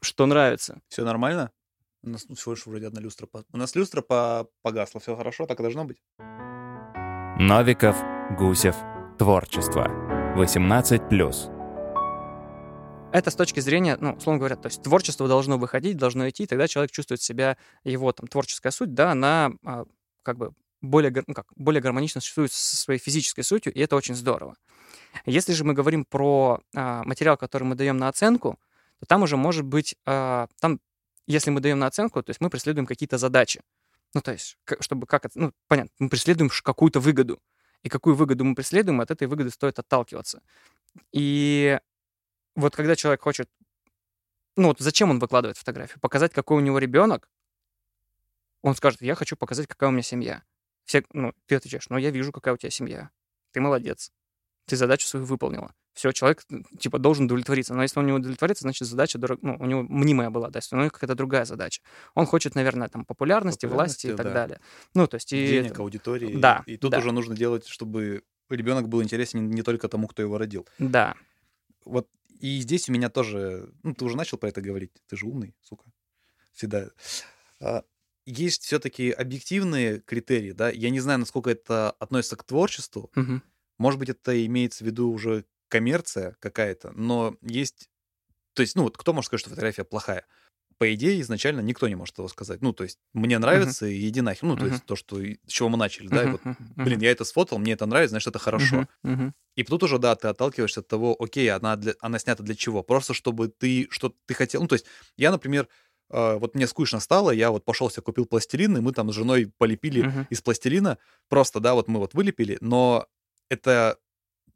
что 0.00 0.26
нравится. 0.26 0.80
Все 0.88 1.04
нормально? 1.04 1.52
У 2.02 2.08
нас 2.10 2.26
ну, 2.28 2.34
всего 2.34 2.52
лишь 2.52 2.66
вроде 2.66 2.86
одна 2.86 3.00
люстра. 3.00 3.26
по- 3.26 3.44
У 3.52 3.56
нас 3.56 3.74
люстра 3.74 4.02
по... 4.02 4.48
погасла. 4.62 5.00
Все 5.00 5.16
хорошо, 5.16 5.46
так 5.46 5.58
и 5.60 5.62
должно 5.62 5.84
быть. 5.84 6.02
Новиков, 7.38 7.96
Гусев, 8.38 8.76
творчество. 9.18 9.88
18+. 10.36 11.52
Это 13.12 13.30
с 13.30 13.34
точки 13.34 13.60
зрения, 13.60 13.96
ну, 14.00 14.12
условно 14.12 14.38
говоря, 14.38 14.56
то 14.56 14.66
есть 14.66 14.82
творчество 14.82 15.26
должно 15.28 15.56
выходить, 15.58 15.96
должно 15.96 16.28
идти, 16.28 16.46
тогда 16.46 16.68
человек 16.68 16.90
чувствует 16.90 17.22
себя, 17.22 17.56
его 17.84 18.12
там 18.12 18.26
творческая 18.26 18.70
суть, 18.70 18.92
да, 18.92 19.12
она 19.12 19.52
а, 19.64 19.86
как 20.22 20.36
бы 20.36 20.52
более, 20.82 21.12
ну, 21.26 21.32
как, 21.32 21.46
более 21.56 21.80
гармонично 21.80 22.20
существует 22.20 22.52
со 22.52 22.76
своей 22.76 23.00
физической 23.00 23.42
сутью, 23.42 23.72
и 23.72 23.80
это 23.80 23.96
очень 23.96 24.14
здорово. 24.14 24.56
Если 25.24 25.54
же 25.54 25.64
мы 25.64 25.72
говорим 25.72 26.04
про 26.04 26.60
а, 26.74 27.04
материал, 27.04 27.38
который 27.38 27.64
мы 27.64 27.74
даем 27.74 27.96
на 27.96 28.08
оценку, 28.08 28.58
то 29.00 29.06
там 29.06 29.22
уже 29.22 29.36
может 29.36 29.64
быть, 29.64 29.96
а, 30.04 30.48
там, 30.60 30.80
если 31.26 31.50
мы 31.50 31.60
даем 31.60 31.78
на 31.78 31.86
оценку, 31.86 32.22
то 32.22 32.30
есть 32.30 32.40
мы 32.40 32.50
преследуем 32.50 32.86
какие-то 32.86 33.18
задачи. 33.18 33.62
Ну, 34.14 34.20
то 34.20 34.32
есть, 34.32 34.56
чтобы 34.80 35.06
как 35.06 35.26
ну, 35.34 35.52
понятно, 35.68 35.92
мы 35.98 36.08
преследуем 36.08 36.50
какую-то 36.62 37.00
выгоду. 37.00 37.40
И 37.82 37.88
какую 37.88 38.16
выгоду 38.16 38.44
мы 38.44 38.54
преследуем, 38.54 39.00
от 39.00 39.10
этой 39.10 39.28
выгоды 39.28 39.50
стоит 39.50 39.78
отталкиваться. 39.78 40.42
И 41.12 41.78
вот 42.54 42.74
когда 42.74 42.96
человек 42.96 43.22
хочет, 43.22 43.50
ну 44.56 44.68
вот 44.68 44.80
зачем 44.80 45.10
он 45.10 45.18
выкладывает 45.18 45.58
фотографию? 45.58 46.00
Показать, 46.00 46.32
какой 46.32 46.56
у 46.56 46.60
него 46.60 46.78
ребенок? 46.78 47.28
Он 48.62 48.74
скажет, 48.74 49.02
я 49.02 49.14
хочу 49.14 49.36
показать, 49.36 49.66
какая 49.66 49.90
у 49.90 49.92
меня 49.92 50.02
семья. 50.02 50.42
Все, 50.84 51.04
ну, 51.12 51.32
ты 51.46 51.56
отвечаешь, 51.56 51.88
ну 51.90 51.98
я 51.98 52.10
вижу, 52.10 52.32
какая 52.32 52.54
у 52.54 52.56
тебя 52.56 52.70
семья. 52.70 53.10
Ты 53.52 53.60
молодец. 53.60 54.12
Ты 54.66 54.76
задачу 54.76 55.06
свою 55.06 55.26
выполнила. 55.26 55.74
Все, 55.96 56.12
человек, 56.12 56.44
типа, 56.78 56.98
должен 56.98 57.24
удовлетвориться. 57.24 57.72
Но 57.74 57.80
если 57.82 57.98
он 57.98 58.06
не 58.06 58.12
удовлетворится, 58.12 58.62
значит, 58.62 58.86
задача, 58.86 59.18
дорог- 59.18 59.38
ну, 59.40 59.56
у 59.58 59.64
него 59.64 59.82
мнимая 59.82 60.28
была, 60.28 60.50
да, 60.50 60.60
у 60.72 60.76
него 60.76 60.90
какая-то 60.90 61.14
другая 61.14 61.46
задача. 61.46 61.80
Он 62.14 62.26
хочет, 62.26 62.54
наверное, 62.54 62.88
там, 62.88 63.06
популярности, 63.06 63.64
власти 63.64 64.08
и 64.08 64.10
Популярности, 64.10 64.16
так 64.16 64.26
да. 64.26 64.32
далее. 64.32 64.60
Ну, 64.94 65.06
то 65.06 65.14
есть... 65.14 65.32
И 65.32 65.46
Денег, 65.46 65.72
это- 65.72 65.80
аудитории. 65.80 66.36
Да, 66.36 66.62
И 66.66 66.76
тут 66.76 66.90
да. 66.92 66.98
уже 66.98 67.12
нужно 67.12 67.34
делать, 67.34 67.66
чтобы 67.66 68.24
ребенок 68.50 68.88
был 68.90 69.02
интересен 69.02 69.48
не 69.50 69.62
только 69.62 69.88
тому, 69.88 70.06
кто 70.06 70.20
его 70.20 70.36
родил. 70.36 70.68
Да. 70.78 71.14
Вот 71.86 72.08
и 72.40 72.60
здесь 72.60 72.90
у 72.90 72.92
меня 72.92 73.08
тоже... 73.08 73.72
Ну, 73.82 73.94
ты 73.94 74.04
уже 74.04 74.18
начал 74.18 74.36
про 74.36 74.50
это 74.50 74.60
говорить. 74.60 74.92
Ты 75.08 75.16
же 75.16 75.24
умный, 75.24 75.54
сука. 75.62 75.86
Всегда. 76.52 76.90
А, 77.58 77.82
Есть 78.26 78.64
все-таки 78.64 79.10
объективные 79.10 80.00
критерии, 80.00 80.52
да. 80.52 80.68
Я 80.68 80.90
не 80.90 81.00
знаю, 81.00 81.20
насколько 81.20 81.48
это 81.48 81.92
относится 81.92 82.36
к 82.36 82.44
творчеству. 82.44 83.10
Мгм. 83.14 83.42
Может 83.78 83.98
быть, 83.98 84.10
это 84.10 84.44
имеется 84.44 84.84
в 84.84 84.86
виду 84.86 85.10
уже 85.10 85.46
коммерция 85.68 86.36
какая-то, 86.40 86.92
но 86.92 87.36
есть... 87.42 87.88
То 88.54 88.62
есть, 88.62 88.76
ну, 88.76 88.84
вот 88.84 88.98
кто 88.98 89.12
может 89.12 89.28
сказать, 89.28 89.40
что 89.42 89.50
фотография 89.50 89.84
плохая? 89.84 90.26
По 90.78 90.92
идее, 90.94 91.20
изначально 91.22 91.60
никто 91.60 91.88
не 91.88 91.96
может 91.96 92.14
этого 92.14 92.28
сказать. 92.28 92.62
Ну, 92.62 92.72
то 92.74 92.84
есть, 92.84 92.98
мне 93.14 93.38
нравится, 93.38 93.86
и 93.86 94.08
иди 94.08 94.20
нахер. 94.22 94.44
Ну, 94.44 94.56
то 94.58 94.66
Мгм. 94.66 94.66
есть, 94.66 94.84
то, 94.86 94.96
что, 94.96 95.20
с 95.22 95.36
чего 95.48 95.68
мы 95.70 95.78
начали, 95.78 96.08
да, 96.08 96.24
и 96.24 96.28
вот, 96.28 96.42
блин, 96.84 97.00
я 97.00 97.10
это 97.12 97.24
сфотал, 97.24 97.58
мне 97.58 97.72
это 97.74 97.86
нравится, 97.86 98.10
значит, 98.12 98.28
это 98.28 98.38
хорошо. 98.38 98.76
Мгм, 98.76 98.88
мгм. 99.02 99.32
И 99.56 99.64
тут 99.64 99.82
уже, 99.82 99.98
да, 99.98 100.14
ты 100.16 100.28
отталкиваешься 100.28 100.80
от 100.80 100.88
того, 100.88 101.16
окей, 101.18 101.50
она, 101.50 101.76
для, 101.76 101.94
она 102.00 102.18
снята 102.18 102.42
для 102.42 102.54
чего? 102.54 102.82
Просто 102.82 103.14
чтобы 103.14 103.48
ты, 103.48 103.88
что 103.90 104.14
ты 104.26 104.34
хотел. 104.34 104.60
Ну, 104.62 104.68
то 104.68 104.74
есть, 104.74 104.86
я, 105.16 105.30
например, 105.30 105.68
э, 106.10 106.36
вот 106.36 106.54
мне 106.54 106.66
скучно 106.66 107.00
стало, 107.00 107.30
я 107.30 107.50
вот 107.50 107.64
пошел 107.64 107.90
себе 107.90 108.02
купил 108.02 108.26
пластилин, 108.26 108.76
и 108.76 108.80
мы 108.80 108.92
там 108.92 109.10
с 109.10 109.14
женой 109.14 109.50
полепили 109.58 110.06
Мгм. 110.06 110.26
из 110.28 110.42
пластилина. 110.42 110.98
Просто, 111.28 111.60
да, 111.60 111.74
вот 111.74 111.88
мы 111.88 112.00
вот 112.00 112.12
вылепили, 112.14 112.58
но 112.60 113.06
это 113.48 113.98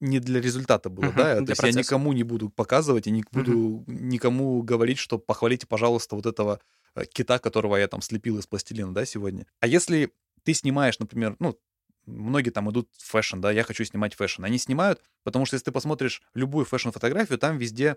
не 0.00 0.18
для 0.18 0.40
результата 0.40 0.88
было, 0.88 1.06
Мгм, 1.06 1.16
да, 1.16 1.34
то 1.36 1.40
есть 1.40 1.48
я 1.50 1.54
процесса. 1.56 1.78
никому 1.78 2.12
не 2.12 2.22
буду 2.22 2.48
показывать 2.48 3.06
и 3.06 3.10
не 3.10 3.24
буду 3.30 3.84
никому 3.86 4.62
говорить, 4.62 4.98
что 4.98 5.18
похвалите, 5.18 5.66
пожалуйста, 5.66 6.16
вот 6.16 6.26
этого 6.26 6.60
э, 6.94 7.04
кита, 7.06 7.38
которого 7.38 7.76
я 7.76 7.86
там 7.88 8.00
слепил 8.02 8.38
из 8.38 8.46
пластилина, 8.46 8.94
да, 8.94 9.04
сегодня. 9.04 9.46
А 9.60 9.66
если 9.66 10.12
ты 10.42 10.54
снимаешь, 10.54 10.98
например, 10.98 11.36
ну, 11.38 11.58
многие 12.06 12.50
там 12.50 12.70
идут 12.70 12.88
в 12.96 13.04
fashion, 13.10 13.40
да, 13.40 13.52
я 13.52 13.62
хочу 13.62 13.84
снимать 13.84 14.14
fashion. 14.14 14.44
Они 14.44 14.58
снимают, 14.58 15.02
потому 15.22 15.44
что 15.46 15.54
если 15.54 15.66
ты 15.66 15.72
посмотришь 15.72 16.22
любую 16.34 16.64
fashion 16.64 16.90
-фотографию, 16.90 17.38
там 17.38 17.58
везде 17.58 17.96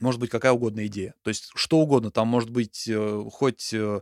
может 0.00 0.20
быть 0.20 0.30
какая 0.30 0.52
угодно 0.52 0.86
идея. 0.86 1.14
То 1.22 1.28
есть 1.28 1.50
что 1.54 1.78
угодно. 1.78 2.10
Там 2.10 2.26
может 2.28 2.50
быть 2.50 2.88
э, 2.88 3.24
хоть 3.30 3.72
э, 3.72 4.00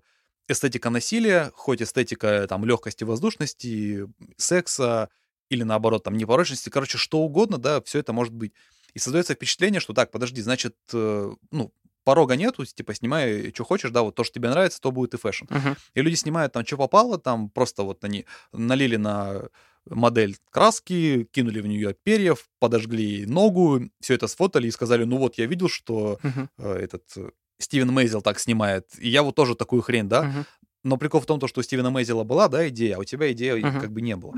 эстетика 0.49 0.91
насилия, 0.91 1.51
хоть 1.55 1.83
эстетика 1.83 2.27
э, 2.27 2.47
там 2.47 2.65
легкости, 2.65 3.05
воздушности, 3.05 4.07
секса 4.39 5.11
или 5.53 5.65
наоборот 5.65 6.03
там 6.05 6.17
непорочности. 6.17 6.71
Короче, 6.71 6.99
что 6.99 7.19
угодно, 7.19 7.59
да, 7.59 7.81
все 7.83 7.99
это 7.99 8.13
может 8.13 8.33
быть. 8.33 8.53
И 8.95 8.99
создается 8.99 9.35
впечатление, 9.35 9.81
что 9.81 9.93
так, 9.93 10.11
подожди, 10.11 10.41
значит, 10.41 10.75
э, 10.93 11.31
ну, 11.51 11.73
порога 12.05 12.37
нету, 12.37 12.65
типа, 12.65 12.95
снимай, 12.95 13.53
что 13.55 13.65
хочешь, 13.65 13.91
да, 13.91 14.03
вот 14.03 14.15
то, 14.15 14.25
что 14.25 14.35
тебе 14.35 14.49
нравится, 14.49 14.81
то 14.81 14.91
будет 14.91 15.15
и 15.15 15.19
фэшн. 15.19 15.45
Мгм. 15.51 15.77
И 15.95 16.03
люди 16.03 16.15
снимают 16.15 16.53
там, 16.53 16.65
что 16.67 16.77
попало, 16.77 17.19
там 17.19 17.51
просто 17.51 17.83
вот 17.83 18.03
они 18.05 18.25
налили 18.53 18.97
на 18.97 19.49
модель 19.89 20.37
краски, 20.51 21.29
кинули 21.33 21.61
в 21.61 21.67
нее 21.67 21.95
перьев, 22.03 22.49
подожгли 22.59 23.27
ногу, 23.27 23.91
все 24.01 24.15
это 24.15 24.27
сфотали 24.27 24.69
и 24.69 24.71
сказали, 24.71 25.05
ну 25.05 25.19
вот, 25.19 25.39
я 25.39 25.47
видел, 25.47 25.69
что 25.69 26.19
Мгм. 26.23 26.49
э, 26.59 26.73
этот 26.73 27.05
э, 27.17 27.31
Стивен 27.59 27.93
Мейзел 27.93 28.23
так 28.23 28.39
снимает, 28.41 28.89
и 28.99 29.09
я 29.09 29.23
вот 29.23 29.35
тоже 29.35 29.55
такую 29.55 29.83
хрень, 29.83 30.09
да, 30.09 30.23
Мгм. 30.23 30.47
Но 30.85 30.97
прикол 30.97 31.21
в 31.21 31.27
том, 31.27 31.39
то, 31.39 31.47
что 31.47 31.61
у 31.61 31.63
Стивена 31.63 31.91
Мейзела 31.91 32.25
была, 32.25 32.49
да, 32.49 32.69
идея, 32.69 32.97
а 32.97 32.99
у 32.99 33.05
тебя 33.05 33.31
идея 33.33 33.55
Мгм. 33.55 33.81
как 33.81 33.93
бы 33.93 34.01
не 34.01 34.17
было. 34.17 34.35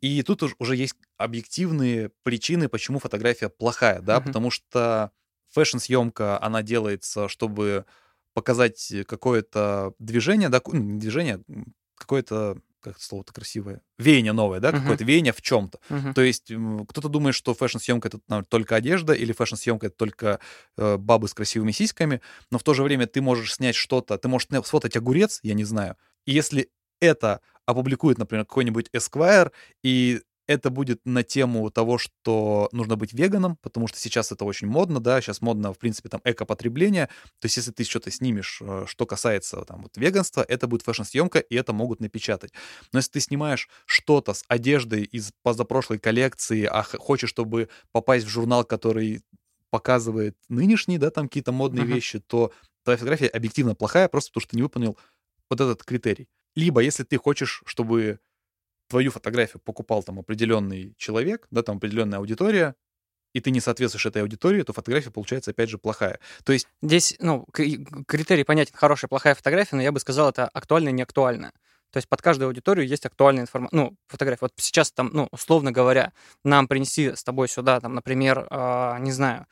И 0.00 0.22
тут 0.22 0.42
уж- 0.42 0.54
уже 0.58 0.76
есть 0.76 0.94
объективные 1.16 2.10
причины, 2.22 2.68
почему 2.68 2.98
фотография 2.98 3.48
плохая, 3.48 4.00
да, 4.00 4.16
Мгм. 4.16 4.24
потому 4.26 4.50
что 4.50 5.10
фэшн-съемка, 5.52 6.40
она 6.42 6.62
делается, 6.62 7.28
чтобы 7.28 7.86
показать 8.34 8.92
какое-то 9.06 9.94
движение, 9.98 10.48
да, 10.48 10.60
ну, 10.66 10.98
движение, 10.98 11.42
какое-то, 11.94 12.58
как 12.80 12.96
это 12.96 13.04
слово-то 13.04 13.32
красивое, 13.32 13.80
веяние 13.98 14.32
новое, 14.32 14.60
да, 14.60 14.70
Мгм. 14.72 14.80
какое-то 14.80 15.04
веяние 15.04 15.32
в 15.32 15.40
чем-то. 15.40 15.78
Мгм. 15.88 16.12
То 16.14 16.20
есть 16.22 16.52
кто-то 16.88 17.08
думает, 17.08 17.34
что 17.34 17.54
фэшн-съемка 17.54 18.08
это 18.08 18.20
наверное, 18.28 18.46
только 18.48 18.76
одежда, 18.76 19.14
или 19.14 19.32
фэшн-съемка 19.32 19.86
это 19.86 19.96
только 19.96 20.40
э, 20.76 20.96
бабы 20.98 21.28
с 21.28 21.34
красивыми 21.34 21.72
сиськами, 21.72 22.20
но 22.50 22.58
в 22.58 22.62
то 22.62 22.74
же 22.74 22.82
время 22.82 23.06
ты 23.06 23.22
можешь 23.22 23.54
снять 23.54 23.74
что-то, 23.76 24.18
ты 24.18 24.28
можешь 24.28 24.48
сфотать 24.64 24.96
огурец, 24.96 25.40
я 25.42 25.54
не 25.54 25.64
знаю, 25.64 25.96
и 26.26 26.32
если 26.32 26.68
это 27.00 27.40
опубликует, 27.66 28.18
например, 28.18 28.44
какой-нибудь 28.46 28.88
Esquire, 28.94 29.52
и 29.82 30.20
это 30.48 30.70
будет 30.70 31.00
на 31.04 31.24
тему 31.24 31.68
того, 31.70 31.98
что 31.98 32.68
нужно 32.70 32.94
быть 32.94 33.12
веганом, 33.12 33.56
потому 33.62 33.88
что 33.88 33.98
сейчас 33.98 34.30
это 34.30 34.44
очень 34.44 34.68
модно, 34.68 35.00
да, 35.00 35.20
сейчас 35.20 35.40
модно, 35.40 35.72
в 35.74 35.78
принципе, 35.78 36.08
там, 36.08 36.20
экопотребление. 36.24 37.06
То 37.40 37.46
есть, 37.46 37.56
если 37.56 37.72
ты 37.72 37.82
что-то 37.82 38.12
снимешь, 38.12 38.60
э, 38.62 38.84
что 38.86 39.06
касается 39.06 39.62
там 39.62 39.82
вот 39.82 39.96
веганства, 39.96 40.44
это 40.46 40.68
будет 40.68 40.82
фэшн-съемка, 40.82 41.40
и 41.40 41.56
это 41.56 41.72
могут 41.72 41.98
напечатать. 42.00 42.52
Но 42.92 43.00
если 43.00 43.10
ты 43.12 43.20
снимаешь 43.20 43.68
что-то 43.86 44.34
с 44.34 44.44
одеждой 44.46 45.02
из 45.02 45.32
позапрошлой 45.42 45.98
коллекции, 45.98 46.64
а 46.64 46.82
хочешь, 46.84 47.30
чтобы 47.30 47.68
попасть 47.92 48.24
в 48.26 48.28
журнал, 48.28 48.64
который 48.64 49.22
показывает 49.70 50.36
нынешние, 50.48 50.98
да, 50.98 51.10
там 51.10 51.28
какие-то 51.28 51.52
модные 51.52 51.84
Мгм. 51.84 51.86
вещи, 51.86 52.20
то 52.20 52.52
твоя 52.84 52.96
фотография 52.96 53.26
объективно 53.28 53.74
плохая, 53.74 54.08
просто 54.08 54.30
потому 54.30 54.42
что 54.42 54.50
ты 54.52 54.56
не 54.56 54.62
выполнил 54.62 54.96
вот 55.50 55.60
этот 55.60 55.84
критерий. 55.84 56.28
Либо, 56.56 56.80
если 56.80 57.04
ты 57.04 57.18
хочешь, 57.18 57.62
чтобы 57.66 58.18
твою 58.88 59.10
фотографию 59.10 59.60
покупал 59.64 60.02
там 60.02 60.18
определенный 60.18 60.94
человек, 60.96 61.46
да, 61.50 61.62
там 61.62 61.76
определенная 61.78 62.18
аудитория, 62.18 62.74
и 63.34 63.40
ты 63.40 63.50
не 63.50 63.60
соответствуешь 63.60 64.06
этой 64.06 64.22
аудитории, 64.22 64.62
то 64.62 64.72
фотография 64.72 65.10
получается, 65.10 65.50
опять 65.50 65.68
же, 65.68 65.78
плохая. 65.78 66.20
То 66.44 66.52
есть, 66.52 66.66
Здесь, 66.82 67.16
ну, 67.20 67.44
кри- 67.52 67.86
критерий 68.06 68.44
понятен, 68.44 68.72
хорошая, 68.74 69.08
плохая 69.08 69.34
фотография, 69.34 69.76
но 69.76 69.82
я 69.82 69.92
бы 69.92 70.00
сказал, 70.00 70.30
это 70.30 70.48
актуально 70.48 70.88
и 70.90 70.92
не 70.92 71.02
актуально. 71.02 71.52
То 71.90 71.98
есть 71.98 72.08
под 72.08 72.22
каждую 72.22 72.48
аудиторию 72.48 72.86
есть 72.86 73.06
актуальная 73.06 73.42
информация, 73.42 73.76
ну, 73.76 73.96
фотография. 74.08 74.40
Вот 74.42 74.52
сейчас 74.56 74.90
там, 74.92 75.10
ну, 75.12 75.28
условно 75.30 75.70
говоря, 75.72 76.12
нам 76.44 76.66
принеси 76.68 77.14
с 77.14 77.22
тобой 77.24 77.48
сюда, 77.48 77.80
там, 77.80 77.94
например, 77.94 78.46
а, 78.50 78.98
не 78.98 79.12
знаю, 79.12 79.46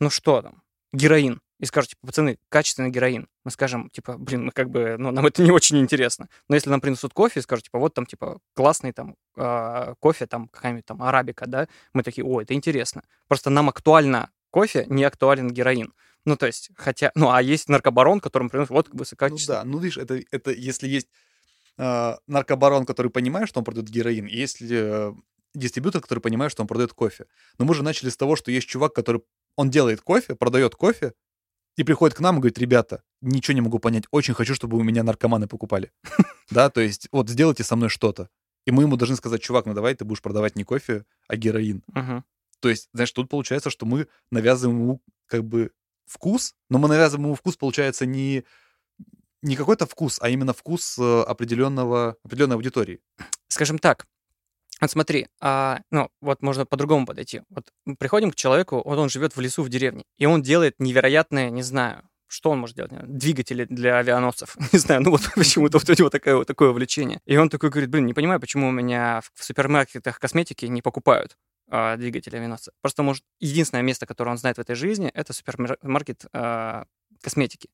ну 0.00 0.10
что 0.10 0.42
там, 0.42 0.62
героин. 0.92 1.40
И 1.62 1.64
скажут, 1.64 1.90
типа, 1.90 2.08
пацаны, 2.08 2.38
качественный 2.48 2.90
героин. 2.90 3.28
Мы 3.44 3.52
скажем, 3.52 3.88
типа, 3.90 4.18
блин, 4.18 4.46
мы 4.46 4.50
как 4.50 4.68
бы, 4.68 4.96
ну, 4.98 5.12
нам 5.12 5.24
это 5.26 5.42
не 5.42 5.52
очень 5.52 5.78
интересно. 5.78 6.28
Но 6.48 6.56
если 6.56 6.68
нам 6.70 6.80
принесут 6.80 7.12
кофе 7.12 7.38
и 7.38 7.42
скажут, 7.42 7.66
типа, 7.66 7.78
вот 7.78 7.94
там, 7.94 8.04
типа, 8.04 8.40
классный 8.54 8.92
там 8.92 9.14
а, 9.36 9.94
кофе, 10.00 10.26
там, 10.26 10.48
какая-нибудь 10.48 10.84
там 10.84 11.00
арабика, 11.00 11.46
да, 11.46 11.68
мы 11.92 12.02
такие, 12.02 12.24
о, 12.26 12.42
это 12.42 12.52
интересно. 12.54 13.04
Просто 13.28 13.48
нам 13.48 13.68
актуально 13.68 14.32
кофе, 14.50 14.86
не 14.88 15.04
актуален 15.04 15.52
героин. 15.52 15.94
Ну, 16.24 16.36
то 16.36 16.46
есть, 16.46 16.70
хотя, 16.74 17.12
ну, 17.14 17.30
а 17.30 17.40
есть 17.40 17.68
наркобарон, 17.68 18.18
которым 18.18 18.50
приносят, 18.50 18.70
вот, 18.70 18.86
как 18.86 18.94
бы, 18.94 18.98
ну 18.98 19.02
высококачественный. 19.04 19.58
да, 19.58 19.64
ну 19.64 19.78
видишь, 19.78 19.98
это, 19.98 20.20
это 20.32 20.50
если 20.50 20.88
есть 20.88 21.06
э, 21.78 22.16
наркобарон, 22.26 22.86
который 22.86 23.12
понимает, 23.12 23.48
что 23.48 23.60
он 23.60 23.64
продает 23.64 23.88
героин, 23.88 24.26
и 24.26 24.36
если 24.36 24.68
э, 24.72 25.12
дистрибьютор, 25.54 26.02
который 26.02 26.18
понимает, 26.18 26.50
что 26.50 26.62
он 26.62 26.66
продает 26.66 26.92
кофе. 26.92 27.26
Но 27.58 27.66
мы 27.66 27.74
же 27.76 27.84
начали 27.84 28.08
с 28.08 28.16
того, 28.16 28.34
что 28.34 28.50
есть 28.50 28.66
чувак, 28.66 28.94
который, 28.94 29.22
он 29.54 29.70
делает 29.70 30.00
кофе, 30.00 30.34
продает 30.34 30.74
кофе, 30.74 31.12
и 31.76 31.84
приходит 31.84 32.16
к 32.16 32.20
нам 32.20 32.36
и 32.36 32.38
говорит, 32.38 32.58
ребята, 32.58 33.02
ничего 33.20 33.54
не 33.54 33.60
могу 33.60 33.78
понять, 33.78 34.04
очень 34.10 34.34
хочу, 34.34 34.54
чтобы 34.54 34.76
у 34.76 34.82
меня 34.82 35.02
наркоманы 35.02 35.46
покупали. 35.46 35.92
Да, 36.50 36.68
то 36.68 36.82
есть 36.82 37.08
вот 37.12 37.30
сделайте 37.30 37.64
со 37.64 37.76
мной 37.76 37.88
что-то. 37.88 38.28
И 38.66 38.72
мы 38.72 38.82
ему 38.82 38.96
должны 38.96 39.16
сказать, 39.16 39.40
чувак, 39.40 39.64
ну 39.64 39.72
давай 39.72 39.94
ты 39.94 40.04
будешь 40.04 40.20
продавать 40.20 40.54
не 40.54 40.64
кофе, 40.64 41.06
а 41.26 41.36
героин. 41.36 41.82
То 42.60 42.68
есть, 42.68 42.90
знаешь, 42.92 43.10
тут 43.10 43.30
получается, 43.30 43.70
что 43.70 43.86
мы 43.86 44.06
навязываем 44.30 44.78
ему 44.78 45.02
как 45.26 45.44
бы 45.44 45.70
вкус, 46.04 46.54
но 46.68 46.78
мы 46.78 46.88
навязываем 46.88 47.24
ему 47.24 47.34
вкус, 47.36 47.56
получается, 47.56 48.04
не, 48.04 48.44
не 49.40 49.56
какой-то 49.56 49.86
вкус, 49.86 50.18
а 50.20 50.28
именно 50.28 50.52
вкус 50.52 50.98
э, 50.98 51.22
определенного, 51.22 52.16
определенной 52.22 52.56
аудитории. 52.56 53.00
Скажем 53.48 53.78
так, 53.78 54.06
вот 54.82 54.90
смотри, 54.90 55.28
а, 55.40 55.80
ну, 55.90 56.10
вот 56.20 56.42
можно 56.42 56.66
по-другому 56.66 57.06
подойти. 57.06 57.42
Вот 57.50 57.70
приходим 57.98 58.30
к 58.30 58.34
человеку, 58.34 58.82
вот 58.84 58.98
он 58.98 59.08
живет 59.08 59.36
в 59.36 59.40
лесу, 59.40 59.62
в 59.62 59.68
деревне, 59.68 60.04
и 60.18 60.26
он 60.26 60.42
делает 60.42 60.74
невероятное, 60.78 61.50
не 61.50 61.62
знаю, 61.62 62.02
что 62.26 62.50
он 62.50 62.58
может 62.60 62.76
делать? 62.76 62.92
Двигатели 63.06 63.64
для 63.64 63.98
авианосцев. 63.98 64.56
Не 64.72 64.78
знаю, 64.78 65.02
ну 65.02 65.10
вот 65.10 65.20
почему-то 65.36 65.78
вот 65.78 65.88
у 65.90 65.92
него 65.92 66.08
такое, 66.08 66.36
вот 66.36 66.46
такое 66.46 66.70
увлечение. 66.70 67.20
И 67.26 67.36
он 67.36 67.50
такой 67.50 67.68
говорит, 67.68 67.90
блин, 67.90 68.06
не 68.06 68.14
понимаю, 68.14 68.40
почему 68.40 68.68
у 68.68 68.70
меня 68.70 69.20
в, 69.34 69.44
супермаркетах 69.44 70.18
косметики 70.18 70.64
не 70.64 70.80
покупают 70.80 71.36
а, 71.68 71.96
двигатели 71.98 72.36
авианосца. 72.36 72.72
Просто, 72.80 73.02
может, 73.02 73.22
единственное 73.38 73.82
место, 73.82 74.06
которое 74.06 74.30
он 74.30 74.38
знает 74.38 74.56
в 74.56 74.60
этой 74.60 74.74
жизни, 74.76 75.10
это 75.12 75.34
супермаркет 75.34 76.24
а, 76.32 76.86
косметики. 77.20 77.68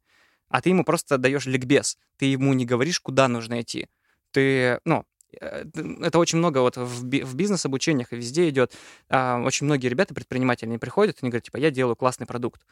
А 0.49 0.61
ты 0.61 0.71
ему 0.71 0.85
просто 0.85 1.19
даешь 1.19 1.47
ликбез. 1.47 1.97
Ты 2.17 2.27
ему 2.27 2.53
не 2.53 2.67
говоришь, 2.67 2.99
куда 3.01 3.29
нужно 3.29 3.61
идти. 3.61 3.89
Ты, 4.33 4.81
ну, 4.85 5.01
э, 5.01 5.18
это 5.33 6.19
очень 6.19 6.39
много 6.39 6.59
вот 6.59 6.77
в, 6.77 7.05
би- 7.05 7.23
в 7.23 7.35
бизнес-обучениях 7.35 8.13
и 8.13 8.17
везде 8.17 8.49
идет. 8.49 8.75
А, 9.09 9.41
очень 9.43 9.67
многие 9.67 9.89
ребята, 9.89 10.15
предприниматели, 10.15 10.69
они 10.69 10.79
приходят, 10.79 11.19
они 11.23 11.31
говорят, 11.31 11.45
типа, 11.45 11.57
я 11.59 11.71
делаю 11.71 11.97
классный 11.97 12.27
продукт. 12.27 12.65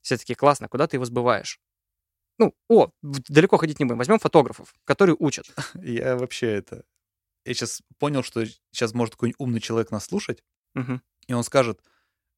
Все 0.00 0.16
таки 0.16 0.34
классно, 0.34 0.68
куда 0.68 0.86
ты 0.86 0.96
его 0.96 1.04
сбываешь? 1.04 1.60
Ну, 2.38 2.54
о, 2.68 2.90
далеко 3.02 3.58
ходить 3.58 3.78
не 3.80 3.84
будем. 3.84 3.98
Возьмем 3.98 4.18
фотографов, 4.18 4.74
которые 4.84 5.16
учат. 5.18 5.46
Я 5.74 6.16
вообще 6.16 6.46
это... 6.54 6.84
Я 7.44 7.54
сейчас 7.54 7.82
понял, 7.98 8.22
что 8.22 8.44
сейчас 8.70 8.94
может 8.94 9.14
какой-нибудь 9.14 9.40
умный 9.40 9.60
человек 9.60 9.90
нас 9.90 10.04
слушать, 10.06 10.42
Мгм. 10.74 11.02
и 11.26 11.32
он 11.32 11.42
скажет, 11.42 11.80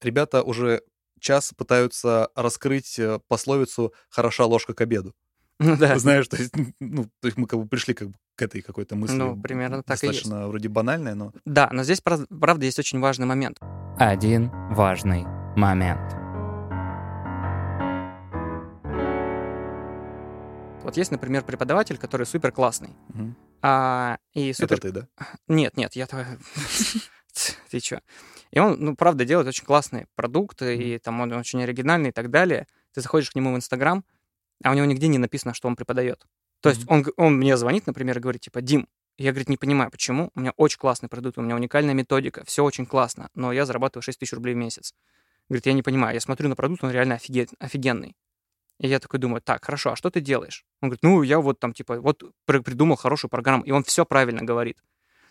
ребята 0.01 0.43
уже 0.43 0.83
час 1.21 1.53
пытаются 1.57 2.31
раскрыть 2.35 2.99
э, 2.99 3.21
пословицу 3.29 3.93
«хороша 4.09 4.45
ложка 4.47 4.75
к 4.75 4.81
обеду». 4.81 5.15
Ну 5.59 5.77
да. 5.77 5.97
Знаешь, 5.99 6.27
то 6.29 6.37
есть, 6.37 6.53
ну, 6.81 7.05
то 7.21 7.27
есть 7.27 7.37
мы 7.37 7.47
как 7.47 7.61
бы 7.61 7.69
пришли 7.69 7.95
как 7.95 8.09
бы 8.11 8.15
к 8.43 8.45
этой 8.45 8.61
какой-то 8.61 8.97
мысли. 8.97 9.15
Ну, 9.15 9.41
примерно 9.41 9.83
так 9.83 10.03
и 10.03 10.07
есть. 10.07 10.19
Достаточно 10.19 10.49
вроде 10.49 10.69
банальной, 10.69 11.15
но... 11.15 11.33
Да, 11.45 11.69
но 11.73 11.85
здесь, 11.85 12.01
прав- 12.01 12.27
правда, 12.29 12.65
есть 12.65 12.79
очень 12.79 12.99
важный 12.99 13.27
момент. 13.27 13.59
Один 13.99 14.51
важный 14.71 15.25
момент. 15.57 16.01
Вот 20.83 20.97
есть, 20.97 21.13
например, 21.13 21.45
преподаватель, 21.45 21.97
который 21.99 22.27
супер 22.27 22.51
классный. 22.51 22.91
Мгм. 23.11 23.37
А, 23.63 24.19
и 24.33 24.53
супер 24.53 24.79
Это 24.79 24.83
ты, 24.83 24.93
да? 24.93 25.09
Нет, 25.47 25.77
нет, 25.77 25.95
я 25.95 26.09
Ты 27.71 27.79
чё? 27.79 28.01
И 28.51 28.59
он, 28.59 28.77
ну, 28.81 28.97
правда, 28.97 29.25
делает 29.25 29.47
очень 29.47 29.65
классные 29.65 30.09
продукты, 30.17 30.77
и 30.77 30.99
там 30.99 31.21
он 31.21 31.33
очень 31.33 31.63
оригинальный 31.63 32.09
и 32.09 32.13
так 32.13 32.31
далее. 32.31 32.67
Ты 32.93 33.01
заходишь 33.03 33.31
к 33.31 33.37
нему 33.37 33.53
в 33.53 33.57
Инстаграм, 33.57 34.05
а 34.65 34.73
у 34.73 34.75
него 34.75 34.87
нигде 34.87 35.07
не 35.07 35.19
написано, 35.19 35.55
что 35.55 35.69
он 35.69 35.77
преподает. 35.77 36.27
То 36.63 36.71
есть 36.71 36.85
он, 36.87 37.05
он 37.17 37.37
мне 37.37 37.57
звонит, 37.57 37.87
например, 37.87 38.19
и 38.19 38.21
говорит, 38.21 38.43
типа, 38.43 38.63
Дим, 38.63 38.89
я, 39.19 39.33
говорит, 39.33 39.49
не 39.49 39.57
понимаю, 39.57 39.91
почему. 39.91 40.31
У 40.35 40.41
меня 40.41 40.53
очень 40.57 40.79
классный 40.79 41.09
продукт, 41.09 41.37
у 41.37 41.43
меня 41.43 41.57
уникальная 41.57 41.93
методика, 41.93 42.45
все 42.47 42.65
очень 42.65 42.87
классно, 42.87 43.29
но 43.35 43.53
я 43.53 43.67
зарабатываю 43.67 44.03
6 44.03 44.19
тысяч 44.21 44.33
рублей 44.33 44.55
в 44.55 44.59
месяц. 44.59 44.95
Говорит, 45.49 45.67
я 45.67 45.73
не 45.73 45.83
понимаю, 45.83 46.15
я 46.15 46.21
смотрю 46.21 46.49
на 46.49 46.57
продукт, 46.57 46.85
он 46.85 46.93
реально 46.93 47.15
офиге- 47.15 47.49
офигенный. 47.59 48.17
И 48.79 48.89
я 48.89 49.01
такой 49.01 49.19
думаю, 49.21 49.43
так, 49.43 49.65
хорошо, 49.65 49.93
а 49.93 49.97
что 49.97 50.11
ты 50.11 50.21
делаешь? 50.21 50.65
Он 50.81 50.89
говорит, 50.89 51.03
ну, 51.03 51.23
я 51.23 51.41
вот 51.41 51.59
там, 51.59 51.73
типа, 51.75 52.01
вот 52.01 52.23
пр- 52.47 52.63
придумал 52.63 52.97
хорошую 52.97 53.31
программу, 53.31 53.65
и 53.65 53.73
он 53.73 53.83
все 53.83 54.07
правильно 54.07 54.43
говорит. 54.43 54.79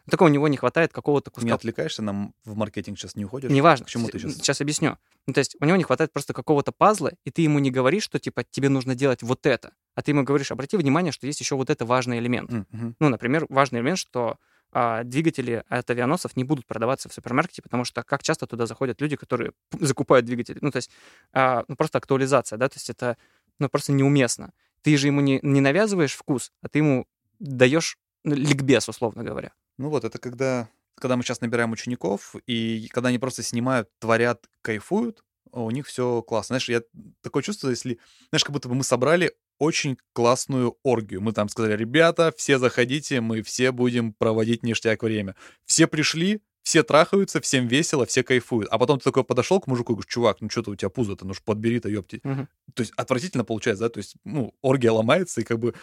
Только 0.10 0.24
у 0.24 0.28
него 0.28 0.47
не 0.47 0.58
хватает 0.58 0.91
какого-то 0.91 1.32
Ты 1.32 1.41
не 1.41 1.52
куска 1.52 1.56
отвлекаешься, 1.56 2.02
нам 2.02 2.34
в 2.43 2.56
маркетинг 2.56 2.97
сейчас 2.97 3.16
не 3.16 3.26
уходишь? 3.26 3.52
Неважно. 3.52 3.86
К 3.86 3.89
чему 3.89 4.08
ты 4.08 4.20
сейчас? 4.20 4.36
Сейчас 4.36 4.62
объясню. 4.62 4.97
Ну, 5.28 5.34
то 5.34 5.39
есть 5.39 5.56
у 5.60 5.66
него 5.66 5.78
не 5.78 5.84
хватает 5.84 6.12
просто 6.12 6.34
какого-то 6.34 6.72
пазла, 6.72 7.12
и 7.24 7.32
ты 7.32 7.41
ему 7.41 7.60
не 7.60 7.72
говоришь, 7.72 8.04
что, 8.04 8.20
типа, 8.20 8.43
тебе 8.43 8.70
нужно 8.70 8.95
делать 8.95 9.22
вот 9.22 9.45
это. 9.45 9.74
А 9.95 10.02
ты 10.02 10.12
ему 10.12 10.24
говоришь, 10.24 10.52
обрати 10.52 10.78
внимание, 10.78 11.12
что 11.12 11.28
есть 11.28 11.39
еще 11.39 11.56
вот 11.56 11.70
это 11.70 11.86
важный 11.86 12.20
элемент. 12.20 12.52
Ну, 12.72 13.10
например, 13.10 13.45
важный 13.49 13.80
элемент, 13.80 13.97
что 13.97 14.38
а, 14.74 15.04
двигатели 15.04 15.64
от 15.68 15.89
авианосцев 15.89 16.36
не 16.38 16.45
будут 16.45 16.66
продаваться 16.66 17.10
в 17.10 17.14
супермаркете, 17.14 17.62
потому 17.62 17.84
что 17.84 18.04
как 18.04 18.24
часто 18.24 18.47
туда 18.47 18.66
заходят 18.66 19.02
люди, 19.02 19.18
которые 19.18 19.52
закупают 19.80 20.26
двигатели. 20.26 20.60
Ну, 20.62 20.72
то 20.72 20.78
есть 20.78 20.89
а, 21.34 21.66
ну, 21.68 21.76
просто 21.76 21.97
актуализация, 21.97 22.58
да, 22.58 22.70
то 22.70 22.78
есть 22.78 22.89
это 22.89 23.18
ну, 23.60 23.68
просто 23.70 23.91
неуместно. 23.91 24.54
Ты 24.82 24.95
же 24.97 25.08
ему 25.08 25.22
не, 25.22 25.39
не 25.43 25.62
навязываешь 25.62 26.14
вкус, 26.14 26.52
а 26.62 26.70
ты 26.70 26.80
ему 26.80 27.06
даешь 27.39 27.97
ну, 28.24 28.34
ликбез, 28.34 28.88
условно 28.88 29.24
говоря. 29.24 29.52
Ну 29.82 29.90
вот, 29.90 30.04
это 30.04 30.20
когда, 30.20 30.70
когда 30.94 31.18
мы 31.18 31.24
сейчас 31.24 31.42
набираем 31.42 31.72
учеников, 31.72 32.36
и 32.46 32.88
когда 32.92 33.10
они 33.10 33.18
просто 33.18 33.42
снимают, 33.42 33.90
творят, 33.98 34.48
кайфуют, 34.62 35.24
у 35.52 35.72
них 35.72 35.88
все 35.88 36.22
классно. 36.22 36.60
Знаешь, 36.60 36.70
я 36.70 36.84
такое 37.22 37.42
чувство, 37.42 37.68
если, 37.68 37.98
знаешь, 38.30 38.44
как 38.44 38.54
будто 38.54 38.70
бы 38.70 38.76
мы 38.76 38.84
собрали 38.84 39.34
очень 39.58 39.98
классную 40.14 40.78
оргию. 40.84 41.22
Мы 41.22 41.34
там 41.34 41.50
сказали, 41.50 41.76
ребята, 41.76 42.32
все 42.38 42.60
заходите, 42.60 43.22
мы 43.22 43.42
все 43.42 43.72
будем 43.72 44.14
проводить 44.14 44.62
ништяк 44.62 45.02
время. 45.02 45.36
Все 45.66 45.88
пришли, 45.88 46.42
все 46.64 46.84
трахаются, 46.84 47.41
всем 47.41 47.68
весело, 47.68 48.05
все 48.05 48.24
кайфуют. 48.24 48.68
А 48.72 48.78
потом 48.78 48.99
ты 48.99 49.03
такой 49.03 49.24
подошел 49.24 49.59
к 49.59 49.68
мужику 49.68 49.93
и 49.93 49.95
говоришь, 49.95 50.12
чувак, 50.12 50.38
ну 50.41 50.49
что-то 50.49 50.72
у 50.72 50.76
тебя 50.76 50.89
пузо-то, 50.89 51.26
ну 51.26 51.34
ж 51.34 51.41
подбери-то, 51.43 51.89
ёпти. 51.89 52.20
Мгм. 52.24 52.47
То 52.74 52.82
есть 52.82 52.93
отвратительно 52.95 53.43
получается, 53.43 53.86
да? 53.86 53.89
То 53.89 53.97
есть, 53.97 54.16
ну, 54.24 54.53
оргия 54.62 54.91
ломается, 54.91 55.41
и 55.41 55.43
как 55.43 55.59
бы 55.59 55.74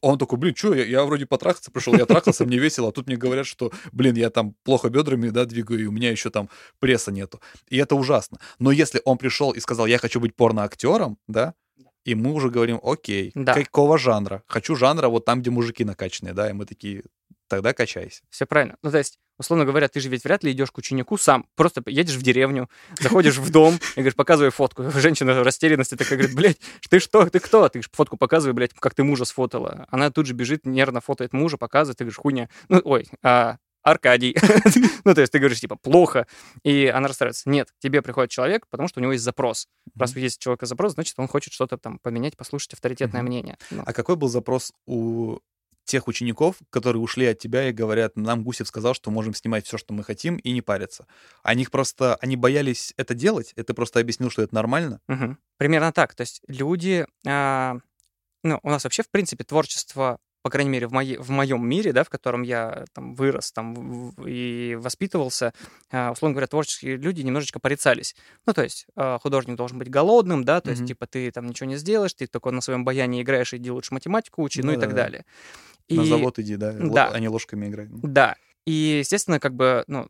он 0.00 0.18
такой, 0.18 0.38
блин, 0.38 0.54
что, 0.56 0.74
я, 0.74 0.84
я 0.84 1.04
вроде 1.04 1.26
потрахаться 1.26 1.70
пришел, 1.70 1.94
я 1.94 2.06
трахался, 2.06 2.44
мне 2.44 2.58
весело, 2.58 2.88
а 2.88 2.92
тут 2.92 3.06
мне 3.06 3.16
говорят, 3.16 3.46
что, 3.46 3.72
блин, 3.92 4.16
я 4.16 4.30
там 4.30 4.54
плохо 4.64 4.88
бедрами, 4.90 5.28
да, 5.28 5.44
двигаю, 5.44 5.80
и 5.82 5.86
у 5.86 5.92
меня 5.92 6.10
еще 6.10 6.30
там 6.30 6.48
пресса 6.80 7.12
нету. 7.12 7.40
И 7.68 7.76
это 7.76 7.94
ужасно. 7.94 8.38
Но 8.58 8.72
если 8.72 9.00
он 9.04 9.18
пришел 9.18 9.52
и 9.52 9.60
сказал, 9.60 9.86
я 9.86 9.98
хочу 9.98 10.20
быть 10.20 10.34
порноактером, 10.34 11.18
да, 11.28 11.54
и 12.04 12.14
мы 12.14 12.32
уже 12.32 12.50
говорим, 12.50 12.80
окей, 12.82 13.32
Да. 13.34 13.54
какого 13.54 13.98
жанра? 13.98 14.42
Хочу 14.46 14.76
жанра 14.76 15.08
вот 15.08 15.24
там, 15.24 15.40
где 15.40 15.50
мужики 15.50 15.84
накачанные, 15.84 16.34
да, 16.34 16.48
и 16.48 16.52
мы 16.52 16.64
такие, 16.64 17.02
тогда 17.48 17.72
качайся. 17.72 18.22
Все 18.30 18.46
правильно. 18.46 18.76
Ну, 18.82 18.90
то 18.90 18.98
есть, 18.98 19.18
условно 19.38 19.64
говоря, 19.64 19.88
ты 19.88 20.00
же 20.00 20.08
ведь 20.08 20.24
вряд 20.24 20.44
ли 20.44 20.52
идешь 20.52 20.70
к 20.70 20.78
ученику 20.78 21.16
сам. 21.16 21.46
Просто 21.54 21.82
едешь 21.86 22.16
в 22.16 22.22
деревню, 22.22 22.68
заходишь 23.00 23.38
в 23.38 23.50
дом 23.50 23.78
и 23.94 24.00
говоришь, 24.00 24.14
показывай 24.14 24.50
фотку. 24.50 24.90
Женщина 24.94 25.34
в 25.40 25.42
растерянности 25.42 25.96
такая 25.96 26.18
говорит, 26.18 26.36
блядь, 26.36 26.60
ты 26.88 26.98
что, 26.98 27.28
ты 27.28 27.38
кто? 27.40 27.68
Ты 27.68 27.78
говоришь, 27.78 27.90
фотку 27.92 28.16
показывай, 28.16 28.54
блядь, 28.54 28.74
как 28.74 28.94
ты 28.94 29.04
мужа 29.04 29.24
сфотала. 29.24 29.86
Она 29.90 30.10
тут 30.10 30.26
же 30.26 30.34
бежит, 30.34 30.66
нервно 30.66 31.00
фотоет 31.00 31.32
мужа, 31.32 31.56
показывает, 31.56 31.98
ты 31.98 32.04
говоришь, 32.04 32.18
хуйня. 32.18 32.48
Ну, 32.68 32.80
ой, 32.84 33.08
а, 33.22 33.58
Аркадий. 33.86 34.36
ну, 35.04 35.14
то 35.14 35.20
есть 35.20 35.32
ты 35.32 35.38
говоришь, 35.38 35.60
типа, 35.60 35.76
плохо. 35.76 36.26
И 36.64 36.86
она 36.86 37.06
расстраивается. 37.06 37.48
Нет, 37.48 37.68
тебе 37.78 38.02
приходит 38.02 38.32
человек, 38.32 38.66
потому 38.68 38.88
что 38.88 38.98
у 38.98 39.02
него 39.02 39.12
есть 39.12 39.22
запрос. 39.22 39.68
Раз 39.94 40.16
есть 40.16 40.38
у 40.38 40.42
человека 40.42 40.66
запрос, 40.66 40.94
значит, 40.94 41.14
он 41.18 41.28
хочет 41.28 41.52
что-то 41.52 41.78
там 41.78 42.00
поменять, 42.00 42.36
послушать 42.36 42.72
авторитетное 42.72 43.22
мнение. 43.22 43.56
Ну, 43.70 43.84
А 43.86 43.92
какой 43.92 44.16
был 44.16 44.26
запрос 44.26 44.72
у 44.86 45.38
тех 45.86 46.08
учеников, 46.08 46.56
которые 46.70 47.00
ушли 47.00 47.26
от 47.26 47.38
тебя 47.38 47.68
и 47.68 47.72
говорят, 47.72 48.16
нам 48.16 48.42
Гусев 48.44 48.68
сказал, 48.68 48.92
что 48.94 49.10
можем 49.10 49.32
снимать 49.34 49.66
все, 49.66 49.78
что 49.78 49.94
мы 49.94 50.04
хотим, 50.04 50.36
и 50.36 50.52
не 50.52 50.60
париться. 50.62 51.06
Они 51.42 51.64
просто, 51.64 52.16
они 52.16 52.36
боялись 52.36 52.92
это 52.96 53.14
делать, 53.14 53.52
и 53.56 53.62
ты 53.62 53.72
просто 53.72 54.00
объяснил, 54.00 54.30
что 54.30 54.42
это 54.42 54.54
нормально. 54.54 55.00
Мгм. 55.08 55.38
Примерно 55.56 55.92
так. 55.92 56.14
То 56.14 56.22
есть 56.22 56.42
люди, 56.48 57.06
а, 57.26 57.78
ну, 58.42 58.60
у 58.62 58.70
нас 58.70 58.84
вообще, 58.84 59.02
в 59.02 59.10
принципе, 59.10 59.44
творчество, 59.44 60.18
по 60.42 60.50
крайней 60.50 60.70
мере, 60.70 60.86
в, 60.86 60.92
моей, 60.92 61.16
в 61.16 61.30
моем 61.30 61.68
мире, 61.68 61.92
да, 61.92 62.04
в 62.04 62.08
котором 62.08 62.42
я 62.42 62.84
там 62.92 63.14
вырос 63.16 63.50
там, 63.50 63.74
в- 63.74 64.26
и 64.28 64.76
воспитывался, 64.76 65.52
а, 65.90 66.12
условно 66.12 66.34
говоря, 66.34 66.46
творческие 66.46 66.96
люди 66.96 67.22
немножечко 67.22 67.58
порицались. 67.58 68.14
Ну, 68.46 68.52
то 68.52 68.62
есть 68.62 68.86
а, 68.94 69.18
художник 69.18 69.56
должен 69.56 69.78
быть 69.78 69.90
голодным, 69.90 70.44
да, 70.44 70.60
то 70.60 70.70
есть, 70.70 70.82
Мгм. 70.82 70.88
типа, 70.88 71.06
ты 71.08 71.32
там 71.32 71.46
ничего 71.46 71.68
не 71.68 71.76
сделаешь, 71.76 72.14
ты 72.14 72.28
только 72.28 72.52
на 72.52 72.60
своем 72.60 72.84
баяне 72.84 73.22
играешь, 73.22 73.54
иди 73.54 73.70
лучше 73.72 73.92
математику 73.94 74.42
учи, 74.42 74.62
ну 74.62 74.72
и 74.72 74.76
так 74.76 74.90
Да-да-да. 74.90 75.02
далее. 75.02 75.24
На 75.88 76.02
И- 76.02 76.08
завод 76.08 76.38
иди, 76.38 76.56
да, 76.56 76.72
да. 76.72 77.10
они 77.10 77.28
ложками 77.28 77.66
играют. 77.68 77.90
да. 78.02 78.36
И, 78.66 78.96
естественно, 78.98 79.38
как 79.38 79.54
бы, 79.54 79.84
ну, 79.86 80.08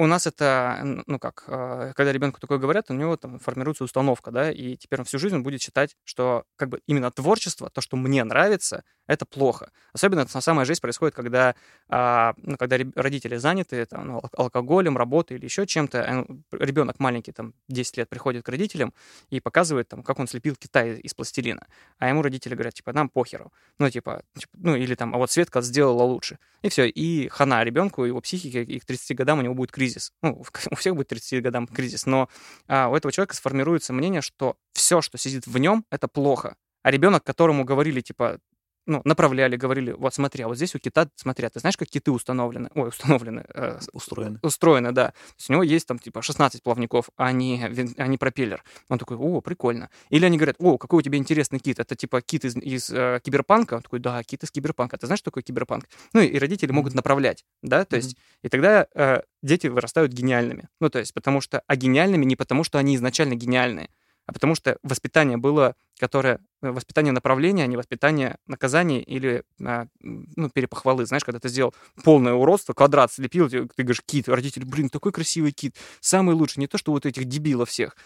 у 0.00 0.06
нас 0.06 0.26
это, 0.26 1.02
ну 1.06 1.18
как, 1.18 1.44
э, 1.46 1.92
когда 1.94 2.12
ребенку 2.12 2.40
такое 2.40 2.58
говорят, 2.58 2.90
у 2.90 2.94
него 2.94 3.16
там 3.16 3.38
формируется 3.38 3.84
установка, 3.84 4.30
да, 4.30 4.50
и 4.50 4.76
теперь 4.76 5.00
он 5.00 5.04
всю 5.04 5.18
жизнь 5.18 5.38
будет 5.38 5.60
считать, 5.60 5.96
что 6.04 6.44
как 6.56 6.70
бы 6.70 6.80
именно 6.86 7.10
творчество, 7.10 7.68
то, 7.68 7.80
что 7.80 7.96
мне 7.96 8.24
нравится, 8.24 8.82
это 9.10 9.26
плохо. 9.26 9.72
Особенно 9.92 10.20
это 10.20 10.40
самая 10.40 10.64
жизнь 10.64 10.80
происходит, 10.80 11.16
когда, 11.16 11.56
а, 11.88 12.32
ну, 12.36 12.56
когда 12.56 12.78
родители 12.94 13.36
заняты 13.36 13.84
там, 13.84 14.06
ну, 14.06 14.16
ал- 14.22 14.30
алкоголем, 14.44 14.96
работой 14.96 15.36
или 15.36 15.44
еще 15.46 15.66
чем-то. 15.66 16.26
Ребенок 16.52 17.00
маленький, 17.00 17.32
там, 17.32 17.54
10 17.68 17.96
лет, 17.96 18.08
приходит 18.08 18.44
к 18.44 18.48
родителям 18.48 18.94
и 19.28 19.40
показывает, 19.40 19.88
там, 19.88 20.04
как 20.04 20.20
он 20.20 20.28
слепил 20.28 20.54
Китай 20.54 21.00
из 21.00 21.12
пластилина. 21.12 21.66
А 21.98 22.08
ему 22.08 22.22
родители 22.22 22.54
говорят, 22.54 22.74
типа, 22.74 22.92
нам 22.92 23.08
похеру. 23.08 23.52
Ну, 23.78 23.90
типа, 23.90 24.22
типа, 24.38 24.52
ну, 24.58 24.76
или 24.76 24.94
там, 24.94 25.12
а 25.12 25.18
вот 25.18 25.30
Светка 25.32 25.60
сделала 25.60 26.04
лучше. 26.04 26.38
И 26.62 26.68
все, 26.68 26.88
и 26.88 27.26
хана 27.28 27.64
ребенку, 27.64 28.04
его 28.04 28.20
психике, 28.20 28.62
и 28.62 28.78
к 28.78 28.84
30 28.84 29.16
годам 29.16 29.40
у 29.40 29.42
него 29.42 29.54
будет 29.54 29.72
кризис. 29.72 29.89
Ну, 30.22 30.44
у 30.70 30.74
всех 30.74 30.94
будет 30.94 31.06
к 31.06 31.10
30 31.10 31.42
годам 31.42 31.66
кризис, 31.66 32.06
но 32.06 32.28
а, 32.66 32.88
у 32.88 32.96
этого 32.96 33.12
человека 33.12 33.34
сформируется 33.34 33.92
мнение, 33.92 34.20
что 34.20 34.56
все, 34.72 35.00
что 35.00 35.18
сидит 35.18 35.46
в 35.46 35.58
нем, 35.58 35.84
это 35.90 36.08
плохо. 36.08 36.56
А 36.82 36.90
ребенок, 36.90 37.24
которому 37.24 37.64
говорили, 37.64 38.00
типа, 38.00 38.40
ну, 38.86 39.02
направляли, 39.04 39.56
говорили, 39.56 39.92
вот 39.92 40.14
смотри, 40.14 40.42
а 40.44 40.48
вот 40.48 40.56
здесь 40.56 40.74
у 40.74 40.78
кита, 40.78 41.08
смотри, 41.16 41.46
а 41.46 41.50
ты 41.50 41.60
знаешь, 41.60 41.76
как 41.76 41.88
киты 41.88 42.10
установлены? 42.10 42.70
Ой, 42.74 42.88
установлены. 42.88 43.44
э, 43.54 43.78
Устроены. 43.92 44.38
Устроены, 44.42 44.92
да. 44.92 45.08
То 45.08 45.14
есть 45.38 45.50
у 45.50 45.52
него 45.52 45.62
есть 45.62 45.86
там, 45.86 45.98
типа, 45.98 46.22
16 46.22 46.62
плавников, 46.62 47.10
а 47.16 47.32
не, 47.32 47.62
а 47.98 48.06
не 48.06 48.18
пропеллер. 48.18 48.64
Он 48.88 48.98
такой, 48.98 49.16
о, 49.16 49.40
прикольно. 49.40 49.90
Или 50.08 50.24
они 50.24 50.36
говорят, 50.38 50.56
о, 50.58 50.78
какой 50.78 51.00
у 51.00 51.02
тебя 51.02 51.18
интересный 51.18 51.58
кит. 51.58 51.78
Это, 51.78 51.94
типа, 51.94 52.20
кит 52.22 52.44
из, 52.44 52.56
из 52.56 52.90
э, 52.90 53.20
киберпанка? 53.22 53.74
Он 53.74 53.82
такой, 53.82 53.98
да, 54.00 54.22
кит 54.22 54.42
из 54.44 54.50
киберпанка. 54.50 54.96
Ты 54.96 55.06
знаешь, 55.06 55.18
что 55.20 55.30
такое 55.30 55.42
киберпанк? 55.42 55.84
Ну, 56.12 56.20
и, 56.20 56.38
родители 56.38 56.72
могут 56.72 56.92
Мгм. 56.92 56.96
направлять, 56.98 57.44
да, 57.62 57.84
то 57.84 57.96
Мгм. 57.96 58.04
есть, 58.04 58.16
и 58.42 58.48
тогда 58.48 58.86
э, 58.94 59.20
дети 59.42 59.66
вырастают 59.68 60.12
гениальными. 60.12 60.68
Ну, 60.80 60.90
то 60.90 60.98
есть, 60.98 61.14
потому 61.14 61.40
что, 61.40 61.62
а 61.66 61.76
гениальными 61.76 62.24
не 62.24 62.36
потому, 62.36 62.64
что 62.64 62.78
они 62.78 62.96
изначально 62.96 63.34
гениальные, 63.34 63.88
а 64.30 64.32
потому 64.32 64.54
что 64.54 64.78
воспитание 64.84 65.38
было, 65.38 65.74
которое, 65.98 66.38
э, 66.62 66.70
воспитание 66.70 67.12
направления, 67.12 67.64
а 67.64 67.66
не 67.66 67.76
воспитание 67.76 68.36
наказания 68.46 69.02
или, 69.02 69.42
а, 69.60 69.86
ну, 70.00 70.48
перепохвалы. 70.48 71.04
Знаешь, 71.04 71.24
когда 71.24 71.40
ты 71.40 71.48
сделал 71.48 71.74
полное 72.04 72.34
уродство, 72.34 72.72
квадрат 72.72 73.12
слепил, 73.12 73.50
ты 73.50 73.66
ты 73.66 73.82
говоришь, 73.82 74.02
кит, 74.06 74.28
родители, 74.28 74.62
блин, 74.62 74.88
такой 74.88 75.10
красивый 75.10 75.50
кит, 75.50 75.74
самый 75.98 76.36
лучший, 76.36 76.60
не 76.60 76.68
то, 76.68 76.78
что 76.78 76.92
вот 76.92 77.06
этих 77.06 77.24
дебилов 77.24 77.70
всех. 77.70 77.96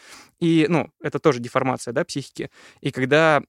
И, 0.41 0.65
ну, 0.71 0.89
это 1.03 1.19
тоже 1.19 1.41
деформация, 1.41 1.93
да, 1.93 2.07
психики. 2.07 2.49
И 2.81 2.91
когда 2.91 3.43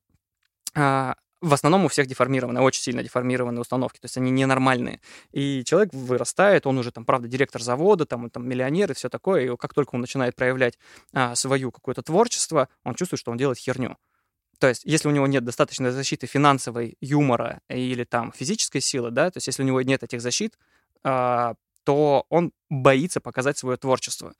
а, 0.75 1.15
в 1.41 1.53
основном 1.53 1.85
у 1.85 1.87
всех 1.87 2.07
деформированы, 2.07 2.61
очень 2.61 2.81
сильно 2.81 3.03
деформированные 3.03 3.61
установки, 3.61 3.99
то 3.99 4.05
есть 4.05 4.17
они 4.17 4.31
ненормальные. 4.31 5.01
И 5.31 5.63
человек 5.65 5.93
вырастает, 5.93 6.65
он 6.65 6.77
уже 6.77 6.91
там, 6.91 7.05
правда, 7.05 7.27
директор 7.27 7.61
завода, 7.61 8.05
там, 8.05 8.29
там 8.29 8.47
миллионер 8.47 8.91
и 8.91 8.93
все 8.93 9.09
такое, 9.09 9.53
и 9.53 9.57
как 9.57 9.73
только 9.73 9.95
он 9.95 10.01
начинает 10.01 10.35
проявлять 10.35 10.77
а, 11.13 11.35
свою 11.35 11.71
какое-то 11.71 12.01
творчество, 12.01 12.69
он 12.83 12.95
чувствует, 12.95 13.19
что 13.19 13.31
он 13.31 13.37
делает 13.37 13.57
херню. 13.57 13.97
То 14.59 14.67
есть, 14.67 14.83
если 14.85 15.07
у 15.09 15.11
него 15.11 15.27
нет 15.27 15.43
достаточной 15.43 15.91
защиты 15.91 16.27
финансовой, 16.27 16.97
юмора 17.01 17.59
или 17.69 18.05
там 18.05 18.31
физической 18.31 18.79
силы, 18.79 19.11
да, 19.11 19.29
то 19.29 19.37
есть 19.37 19.47
если 19.47 19.63
у 19.63 19.65
него 19.65 19.81
нет 19.81 20.03
этих 20.03 20.21
защит, 20.21 20.57
а, 21.03 21.55
то 21.83 22.25
он 22.29 22.51
боится 22.69 23.21
показать 23.21 23.57
свое 23.57 23.77
творчество. 23.77 24.33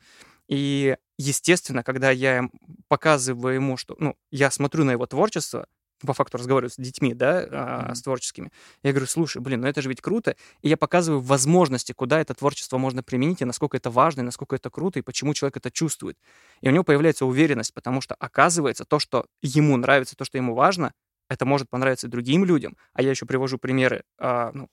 И, 0.48 0.96
естественно, 1.18 1.84
когда 1.84 2.12
я 2.12 2.50
показываю 2.88 3.56
ему, 3.56 3.78
что, 3.78 3.96
ну, 4.00 4.16
я 4.32 4.52
смотрю 4.52 4.84
на 4.84 4.91
его 4.91 5.06
творчество, 5.06 5.68
по 6.06 6.14
факту 6.14 6.38
разговариваю 6.38 6.70
с 6.70 6.76
детьми, 6.78 7.14
да, 7.14 7.48
Мгм. 7.84 7.96
с 7.96 8.02
творческими, 8.02 8.52
я 8.84 8.91
говорю, 8.91 9.08
слушай, 9.08 9.41
блин, 9.41 9.62
ну 9.62 9.68
это 9.68 9.82
же 9.82 9.89
ведь 9.89 10.02
круто, 10.02 10.36
и 10.62 10.70
я 10.70 10.78
показываю 10.78 11.22
возможности, 11.22 11.93
куда 11.93 12.20
это 12.20 12.34
творчество 12.34 12.78
можно 12.78 13.02
применить, 13.04 13.41
и 13.41 13.46
насколько 13.46 13.78
это 13.78 13.89
важно, 13.89 14.22
и 14.22 14.24
насколько 14.24 14.56
это 14.56 14.70
круто, 14.70 15.00
и 15.00 15.02
почему 15.02 15.34
человек 15.34 15.58
это 15.58 15.72
чувствует. 15.72 16.18
И 16.62 16.68
у 16.70 16.72
него 16.72 16.84
появляется 16.84 17.26
уверенность, 17.26 17.74
потому 17.74 18.02
что, 18.02 18.16
оказывается, 18.16 18.86
то, 18.86 19.00
что 19.00 19.26
ему 19.41 19.78
нравится, 19.78 20.16
то, 20.16 20.26
что 20.26 20.38
ему 20.38 20.54
важно, 20.56 20.93
это 21.30 21.46
может 21.46 21.70
понравиться 21.70 22.08
другим 22.08 22.46
людям. 22.46 22.78
А 22.93 23.02
я 23.02 23.10
еще 23.12 23.26
привожу 23.26 23.58
примеры, 23.58 24.04
а, 24.20 24.52
ну, 24.54 24.68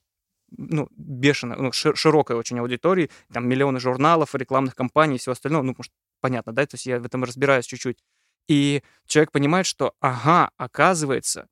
ну, 0.57 0.89
бешено, 0.93 1.57
ну, 1.57 1.73
ши- 1.73 1.95
широкой 1.97 2.37
очень 2.37 2.59
аудитории, 2.59 3.11
там 3.33 3.49
миллионы 3.49 3.81
журналов, 3.81 4.35
рекламных 4.35 4.75
кампаний 4.75 5.17
и 5.17 5.19
все 5.19 5.33
остальное, 5.33 5.63
ну, 5.63 5.75
может, 5.77 5.93
понятно, 6.21 6.53
да, 6.53 6.67
то 6.67 6.75
есть 6.75 6.87
я 6.87 7.01
в 7.01 7.07
этом 7.07 7.25
разбираюсь 7.25 7.67
чуть-чуть. 7.67 7.99
И 8.49 8.83
человек 9.07 9.33
понимает, 9.33 9.67
что, 9.67 9.95
ага, 10.01 10.51
оказывается, 10.57 11.49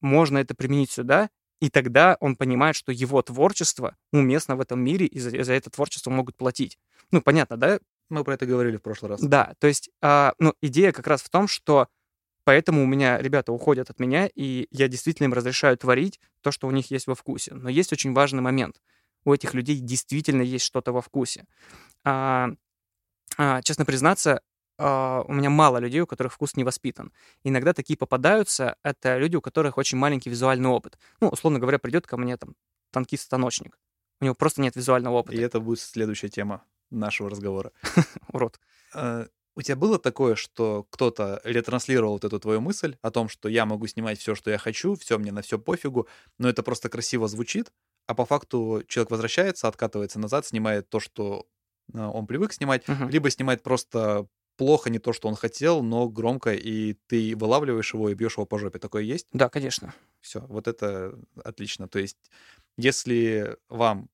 можно 0.00 0.38
это 0.38 0.54
применить 0.54 0.90
сюда, 0.90 1.30
и 1.60 1.68
тогда 1.68 2.16
он 2.20 2.36
понимает, 2.36 2.74
что 2.74 2.90
его 2.90 3.20
творчество 3.22 3.96
уместно 4.12 4.56
в 4.56 4.60
этом 4.60 4.80
мире, 4.80 5.06
и 5.06 5.18
за, 5.18 5.44
за 5.44 5.52
это 5.52 5.70
творчество 5.70 6.10
могут 6.10 6.36
платить. 6.36 6.78
Ну, 7.10 7.20
понятно, 7.20 7.56
да? 7.56 7.80
Мы 8.08 8.24
про 8.24 8.34
это 8.34 8.46
говорили 8.46 8.76
в 8.76 8.82
прошлый 8.82 9.10
раз. 9.10 9.20
Да, 9.20 9.54
то 9.58 9.66
есть, 9.66 9.90
а, 10.00 10.32
ну, 10.38 10.54
идея 10.62 10.92
как 10.92 11.06
раз 11.06 11.22
в 11.22 11.28
том, 11.28 11.46
что 11.46 11.88
поэтому 12.44 12.82
у 12.82 12.86
меня 12.86 13.18
ребята 13.18 13.52
уходят 13.52 13.90
от 13.90 14.00
меня, 14.00 14.28
и 14.34 14.66
я 14.70 14.88
действительно 14.88 15.26
им 15.26 15.34
разрешаю 15.34 15.76
творить 15.76 16.18
то, 16.40 16.50
что 16.50 16.66
у 16.66 16.70
них 16.70 16.90
есть 16.90 17.06
во 17.06 17.14
вкусе. 17.14 17.54
Но 17.54 17.68
есть 17.68 17.92
очень 17.92 18.12
важный 18.12 18.40
момент. 18.40 18.80
У 19.24 19.32
этих 19.32 19.52
людей 19.52 19.78
действительно 19.78 20.42
есть 20.42 20.64
что-то 20.64 20.92
во 20.92 21.02
вкусе. 21.02 21.44
А, 22.04 22.50
а, 23.36 23.62
честно 23.62 23.84
признаться, 23.84 24.40
а, 24.80 25.22
у 25.28 25.32
меня 25.32 25.50
мало 25.50 25.78
людей, 25.78 26.00
у 26.00 26.06
которых 26.06 26.32
вкус 26.32 26.56
не 26.56 26.64
воспитан. 26.64 27.12
Иногда 27.44 27.72
такие 27.72 27.96
попадаются, 27.96 28.76
это 28.82 29.18
люди, 29.18 29.36
у 29.36 29.40
которых 29.40 29.78
очень 29.78 29.98
маленький 29.98 30.30
визуальный 30.30 30.68
опыт. 30.68 30.98
Ну, 31.20 31.28
условно 31.28 31.58
говоря, 31.58 31.78
придет 31.78 32.06
ко 32.06 32.16
мне 32.16 32.36
там 32.36 32.54
танкист-станочник. 32.92 33.78
У 34.20 34.24
него 34.24 34.34
просто 34.34 34.60
нет 34.60 34.76
визуального 34.76 35.14
опыта. 35.16 35.36
И 35.36 35.40
это 35.40 35.60
будет 35.60 35.80
следующая 35.80 36.28
тема 36.28 36.62
нашего 36.90 37.30
разговора. 37.30 37.72
Урод. 38.32 38.60
Э, 38.94 39.26
У 39.56 39.62
тебя 39.62 39.76
было 39.76 39.98
такое, 39.98 40.34
что 40.34 40.86
кто-то 40.90 41.40
ретранслировал 41.44 42.12
вот 42.14 42.24
эту 42.24 42.38
твою 42.40 42.60
мысль 42.60 42.96
о 43.02 43.10
том, 43.10 43.28
что 43.28 43.48
я 43.48 43.64
могу 43.66 43.86
снимать 43.86 44.18
все, 44.18 44.34
что 44.34 44.50
я 44.50 44.58
хочу, 44.58 44.94
все 44.96 45.18
мне 45.18 45.32
на 45.32 45.40
все 45.42 45.58
пофигу, 45.58 46.06
но 46.38 46.48
это 46.48 46.62
просто 46.62 46.88
красиво 46.88 47.28
звучит, 47.28 47.72
а 48.06 48.14
по 48.14 48.24
факту 48.24 48.82
человек 48.88 49.10
возвращается, 49.10 49.68
откатывается 49.68 50.18
назад, 50.18 50.46
снимает 50.46 50.88
то, 50.90 51.00
что 51.00 51.46
э, 51.94 51.98
он 52.00 52.26
привык 52.26 52.52
снимать, 52.52 52.86
Мгм. 52.88 53.08
либо 53.08 53.30
снимает 53.30 53.62
просто 53.62 54.26
плохо 54.60 54.90
не 54.90 54.98
то, 54.98 55.14
что 55.14 55.26
он 55.26 55.36
хотел, 55.36 55.82
но 55.82 56.06
громко, 56.06 56.52
и 56.52 56.92
ты 57.06 57.34
вылавливаешь 57.34 57.94
его 57.94 58.10
и 58.10 58.14
бьешь 58.14 58.36
его 58.36 58.44
по 58.44 58.58
жопе. 58.58 58.78
Такое 58.78 59.02
есть? 59.02 59.26
Да, 59.32 59.48
конечно. 59.48 59.94
Все, 60.20 60.40
вот 60.40 60.68
это 60.68 61.18
отлично. 61.42 61.88
То 61.88 61.98
есть, 61.98 62.18
если 62.76 63.56
вам 63.70 64.10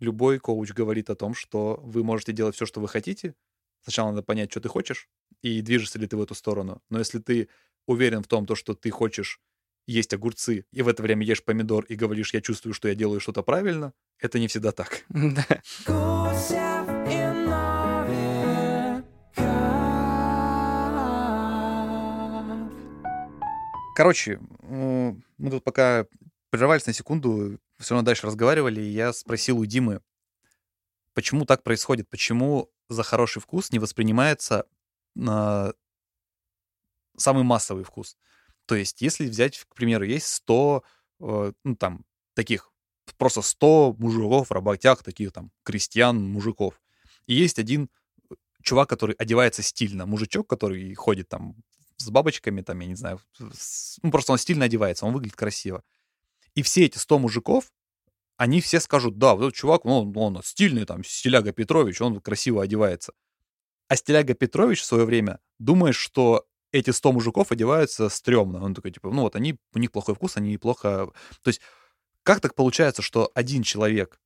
любой 0.00 0.40
коуч 0.40 0.72
говорит 0.72 1.10
о 1.10 1.14
том, 1.14 1.32
что 1.32 1.78
вы 1.84 2.02
можете 2.02 2.32
делать 2.32 2.56
все, 2.56 2.66
что 2.66 2.80
вы 2.80 2.88
хотите. 2.88 3.36
Сначала 3.84 4.10
надо 4.10 4.24
понять, 4.24 4.50
что 4.50 4.60
ты 4.60 4.68
хочешь, 4.68 5.08
и 5.42 5.60
движешься 5.60 6.00
ли 6.00 6.08
ты 6.08 6.16
в 6.16 6.22
эту 6.22 6.34
сторону. 6.34 6.82
Но 6.90 6.98
если 6.98 7.20
ты 7.20 7.48
уверен 7.86 8.24
в 8.24 8.26
том, 8.26 8.46
то, 8.46 8.56
что 8.56 8.74
ты 8.74 8.90
хочешь 8.90 9.40
есть 9.86 10.12
огурцы, 10.12 10.66
и 10.72 10.82
в 10.82 10.88
это 10.88 11.04
время 11.04 11.24
ешь 11.24 11.44
помидор 11.44 11.84
и 11.84 11.94
говоришь, 11.94 12.34
я 12.34 12.40
чувствую, 12.40 12.74
что 12.74 12.88
я 12.88 12.96
делаю 12.96 13.20
что-то 13.20 13.44
правильно, 13.44 13.92
это 14.18 14.40
не 14.40 14.48
всегда 14.48 14.72
так. 14.72 15.04
Да. 15.86 16.93
Короче, 23.94 24.40
м, 24.62 25.24
мы 25.38 25.50
тут 25.50 25.62
пока 25.64 26.06
прервались 26.50 26.86
на 26.86 26.92
секунду, 26.92 27.58
все 27.78 27.94
равно 27.94 28.04
дальше 28.04 28.26
разговаривали, 28.26 28.80
и 28.80 28.90
я 28.90 29.12
спросил 29.12 29.58
у 29.58 29.64
Димы, 29.64 30.00
почему 31.14 31.46
так 31.46 31.62
происходит, 31.62 32.08
почему 32.10 32.70
за 32.88 33.02
хороший 33.02 33.40
вкус 33.40 33.70
не 33.72 33.78
воспринимается 33.78 34.66
а, 35.26 35.72
самый 37.16 37.44
массовый 37.44 37.84
вкус. 37.84 38.16
То 38.66 38.74
есть, 38.74 39.00
если 39.02 39.26
взять, 39.26 39.58
к 39.58 39.74
примеру, 39.74 40.04
есть 40.04 40.26
100, 40.26 40.82
э, 41.20 41.52
ну, 41.64 41.76
там, 41.76 42.04
таких, 42.34 42.72
просто 43.18 43.42
100 43.42 43.94
мужиков, 43.98 44.50
работяг, 44.50 45.02
таких 45.02 45.32
там, 45.32 45.50
крестьян, 45.62 46.16
мужиков. 46.20 46.80
И 47.26 47.34
есть 47.34 47.58
один 47.58 47.90
э, 48.30 48.34
чувак, 48.62 48.88
который 48.88 49.14
одевается 49.16 49.62
стильно, 49.62 50.06
мужичок, 50.06 50.48
который 50.48 50.94
ходит 50.94 51.28
там 51.28 51.56
с 51.96 52.10
бабочками, 52.10 52.62
там, 52.62 52.80
я 52.80 52.86
не 52.86 52.94
знаю, 52.94 53.20
с- 53.52 53.98
ну, 54.02 54.10
просто 54.10 54.32
он 54.32 54.38
стильно 54.38 54.66
одевается, 54.66 55.06
он 55.06 55.12
выглядит 55.12 55.36
красиво. 55.36 55.82
И 56.54 56.62
все 56.62 56.84
эти 56.84 56.98
100 56.98 57.18
мужиков, 57.18 57.72
они 58.36 58.60
все 58.60 58.80
скажут, 58.80 59.18
да, 59.18 59.34
вот 59.34 59.44
этот 59.44 59.54
чувак, 59.54 59.84
ну, 59.84 60.00
он, 60.00 60.16
он 60.16 60.42
стильный, 60.42 60.84
там, 60.84 61.04
Стиляга 61.04 61.52
Петрович, 61.52 62.00
он 62.00 62.20
красиво 62.20 62.62
одевается. 62.62 63.12
А 63.88 63.96
Стиляга 63.96 64.34
Петрович 64.34 64.80
в 64.80 64.84
свое 64.84 65.04
время 65.04 65.40
думает, 65.58 65.94
что 65.94 66.46
эти 66.72 66.90
100 66.90 67.12
мужиков 67.12 67.52
одеваются 67.52 68.08
стрёмно. 68.08 68.62
Он 68.64 68.74
такой, 68.74 68.90
типа, 68.90 69.10
ну 69.10 69.22
вот 69.22 69.36
они, 69.36 69.56
у 69.74 69.78
них 69.78 69.92
плохой 69.92 70.16
вкус, 70.16 70.36
они 70.36 70.58
плохо... 70.58 71.12
То 71.42 71.48
есть 71.48 71.60
как 72.24 72.40
так 72.40 72.54
получается, 72.54 73.02
что 73.02 73.30
один 73.34 73.62
человек 73.62 74.18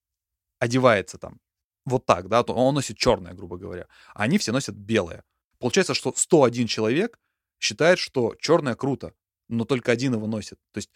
одевается 0.59 1.19
там 1.19 1.41
вот 1.85 2.07
так, 2.07 2.29
да, 2.29 2.43
он 2.43 2.75
носит 2.75 2.97
черное, 2.97 3.35
грубо 3.35 3.57
говоря, 3.57 3.87
а 4.15 4.23
они 4.23 4.39
все 4.39 4.53
носят 4.53 4.77
белое. 4.77 5.25
Получается, 5.59 5.95
что 5.95 6.13
101 6.15 6.67
человек 6.69 7.19
считает, 7.59 7.99
что 7.99 8.35
черное 8.41 8.75
круто, 8.75 9.15
но 9.49 9.65
только 9.65 9.93
один 9.93 10.15
его 10.15 10.27
носит. 10.27 10.59
То 10.73 10.79
есть 10.79 10.91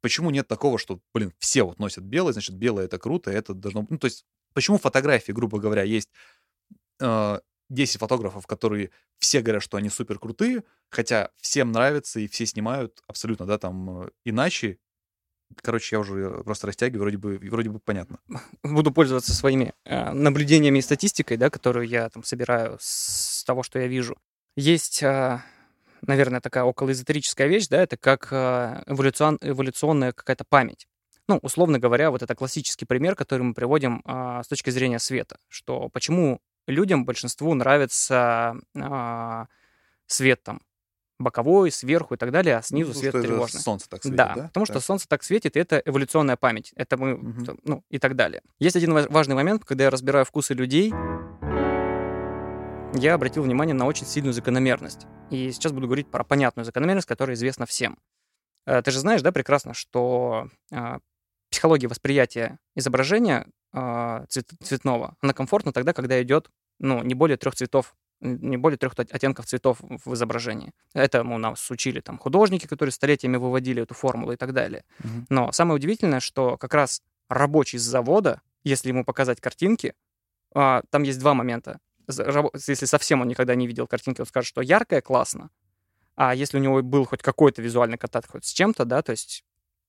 почему 0.00 0.30
нет 0.30 0.48
такого, 0.48 0.78
что, 0.78 1.00
блин, 1.14 1.32
все 1.38 1.62
вот 1.62 1.78
носят 1.78 2.04
белое, 2.04 2.32
значит, 2.32 2.54
белое 2.54 2.86
это 2.86 2.98
круто, 2.98 3.30
и 3.30 3.34
это 3.34 3.54
должно... 3.54 3.86
Ну, 3.88 3.98
то 3.98 4.06
есть 4.06 4.24
почему 4.54 4.78
фотографии, 4.78 5.32
грубо 5.32 5.58
говоря, 5.58 5.82
есть 5.82 6.10
э, 7.00 7.40
10 7.70 8.00
фотографов, 8.00 8.46
которые 8.46 8.90
все 9.18 9.40
говорят, 9.40 9.62
что 9.62 9.76
они 9.76 9.88
супер 9.88 10.18
крутые, 10.18 10.64
хотя 10.90 11.30
всем 11.40 11.72
нравится 11.72 12.20
и 12.20 12.28
все 12.28 12.46
снимают 12.46 13.00
абсолютно, 13.06 13.46
да, 13.46 13.58
там 13.58 14.04
э, 14.04 14.10
иначе. 14.24 14.78
Короче, 15.56 15.96
я 15.96 16.00
уже 16.00 16.42
просто 16.44 16.68
растягиваю, 16.68 17.02
вроде 17.02 17.18
бы, 17.18 17.38
вроде 17.50 17.70
бы 17.70 17.80
понятно. 17.80 18.20
Буду 18.62 18.92
пользоваться 18.92 19.34
своими 19.34 19.72
э, 19.84 20.12
наблюдениями 20.12 20.78
и 20.78 20.82
статистикой, 20.82 21.36
да, 21.36 21.50
которую 21.50 21.88
я 21.88 22.08
там 22.08 22.22
собираю 22.22 22.78
с 22.80 23.42
того, 23.44 23.62
что 23.62 23.78
я 23.78 23.86
вижу. 23.86 24.16
Есть, 24.56 25.02
э, 25.02 25.42
наверное, 26.06 26.40
такая 26.40 26.64
околоэзотерическая 26.64 27.46
вещь, 27.46 27.68
да, 27.68 27.82
это 27.82 27.96
как 27.96 28.28
э, 28.32 28.82
эволюцион- 28.86 29.38
эволюционная 29.40 30.12
какая-то 30.12 30.44
память. 30.48 30.86
Ну, 31.28 31.38
условно 31.42 31.78
говоря, 31.78 32.10
вот 32.10 32.22
это 32.22 32.34
классический 32.34 32.86
пример, 32.86 33.14
который 33.14 33.42
мы 33.42 33.54
приводим 33.54 34.02
э, 34.04 34.40
с 34.44 34.48
точки 34.48 34.70
зрения 34.70 34.98
света, 34.98 35.38
что 35.48 35.88
почему 35.88 36.40
людям, 36.66 37.04
большинству 37.04 37.54
нравится 37.54 38.54
э, 38.74 39.44
свет 40.06 40.42
там 40.42 40.60
боковой, 41.18 41.70
сверху 41.70 42.14
и 42.14 42.16
так 42.16 42.30
далее, 42.32 42.56
а 42.56 42.62
снизу 42.62 42.92
Ну, 42.94 42.98
свет 42.98 43.10
что 43.12 43.22
тревожный. 43.22 43.60
Солнце 43.60 43.88
так 43.90 44.02
светит, 44.02 44.16
да, 44.16 44.34
да? 44.34 44.42
потому 44.44 44.64
что 44.64 44.74
Так. 44.74 44.82
солнце 44.84 45.06
так 45.06 45.22
светит, 45.22 45.54
и 45.56 45.60
это 45.60 45.82
эволюционная 45.84 46.36
память. 46.36 46.72
Это 46.76 46.96
мы, 46.96 47.16
т- 47.44 47.56
ну, 47.64 47.84
и 47.90 47.98
так 47.98 48.16
далее. 48.16 48.40
Есть 48.58 48.76
один 48.76 48.94
ва- 48.94 49.06
важный 49.10 49.34
момент, 49.34 49.64
когда 49.66 49.84
я 49.84 49.90
разбираю 49.90 50.24
вкусы 50.24 50.54
людей, 50.54 50.90
я 52.94 53.14
обратил 53.14 53.42
внимание 53.42 53.74
на 53.74 53.86
очень 53.86 54.06
сильную 54.06 54.32
закономерность. 54.32 55.06
И 55.30 55.50
сейчас 55.52 55.72
буду 55.72 55.86
говорить 55.86 56.10
про 56.10 56.24
понятную 56.24 56.64
закономерность, 56.64 57.06
которая 57.06 57.36
известна 57.36 57.66
всем. 57.66 57.98
Э, 58.66 58.82
Ты 58.82 58.90
же 58.90 58.98
знаешь, 59.00 59.22
да, 59.22 59.32
прекрасно, 59.32 59.74
что 59.74 60.48
а, 60.72 60.98
психология 61.50 61.88
восприятия 61.88 62.58
изображения 62.74 63.46
а, 63.72 64.24
цвет- 64.28 64.52
цветного, 64.62 65.16
она 65.20 65.32
комфортна 65.32 65.72
тогда, 65.72 65.92
когда 65.92 66.20
идет, 66.22 66.50
ну, 66.78 67.02
не 67.02 67.14
более 67.14 67.36
трех 67.36 67.54
цветов 67.54 67.94
не 68.22 68.58
более 68.58 68.76
трех 68.76 68.92
от- 68.98 69.10
оттенков 69.14 69.46
цветов 69.46 69.78
в 69.80 70.12
изображении. 70.12 70.72
Это 70.92 71.22
ну, 71.22 71.38
нас 71.38 71.70
учили 71.70 72.00
там 72.00 72.18
художники, 72.18 72.66
которые 72.66 72.92
столетиями 72.92 73.38
выводили 73.38 73.82
эту 73.82 73.94
формулу 73.94 74.32
и 74.32 74.36
так 74.36 74.52
далее. 74.52 74.84
Мгм. 74.98 75.26
Но 75.30 75.52
самое 75.52 75.76
удивительное, 75.76 76.20
что 76.20 76.58
как 76.58 76.74
раз 76.74 77.00
рабочий 77.30 77.78
с 77.78 77.82
завода, 77.82 78.42
если 78.62 78.88
ему 78.90 79.06
показать 79.06 79.40
картинки, 79.40 79.94
а, 80.54 80.82
там 80.90 81.02
есть 81.04 81.18
два 81.18 81.32
момента. 81.32 81.78
Если 82.10 82.86
совсем 82.86 83.20
он 83.20 83.28
никогда 83.28 83.54
не 83.54 83.66
видел 83.66 83.86
картинки, 83.86 84.20
он 84.20 84.26
скажет, 84.26 84.48
что 84.48 84.60
яркое, 84.60 85.00
классно. 85.00 85.50
А 86.16 86.34
если 86.34 86.58
у 86.58 86.60
него 86.60 86.82
был 86.82 87.04
хоть 87.04 87.22
какой-то 87.22 87.62
визуальный 87.62 87.98
контакт 87.98 88.30
хоть 88.30 88.44
с 88.44 88.52
чем-то, 88.52 88.84
да, 88.84 89.02
то 89.02 89.12
есть 89.12 89.44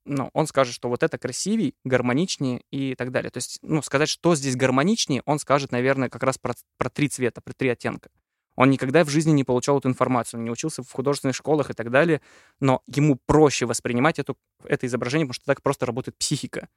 ну, 0.06 0.30
он 0.34 0.48
скажет, 0.48 0.74
что 0.74 0.90
вот 0.90 1.04
это 1.04 1.18
красивее, 1.18 1.74
гармоничнее 1.84 2.64
и 2.72 2.96
так 2.96 3.12
далее. 3.12 3.30
То 3.30 3.38
есть, 3.38 3.60
ну, 3.62 3.82
сказать, 3.82 4.10
что 4.10 4.36
здесь 4.36 4.56
гармоничнее, 4.56 5.22
он 5.26 5.40
скажет, 5.40 5.72
наверное, 5.72 6.10
как 6.10 6.24
раз 6.24 6.38
про, 6.38 6.54
про 6.78 6.90
три 6.90 7.08
цвета, 7.08 7.42
про 7.42 7.54
три 7.54 7.70
оттенка. 7.70 8.10
Он 8.56 8.70
никогда 8.70 9.04
в 9.04 9.10
жизни 9.10 9.32
не 9.32 9.44
получал 9.44 9.80
эту 9.80 9.90
информацию, 9.90 10.40
он 10.40 10.44
не 10.44 10.52
учился 10.52 10.84
в 10.84 10.92
художественных 10.92 11.36
школах 11.36 11.70
и 11.70 11.74
так 11.74 11.90
далее, 11.90 12.22
но 12.60 12.82
ему 12.88 13.18
проще 13.26 13.66
воспринимать 13.66 14.20
эту, 14.20 14.38
это 14.64 14.88
изображение, 14.88 15.26
потому 15.26 15.36
что 15.36 15.46
так 15.46 15.62
просто 15.62 15.86
работает 15.86 16.18
психика. 16.18 16.68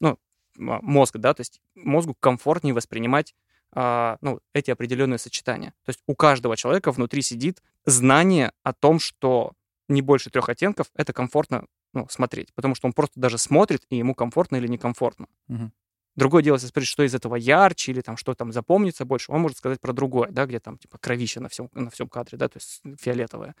Ну, 0.00 0.18
м- 0.58 0.80
мозг, 0.82 1.16
да, 1.16 1.34
то 1.34 1.40
есть 1.40 1.60
мозгу 1.74 2.14
комфортнее 2.20 2.74
воспринимать 2.74 3.34
а, 3.34 3.43
ну, 3.74 4.40
эти 4.52 4.70
определенные 4.70 5.18
сочетания. 5.18 5.70
То 5.84 5.90
есть 5.90 6.00
у 6.06 6.14
каждого 6.14 6.56
человека 6.56 6.92
внутри 6.92 7.22
сидит 7.22 7.62
знание 7.84 8.52
о 8.62 8.72
том, 8.72 8.98
что 8.98 9.52
не 9.88 10.02
больше 10.02 10.30
трех 10.30 10.48
оттенков 10.48 10.88
это 10.94 11.12
комфортно 11.12 11.66
ну, 11.92 12.06
смотреть, 12.10 12.52
потому 12.54 12.74
что 12.74 12.86
он 12.86 12.92
просто 12.92 13.20
даже 13.20 13.38
смотрит, 13.38 13.84
и 13.88 13.96
ему 13.96 14.14
комфортно 14.14 14.56
или 14.56 14.66
некомфортно. 14.66 15.26
Мгм. 15.48 15.72
Другое 16.16 16.42
дело, 16.44 16.56
если 16.56 16.68
спросить, 16.68 16.90
что 16.90 17.02
из 17.02 17.14
этого 17.14 17.34
ярче, 17.34 17.90
или 17.90 18.00
там 18.00 18.16
что 18.16 18.34
там 18.34 18.52
запомнится 18.52 19.04
больше, 19.04 19.32
он 19.32 19.40
может 19.40 19.58
сказать 19.58 19.80
про 19.80 19.92
другое, 19.92 20.30
да, 20.30 20.46
где 20.46 20.60
там 20.60 20.78
типа 20.78 20.98
кровище 20.98 21.40
на 21.40 21.48
всем, 21.48 21.68
на 21.72 21.90
всем 21.90 22.08
кадре, 22.08 22.38
да, 22.38 22.48
то 22.48 22.58
есть 22.58 22.82
фиолетовое. 23.00 23.56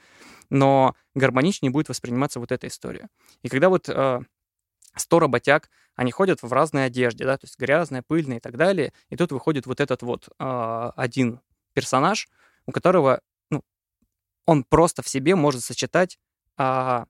Но 0.50 0.94
гармоничнее 1.14 1.72
будет 1.72 1.88
восприниматься 1.88 2.38
вот 2.38 2.52
эта 2.52 2.68
история. 2.68 3.08
И 3.42 3.48
когда 3.48 3.68
вот 3.68 3.88
э, 3.88 4.20
100 4.96 5.18
работяг, 5.18 5.70
они 5.96 6.10
ходят 6.10 6.42
в 6.42 6.52
разной 6.52 6.86
одежде, 6.86 7.24
да, 7.24 7.36
то 7.36 7.44
есть 7.44 7.58
грязная, 7.58 8.02
пыльная 8.02 8.38
и 8.38 8.40
так 8.40 8.56
далее, 8.56 8.92
и 9.10 9.16
тут 9.16 9.32
выходит 9.32 9.66
вот 9.66 9.80
этот 9.80 10.02
вот 10.02 10.28
э, 10.38 10.90
один 10.96 11.40
персонаж, 11.72 12.28
у 12.66 12.72
которого, 12.72 13.20
ну, 13.50 13.62
он 14.46 14.64
просто 14.64 15.02
в 15.02 15.08
себе 15.08 15.34
может 15.34 15.62
сочетать 15.62 16.18
а, 16.56 17.06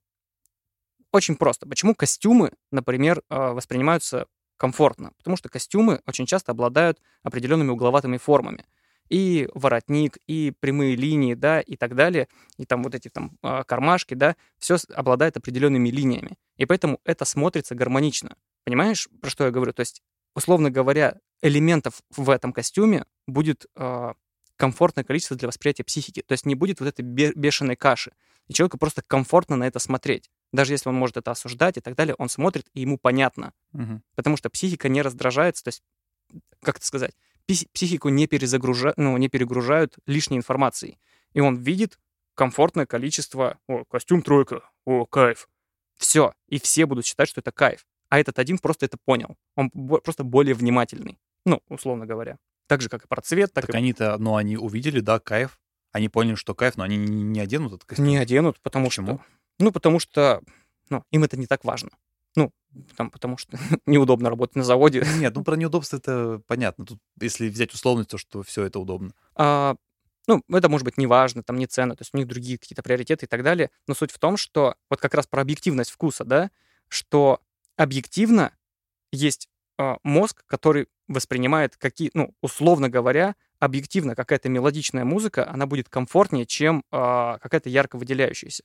очень 1.12 1.36
просто. 1.36 1.68
Почему 1.68 1.94
костюмы, 1.94 2.52
например, 2.70 3.22
а, 3.28 3.52
воспринимаются 3.52 4.26
комфортно? 4.56 5.12
Потому 5.18 5.36
что 5.36 5.48
костюмы 5.48 6.00
очень 6.06 6.26
часто 6.26 6.52
обладают 6.52 7.00
определенными 7.22 7.70
угловатыми 7.70 8.16
формами. 8.16 8.64
И 9.08 9.48
воротник, 9.54 10.18
и 10.26 10.52
прямые 10.60 10.96
линии, 10.96 11.34
да, 11.34 11.60
и 11.60 11.76
так 11.76 11.94
далее, 11.94 12.28
и 12.56 12.64
там 12.64 12.82
вот 12.82 12.94
эти 12.94 13.08
там 13.08 13.36
а, 13.42 13.64
кармашки, 13.64 14.14
да, 14.14 14.34
все 14.58 14.76
обладает 14.94 15.36
определенными 15.36 15.90
линиями. 15.90 16.36
И 16.56 16.64
поэтому 16.64 17.00
это 17.04 17.24
смотрится 17.24 17.74
гармонично. 17.74 18.36
Понимаешь, 18.64 19.08
про 19.20 19.28
что 19.28 19.44
я 19.44 19.50
говорю? 19.50 19.72
То 19.72 19.80
есть, 19.80 20.02
условно 20.34 20.70
говоря, 20.70 21.18
элементов 21.42 22.00
в 22.16 22.30
этом 22.30 22.52
костюме 22.52 23.04
будет 23.26 23.66
а, 23.76 24.14
комфортное 24.56 25.04
количество 25.04 25.36
для 25.36 25.48
восприятия 25.48 25.84
психики. 25.84 26.22
То 26.22 26.32
есть 26.32 26.46
не 26.46 26.54
будет 26.54 26.80
вот 26.80 26.88
этой 26.88 27.02
бе- 27.02 27.32
бешеной 27.34 27.76
каши. 27.76 28.12
И 28.46 28.52
человеку 28.52 28.78
просто 28.78 29.02
комфортно 29.06 29.56
на 29.56 29.64
это 29.66 29.78
смотреть. 29.78 30.30
Даже 30.52 30.72
если 30.72 30.88
он 30.88 30.94
может 30.94 31.16
это 31.16 31.30
осуждать 31.30 31.76
и 31.76 31.80
так 31.80 31.94
далее, 31.96 32.14
он 32.18 32.28
смотрит, 32.28 32.66
и 32.74 32.82
ему 32.82 32.98
понятно. 32.98 33.52
Мгм. 33.72 34.02
Потому 34.14 34.36
что 34.36 34.50
психика 34.50 34.88
не 34.88 35.02
раздражается. 35.02 35.64
То 35.64 35.68
есть, 35.68 35.82
как 36.62 36.76
это 36.76 36.86
сказать, 36.86 37.14
психику 37.46 38.08
не, 38.08 38.26
перезагружа... 38.26 38.94
ну, 38.96 39.16
не 39.16 39.28
перегружают 39.28 39.96
лишней 40.06 40.38
информацией. 40.38 40.98
И 41.32 41.40
он 41.40 41.56
видит 41.56 41.98
комфортное 42.34 42.86
количество, 42.86 43.58
о, 43.68 43.84
костюм 43.84 44.22
тройка, 44.22 44.62
о, 44.84 45.06
кайф. 45.06 45.48
Все. 45.96 46.32
И 46.48 46.58
все 46.58 46.86
будут 46.86 47.06
считать, 47.06 47.28
что 47.28 47.40
это 47.40 47.52
кайф. 47.52 47.86
А 48.08 48.18
этот 48.18 48.38
один 48.38 48.58
просто 48.58 48.86
это 48.86 48.96
понял. 49.04 49.36
Он 49.56 49.70
бо- 49.72 50.00
просто 50.00 50.24
более 50.24 50.54
внимательный. 50.54 51.18
Ну, 51.44 51.60
условно 51.68 52.06
говоря. 52.06 52.38
Так 52.66 52.80
же, 52.80 52.88
как 52.88 53.04
и 53.04 53.08
про 53.08 53.20
цвет, 53.20 53.52
так, 53.52 53.66
Так 53.66 53.74
и 53.74 53.78
они-то, 53.78 54.16
ну, 54.18 54.36
они 54.36 54.56
увидели, 54.56 55.00
да, 55.00 55.18
кайф. 55.18 55.58
Они 55.92 56.08
поняли, 56.08 56.34
что 56.34 56.54
кайф, 56.54 56.76
но 56.76 56.84
они 56.84 56.96
не, 56.96 57.22
не 57.22 57.40
оденут 57.40 57.74
этот 57.74 57.84
костюм. 57.84 58.06
не 58.06 58.16
оденут, 58.16 58.58
потому 58.60 58.86
Почему? 58.86 59.18
что... 59.18 59.24
Ну, 59.60 59.70
потому 59.70 60.00
что 60.00 60.42
ну, 60.90 61.04
им 61.10 61.24
это 61.24 61.36
не 61.36 61.46
так 61.46 61.64
важно. 61.64 61.90
Ну, 62.36 62.52
там, 62.96 63.10
потому 63.10 63.36
что 63.36 63.58
неудобно 63.86 64.30
работать 64.30 64.56
на 64.56 64.64
заводе. 64.64 65.04
Нет, 65.18 65.34
ну 65.34 65.44
про 65.44 65.56
неудобство 65.56 65.96
это 65.96 66.40
понятно. 66.46 66.84
Тут, 66.86 66.98
если 67.20 67.48
взять 67.48 67.72
условность, 67.72 68.10
то 68.10 68.18
что 68.18 68.42
все 68.42 68.64
это 68.64 68.78
удобно. 68.78 69.12
А, 69.34 69.76
ну, 70.26 70.42
это 70.50 70.68
может 70.68 70.84
быть 70.84 70.98
не 70.98 71.06
важно, 71.06 71.42
там 71.42 71.58
не 71.58 71.66
ценно, 71.66 71.94
то 71.96 72.02
есть 72.02 72.14
у 72.14 72.16
них 72.16 72.26
другие 72.26 72.58
какие-то 72.58 72.82
приоритеты 72.82 73.26
и 73.26 73.28
так 73.28 73.42
далее. 73.42 73.70
Но 73.86 73.94
суть 73.94 74.10
в 74.10 74.18
том, 74.18 74.36
что 74.36 74.76
вот 74.90 75.00
как 75.00 75.14
раз 75.14 75.26
про 75.26 75.42
объективность 75.42 75.90
вкуса, 75.90 76.24
да, 76.24 76.50
что 76.88 77.40
объективно 77.76 78.52
есть 79.12 79.48
а, 79.78 79.98
мозг, 80.02 80.44
который 80.46 80.88
воспринимает 81.08 81.76
какие, 81.76 82.10
ну, 82.14 82.34
условно 82.40 82.88
говоря, 82.88 83.34
объективно 83.58 84.14
какая-то 84.14 84.48
мелодичная 84.48 85.04
музыка, 85.04 85.48
она 85.48 85.66
будет 85.66 85.88
комфортнее, 85.88 86.46
чем 86.46 86.84
а, 86.90 87.38
какая-то 87.38 87.68
ярко 87.68 87.96
выделяющаяся. 87.96 88.64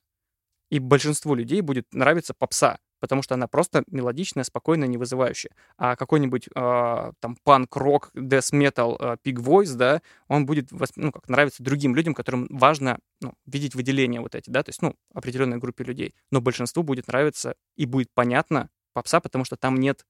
И 0.70 0.80
большинству 0.80 1.36
людей 1.36 1.61
будет 1.61 1.93
нравиться 1.93 2.34
попса, 2.34 2.78
потому 3.00 3.22
что 3.22 3.36
она 3.36 3.47
просто 3.47 3.84
мелодичная, 3.88 4.43
спокойная, 4.43 4.88
не 4.88 4.97
вызывающая. 4.97 5.52
А 5.78 5.95
какой-нибудь 5.95 6.50
а, 6.56 7.14
там 7.20 7.38
панк-рок, 7.43 8.12
death 8.16 8.54
metal, 8.54 8.95
а, 9.00 9.18
voice, 9.24 9.76
да, 9.76 10.02
он 10.28 10.45
будет 10.45 10.70
ну, 10.95 11.12
как 11.12 11.28
нравиться 11.30 11.64
другим 11.64 11.95
людям, 11.95 12.14
которым 12.14 12.47
важно 12.50 13.00
ну, 13.22 13.34
видеть 13.45 13.76
выделения 13.76 14.22
вот 14.22 14.36
эти, 14.36 14.50
да, 14.50 14.64
то 14.64 14.70
есть, 14.70 14.82
ну, 14.82 14.95
определенной 15.14 15.58
группе 15.58 15.84
людей. 15.84 16.14
Но 16.32 16.41
большинству 16.41 16.84
будет 16.84 17.08
нравиться 17.08 17.56
и 17.76 17.86
будет 17.86 18.10
понятно 18.14 18.70
попса, 18.93 19.20
потому 19.20 19.45
что 19.45 19.56
там 19.56 19.78
нет, 19.78 20.06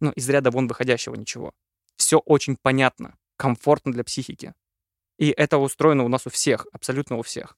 ну, 0.00 0.10
из 0.12 0.28
ряда 0.28 0.50
вон 0.50 0.68
выходящего 0.68 1.14
ничего. 1.14 1.52
Все 1.96 2.18
очень 2.18 2.56
понятно, 2.60 3.16
комфортно 3.36 3.92
для 3.92 4.04
психики. 4.04 4.54
И 5.18 5.30
это 5.30 5.58
устроено 5.58 6.04
у 6.04 6.08
нас 6.08 6.26
у 6.26 6.30
всех, 6.30 6.66
абсолютно 6.72 7.16
у 7.16 7.22
всех. 7.22 7.56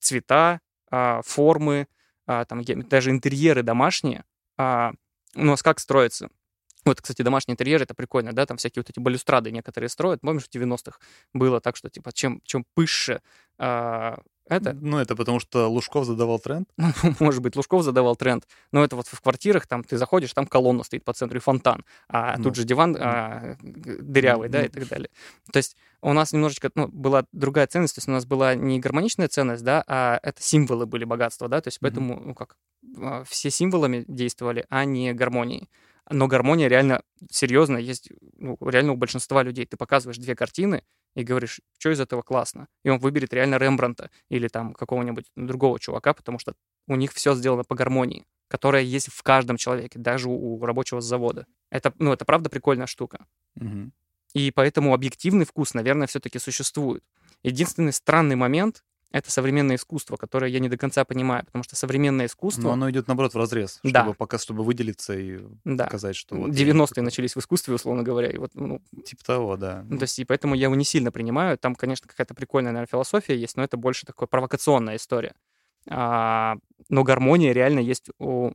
Цвета, 0.00 0.60
а, 0.90 1.22
формы, 1.22 1.86
а, 2.26 2.44
там 2.44 2.62
даже 2.62 3.10
интерьеры 3.10 3.62
домашние. 3.62 4.24
а, 4.56 4.92
у 5.34 5.44
нас 5.44 5.62
как 5.62 5.80
строятся? 5.80 6.28
Вот, 6.84 7.00
кстати, 7.00 7.22
домашний 7.22 7.52
интерьер 7.52 7.82
это 7.82 7.94
прикольно, 7.94 8.32
да, 8.32 8.44
там 8.44 8.58
всякие 8.58 8.82
вот 8.82 8.90
эти 8.90 9.00
балюстрады 9.00 9.50
некоторые 9.50 9.88
строят. 9.88 10.20
Помнишь, 10.20 10.44
в 10.44 10.50
90-х 10.54 10.98
было 11.32 11.60
так, 11.60 11.76
что 11.76 11.88
типа 11.88 12.12
чем, 12.12 12.40
чем 12.44 12.66
пыше 12.74 13.22
а, 13.58 14.18
это, 14.46 14.72
Ну, 14.74 14.98
это 14.98 15.16
потому 15.16 15.40
что 15.40 15.68
Лужков 15.68 16.04
задавал 16.06 16.38
тренд. 16.38 16.68
ну, 16.76 16.86
может 17.20 17.42
быть, 17.42 17.56
Лужков 17.56 17.82
задавал 17.82 18.16
тренд, 18.16 18.46
но 18.72 18.84
это 18.84 18.96
вот 18.96 19.06
в 19.06 19.20
квартирах, 19.20 19.66
там 19.66 19.84
ты 19.84 19.96
заходишь, 19.96 20.32
там 20.32 20.46
колонна 20.46 20.84
стоит 20.84 21.04
по 21.04 21.12
центру 21.12 21.38
и 21.38 21.40
фонтан, 21.40 21.84
а 22.08 22.36
Ну, 22.36 22.44
тут 22.44 22.56
же 22.56 22.64
диван 22.64 22.96
а, 22.98 23.56
дырявый, 23.62 24.48
да, 24.48 24.60
и 24.62 24.68
ну. 24.68 24.80
так 24.80 24.88
далее. 24.88 25.08
То 25.52 25.58
есть 25.58 25.76
у 26.02 26.12
нас 26.12 26.32
немножечко, 26.32 26.70
ну, 26.74 26.88
была 26.88 27.24
другая 27.32 27.66
ценность, 27.66 27.94
то 27.94 27.98
есть 28.00 28.08
у 28.08 28.12
нас 28.12 28.26
была 28.26 28.54
не 28.54 28.80
гармоничная 28.80 29.28
ценность, 29.28 29.64
да, 29.64 29.82
а 29.86 30.20
это 30.22 30.42
символы 30.42 30.86
были 30.86 31.04
богатства, 31.04 31.48
да, 31.48 31.60
то 31.60 31.68
есть 31.68 31.80
поэтому, 31.80 32.20
ну, 32.20 32.34
как, 32.34 32.56
а, 33.00 33.24
все 33.24 33.50
символами 33.50 34.04
действовали, 34.08 34.66
а 34.68 34.84
не 34.84 35.12
гармонией. 35.14 35.70
Но 36.10 36.26
гармония 36.26 36.68
реально 36.68 37.02
серьезно 37.30 37.78
есть, 37.78 38.10
ну, 38.36 38.58
реально 38.60 38.92
у 38.92 38.96
большинства 38.96 39.42
людей. 39.42 39.64
Ты 39.64 39.78
показываешь 39.78 40.18
две 40.18 40.36
картины 40.36 40.82
и 41.14 41.22
говоришь, 41.22 41.60
что 41.78 41.90
из 41.90 42.00
этого 42.00 42.22
классно. 42.22 42.68
И 42.82 42.90
он 42.90 42.98
выберет 42.98 43.32
реально 43.32 43.56
Рембранта 43.56 44.10
или 44.28 44.48
там 44.48 44.74
какого-нибудь 44.74 45.26
другого 45.36 45.78
чувака, 45.78 46.12
потому 46.12 46.38
что 46.38 46.54
у 46.86 46.96
них 46.96 47.12
все 47.12 47.34
сделано 47.34 47.64
по 47.64 47.74
гармонии, 47.74 48.26
которая 48.48 48.82
есть 48.82 49.10
в 49.12 49.22
каждом 49.22 49.56
человеке, 49.56 49.98
даже 49.98 50.28
у, 50.28 50.64
рабочего 50.64 51.00
с 51.00 51.04
завода. 51.04 51.46
Это, 51.70 51.92
ну, 51.98 52.12
это 52.12 52.24
правда 52.24 52.50
прикольная 52.50 52.86
штука. 52.86 53.26
Мгм. 53.54 53.92
И 54.34 54.50
поэтому 54.50 54.92
объективный 54.92 55.44
вкус, 55.44 55.74
наверное, 55.74 56.06
все-таки 56.06 56.38
существует. 56.38 57.04
Единственный 57.42 57.92
странный 57.92 58.36
момент— 58.36 58.84
это 59.14 59.30
современное 59.30 59.76
искусство, 59.76 60.16
которое 60.16 60.50
я 60.50 60.58
не 60.58 60.68
до 60.68 60.76
конца 60.76 61.04
понимаю, 61.04 61.44
потому 61.46 61.62
что 61.62 61.76
современное 61.76 62.26
искусство... 62.26 62.62
Но 62.62 62.72
оно 62.72 62.90
идет, 62.90 63.06
наоборот, 63.06 63.32
в 63.32 63.38
разрез, 63.38 63.78
Да. 63.84 64.00
чтобы, 64.00 64.14
пока, 64.14 64.38
чтобы 64.38 64.64
выделиться 64.64 65.16
и 65.16 65.38
да, 65.64 65.84
показать, 65.84 66.16
что 66.16 66.34
вот... 66.34 66.50
90-е 66.50 67.00
начались 67.00 67.36
в 67.36 67.38
искусстве, 67.38 67.74
условно 67.74 68.02
говоря, 68.02 68.28
и 68.28 68.38
вот, 68.38 68.50
ну, 68.54 68.82
Типа 69.04 69.24
того, 69.24 69.56
да. 69.56 69.84
Ну, 69.88 69.98
то 69.98 70.02
есть, 70.02 70.18
и 70.18 70.24
поэтому 70.24 70.56
я 70.56 70.64
его 70.64 70.74
не 70.74 70.84
сильно 70.84 71.12
принимаю. 71.12 71.56
Там, 71.58 71.76
конечно, 71.76 72.08
какая-то 72.08 72.34
прикольная, 72.34 72.72
наверное, 72.72 72.90
философия 72.90 73.38
есть, 73.38 73.56
но 73.56 73.62
это 73.62 73.76
больше 73.76 74.04
такая 74.04 74.26
провокационная 74.26 74.96
история. 74.96 75.36
А, 75.88 76.56
но 76.88 77.04
гармония 77.04 77.52
реально 77.52 77.78
есть 77.78 78.10
у, 78.18 78.50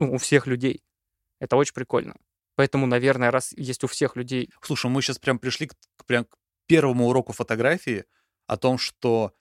ну, 0.00 0.12
у 0.12 0.18
всех 0.18 0.46
людей. 0.46 0.84
Это 1.40 1.56
очень 1.56 1.72
прикольно. 1.72 2.14
Поэтому, 2.56 2.84
наверное, 2.84 3.30
раз 3.30 3.54
есть 3.56 3.82
у 3.84 3.86
всех 3.86 4.16
людей... 4.16 4.50
Слушай, 4.60 4.90
мы 4.90 5.00
сейчас 5.00 5.18
прям 5.18 5.38
пришли 5.38 5.68
к, 5.68 5.74
к 5.96 6.04
прям 6.04 6.26
к 6.26 6.36
первому 6.66 7.08
уроку 7.08 7.32
фотографии 7.32 8.04
о 8.46 8.58
том, 8.58 8.76
что 8.76 9.32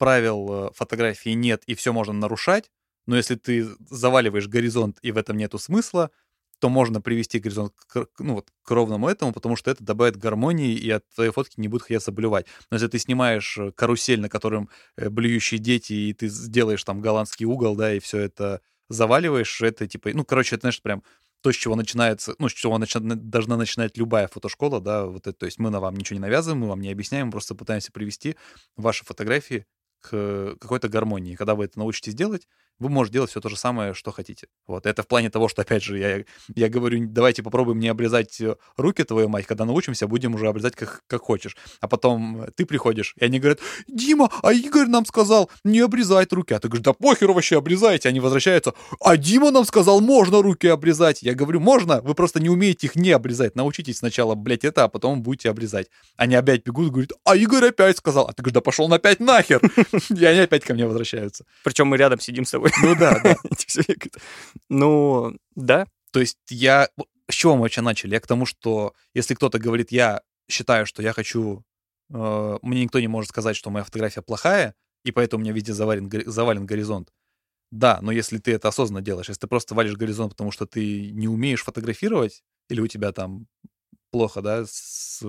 правил 0.00 0.48
э, 0.50 0.70
фотографии 0.74 1.30
нет 1.30 1.62
и 1.66 1.74
все 1.74 1.92
можно 1.92 2.14
нарушать, 2.14 2.70
но 3.06 3.16
если 3.16 3.34
ты 3.34 3.68
заваливаешь 3.90 4.48
горизонт 4.48 4.98
и 5.02 5.12
в 5.12 5.18
этом 5.18 5.36
нету 5.36 5.58
смысла, 5.58 6.10
то 6.58 6.70
можно 6.70 7.02
привести 7.02 7.38
горизонт 7.38 7.74
к, 7.86 8.06
ну, 8.18 8.34
вот, 8.34 8.48
к 8.62 8.70
ровному 8.70 9.08
этому, 9.08 9.32
потому 9.32 9.56
что 9.56 9.70
это 9.70 9.84
добавит 9.84 10.16
гармонии, 10.16 10.74
и 10.74 10.90
от 10.90 11.04
твоей 11.14 11.30
фотки 11.32 11.60
не 11.60 11.68
будут 11.68 11.84
хотеться 11.84 12.12
блювать. 12.12 12.46
Но 12.70 12.76
если 12.76 12.88
ты 12.88 12.98
снимаешь 12.98 13.58
э, 13.58 13.72
карусель, 13.72 14.20
на 14.20 14.30
котором 14.30 14.70
э, 14.96 15.10
блюющие 15.10 15.58
дети, 15.58 15.92
и 15.92 16.14
ты 16.14 16.28
сделаешь 16.28 16.84
там 16.84 17.02
голландский 17.02 17.44
угол, 17.44 17.76
да, 17.76 17.92
и 17.94 17.98
все 17.98 18.18
это 18.20 18.62
заваливаешь, 18.88 19.60
это 19.60 19.86
типа, 19.86 20.10
ну, 20.14 20.24
короче, 20.24 20.56
это, 20.56 20.62
знаешь, 20.62 20.80
прям 20.80 21.02
то, 21.42 21.52
с 21.52 21.56
чего 21.56 21.76
начинается, 21.76 22.34
ну, 22.38 22.48
с 22.48 22.52
чего 22.52 22.78
начи- 22.78 23.00
должна 23.00 23.56
начинать 23.56 23.98
любая 23.98 24.28
фотошкола, 24.28 24.80
да, 24.80 25.06
вот 25.06 25.26
это, 25.26 25.32
то 25.32 25.46
есть 25.46 25.58
мы 25.58 25.70
на 25.70 25.80
вам 25.80 25.94
ничего 25.96 26.14
не 26.16 26.22
навязываем, 26.22 26.60
мы 26.60 26.68
вам 26.68 26.80
не 26.80 26.90
объясняем, 26.90 27.26
мы 27.26 27.32
просто 27.32 27.54
пытаемся 27.54 27.92
привести 27.92 28.36
ваши 28.76 29.04
фотографии 29.04 29.66
к 30.00 30.56
какой-то 30.60 30.88
гармонии. 30.88 31.34
Когда 31.36 31.54
вы 31.54 31.64
это 31.66 31.78
научитесь 31.78 32.14
делать, 32.14 32.48
вы 32.80 32.88
можете 32.88 33.14
делать 33.14 33.30
все 33.30 33.40
то 33.40 33.48
же 33.48 33.56
самое, 33.56 33.94
что 33.94 34.10
хотите. 34.10 34.48
Вот, 34.66 34.86
это 34.86 35.02
в 35.02 35.06
плане 35.06 35.30
того, 35.30 35.48
что, 35.48 35.62
опять 35.62 35.82
же, 35.82 35.98
я, 35.98 36.24
я 36.54 36.68
говорю, 36.68 37.06
давайте 37.08 37.42
попробуем 37.42 37.78
не 37.78 37.88
обрезать 37.88 38.40
э, 38.40 38.56
руки, 38.76 39.04
твою 39.04 39.28
мать, 39.28 39.46
когда 39.46 39.64
научимся, 39.64 40.06
будем 40.06 40.34
уже 40.34 40.48
обрезать 40.48 40.76
как, 40.76 41.02
как 41.06 41.22
хочешь. 41.22 41.56
А 41.80 41.88
потом 41.88 42.46
ты 42.56 42.66
приходишь, 42.66 43.14
и 43.16 43.24
они 43.24 43.38
говорят, 43.38 43.60
Дима, 43.88 44.30
а 44.42 44.52
Игорь 44.52 44.88
нам 44.88 45.06
сказал 45.06 45.50
не 45.64 45.80
обрезать 45.80 46.32
руки. 46.32 46.54
А 46.54 46.58
ты 46.58 46.68
говоришь, 46.68 46.84
да 46.84 46.92
похер 46.92 47.32
вообще 47.32 47.58
обрезайте. 47.58 48.08
Они 48.08 48.20
возвращаются, 48.20 48.74
а 49.00 49.16
Дима 49.16 49.50
нам 49.50 49.64
сказал, 49.64 50.00
можно 50.00 50.42
руки 50.42 50.66
обрезать. 50.66 51.22
Я 51.22 51.34
говорю, 51.34 51.60
можно, 51.60 52.00
вы 52.00 52.14
просто 52.14 52.40
не 52.40 52.48
умеете 52.48 52.86
их 52.86 52.96
не 52.96 53.10
обрезать. 53.10 53.56
Научитесь 53.56 53.98
сначала, 53.98 54.34
блядь, 54.34 54.64
это, 54.64 54.84
а 54.84 54.88
потом 54.88 55.22
будете 55.22 55.50
обрезать. 55.50 55.88
Они 56.16 56.34
опять 56.34 56.64
бегут 56.64 56.90
говорят, 56.90 57.12
а 57.24 57.36
Игорь 57.36 57.66
опять 57.66 57.96
сказал. 57.98 58.26
А 58.26 58.32
ты 58.32 58.42
говоришь, 58.42 58.54
да 58.54 58.60
пошел 58.60 58.88
на 58.88 58.96
опять 58.96 59.20
нахер. 59.20 59.60
И 60.10 60.24
они 60.24 60.40
опять 60.40 60.64
ко 60.64 60.74
мне 60.74 60.86
возвращаются. 60.86 61.44
Причем 61.64 61.86
мы 61.88 61.96
рядом 61.96 62.20
сидим 62.20 62.44
с 62.44 62.50
тобой. 62.50 62.69
Ну 62.82 62.94
да, 62.96 63.20
да. 63.22 63.36
Эти 63.50 63.66
все 63.66 63.82
бегают. 63.82 64.16
Ну, 64.68 65.36
да. 65.54 65.86
То 66.12 66.20
есть 66.20 66.38
я... 66.48 66.88
С 67.30 67.34
чего 67.34 67.54
мы 67.54 67.62
вообще 67.62 67.80
начали? 67.80 68.14
Я 68.14 68.20
к 68.20 68.26
тому, 68.26 68.46
что 68.46 68.94
если 69.14 69.34
кто-то 69.34 69.58
говорит, 69.58 69.92
я 69.92 70.22
считаю, 70.48 70.86
что 70.86 71.02
я 71.02 71.12
хочу... 71.12 71.64
э, 72.12 72.58
мне 72.62 72.82
никто 72.82 72.98
не 72.98 73.08
может 73.08 73.30
сказать, 73.30 73.56
что 73.56 73.70
моя 73.70 73.84
фотография 73.84 74.22
плохая, 74.22 74.74
и 75.04 75.12
поэтому 75.12 75.40
у 75.40 75.44
меня 75.44 75.52
везде 75.52 75.72
завален, 75.72 76.10
завален 76.26 76.66
горизонт. 76.66 77.12
Да, 77.70 78.00
но 78.02 78.10
если 78.10 78.38
ты 78.38 78.52
это 78.52 78.68
осознанно 78.68 79.00
делаешь, 79.00 79.28
если 79.28 79.42
ты 79.42 79.46
просто 79.46 79.74
валишь 79.76 79.96
горизонт, 79.96 80.32
потому 80.32 80.50
что 80.50 80.66
ты 80.66 81.12
не 81.12 81.28
умеешь 81.28 81.62
фотографировать, 81.62 82.42
или 82.68 82.80
у 82.80 82.88
тебя 82.88 83.12
там 83.12 83.46
плохо, 84.10 84.42
да, 84.42 84.64
с 84.66 85.22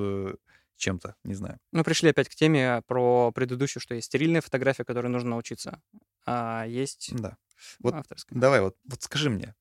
чем-то, 0.78 1.16
не 1.24 1.36
знаю. 1.36 1.60
Мы 1.72 1.84
пришли 1.84 2.10
опять 2.10 2.28
к 2.30 2.36
теме 2.36 2.82
про 2.88 3.32
предыдущую, 3.32 3.82
что 3.82 3.94
есть 3.94 4.08
стерильная 4.08 4.42
фотография, 4.42 4.84
которой 4.84 5.08
нужно 5.08 5.30
научиться, 5.30 5.80
а 6.26 6.66
есть 6.66 7.10
Да. 7.16 7.38
Вот 7.80 7.94
авторская. 7.94 8.40
Давай, 8.40 8.62
вот, 8.62 8.76
вот 8.90 9.02
скажи 9.04 9.30
мне. 9.30 9.56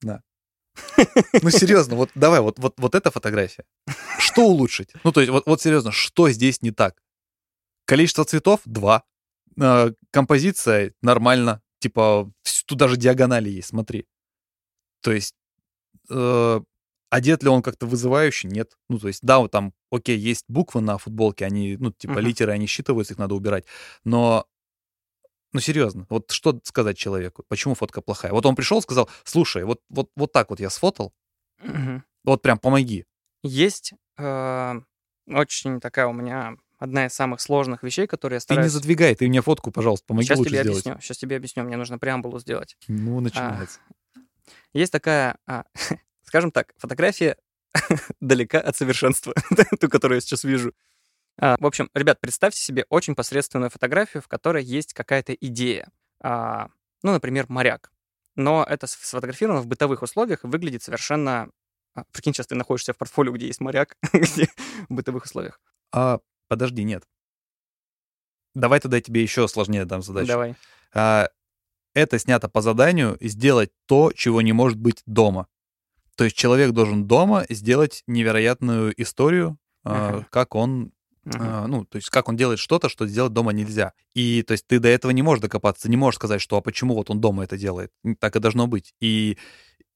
Да. 0.00 0.22
Ну, 1.42 1.50
серьезно, 1.50 1.96
вот 1.96 2.10
давай, 2.14 2.40
вот, 2.40 2.58
вот, 2.58 2.74
вот 2.78 2.94
эта 2.94 3.10
фотография. 3.10 3.64
Что 4.18 4.42
улучшить? 4.46 4.92
Ну, 5.04 5.12
то 5.12 5.20
есть, 5.20 5.30
вот, 5.32 5.46
вот 5.46 5.60
серьезно, 5.60 5.92
что 5.92 6.28
здесь 6.30 6.62
не 6.62 6.70
так? 6.70 7.00
Количество 7.86 8.24
цветов— 8.24 8.60
два. 8.64 9.04
Э, 9.60 9.92
композиция— 10.10 10.92
нормально. 11.02 11.62
Типа, 11.80 12.30
тут 12.66 12.78
даже 12.78 12.96
диагонали 12.96 13.50
есть, 13.50 13.68
смотри. 13.68 14.06
То 15.02 15.12
есть, 15.12 15.34
э, 16.10 16.60
одет 17.10 17.42
ли 17.42 17.48
он 17.48 17.62
как-то 17.62 17.86
вызывающе? 17.86 18.48
Нет. 18.48 18.76
Ну, 18.88 18.98
то 18.98 19.08
есть, 19.08 19.20
да, 19.22 19.38
вот 19.38 19.50
там, 19.52 19.72
окей, 19.90 20.18
есть 20.18 20.44
буквы 20.48 20.80
на 20.80 20.98
футболке, 20.98 21.46
они, 21.46 21.76
ну, 21.78 21.92
типа, 21.92 22.14
Мгм. 22.14 22.20
литеры, 22.22 22.52
они 22.52 22.66
считываются, 22.66 23.14
их 23.14 23.18
надо 23.18 23.34
убирать. 23.34 23.64
Но 24.04 24.46
ну, 25.52 25.60
серьезно, 25.60 26.06
вот 26.10 26.30
что 26.30 26.58
сказать 26.64 26.96
человеку? 26.98 27.44
Почему 27.48 27.74
фотка 27.74 28.00
плохая? 28.00 28.32
Вот 28.32 28.44
он 28.46 28.54
пришел, 28.54 28.82
сказал, 28.82 29.08
слушай, 29.24 29.64
вот, 29.64 29.80
вот, 29.88 30.10
вот 30.16 30.32
так 30.32 30.50
вот 30.50 30.60
я 30.60 30.70
сфотал, 30.70 31.12
Мгм. 31.60 32.04
вот 32.24 32.42
прям 32.42 32.58
помоги. 32.58 33.04
Есть 33.42 33.92
э, 34.18 34.80
очень 35.26 35.80
такая 35.80 36.06
у 36.06 36.12
меня 36.12 36.56
одна 36.78 37.06
из 37.06 37.14
самых 37.14 37.40
сложных 37.40 37.82
вещей, 37.82 38.06
которые 38.06 38.36
я 38.36 38.40
Ты 38.40 38.42
не 38.42 38.54
стараюсь... 38.54 38.72
задвигай, 38.72 39.14
ты 39.14 39.28
мне 39.28 39.42
фотку, 39.42 39.70
пожалуйста, 39.70 40.06
помоги 40.06 40.26
Сейчас 40.26 40.38
лучше 40.38 40.50
тебе 40.50 40.62
сделать. 40.62 40.86
объясню. 40.86 41.00
Сейчас 41.02 41.18
тебе 41.18 41.36
объясню. 41.36 41.64
Мне 41.64 41.76
нужно 41.76 41.98
преамбулу 41.98 42.38
сделать. 42.38 42.76
Ну, 42.88 43.20
начинается. 43.20 43.80
Есть 44.72 44.92
такая, 44.92 45.38
а, 45.46 45.64
скажем 46.24 46.50
так, 46.52 46.72
фотография 46.76 47.36
далека 48.20 48.60
от 48.60 48.76
совершенства, 48.76 49.34
ту, 49.80 49.88
которую 49.88 50.16
я 50.18 50.20
сейчас 50.20 50.44
вижу. 50.44 50.72
А, 51.40 51.56
В 51.58 51.66
общем, 51.66 51.88
ребят, 51.94 52.20
представьте 52.20 52.60
себе 52.62 52.84
очень 52.88 53.14
посредственную 53.14 53.70
фотографию, 53.70 54.22
в 54.22 54.28
которой 54.28 54.64
есть 54.64 54.92
какая-то 54.94 55.32
идея. 55.34 55.88
А, 56.20 56.68
Ну, 57.02 57.12
например, 57.12 57.46
моряк. 57.48 57.92
но 58.34 58.64
это 58.68 58.86
сфотографировано 58.86 59.60
в 59.60 59.66
бытовых 59.66 60.02
условиях 60.02 60.44
и 60.44 60.48
выглядит 60.48 60.82
совершенно... 60.82 61.48
а, 61.94 62.04
Прикинь, 62.12 62.32
сейчас 62.34 62.46
ты 62.48 62.54
находишься 62.54 62.92
в 62.92 62.96
портфолио, 62.96 63.32
где 63.32 63.46
есть 63.46 63.60
моряк, 63.60 63.96
где 64.12 64.48
в 64.88 64.94
бытовых 64.94 65.24
условиях. 65.24 65.60
А, 65.92 66.18
подожди, 66.48 66.82
нет. 66.84 67.04
Давай 68.54 68.80
тогда 68.80 68.96
я 68.96 69.02
тебе 69.02 69.22
еще 69.22 69.46
сложнее 69.48 69.84
дам 69.84 70.02
задачу. 70.02 70.28
Давай. 70.28 70.56
А, 70.92 71.28
это 71.94 72.18
снято 72.18 72.48
по 72.48 72.60
заданию 72.60 73.16
сделать 73.20 73.70
то, 73.86 74.12
чего 74.12 74.42
не 74.42 74.52
может 74.52 74.78
быть 74.78 75.02
дома. 75.06 75.46
То 76.16 76.24
есть 76.24 76.36
человек 76.36 76.72
должен 76.72 77.06
дома 77.06 77.44
сделать 77.48 78.02
невероятную 78.08 79.00
историю, 79.00 79.56
Ага. 79.84 80.26
как 80.30 80.54
он, 80.56 80.92
А, 81.38 81.66
ну, 81.66 81.84
то 81.84 81.96
есть 81.96 82.10
как 82.10 82.28
он 82.28 82.36
делает 82.36 82.58
что-то, 82.58 82.88
что 82.88 83.06
сделать 83.06 83.32
дома 83.32 83.52
нельзя. 83.52 83.92
И 84.14 84.42
то 84.42 84.52
есть 84.52 84.66
ты 84.66 84.78
до 84.78 84.88
этого 84.88 85.10
не 85.10 85.22
можешь 85.22 85.42
докопаться, 85.42 85.88
не 85.90 85.96
можешь 85.96 86.16
сказать, 86.16 86.40
что 86.40 86.56
а 86.56 86.60
почему 86.60 86.94
вот 86.94 87.10
он 87.10 87.20
дома 87.20 87.44
это 87.44 87.56
делает. 87.58 87.90
Так 88.20 88.36
и 88.36 88.40
должно 88.40 88.66
быть. 88.66 88.94
И 89.00 89.36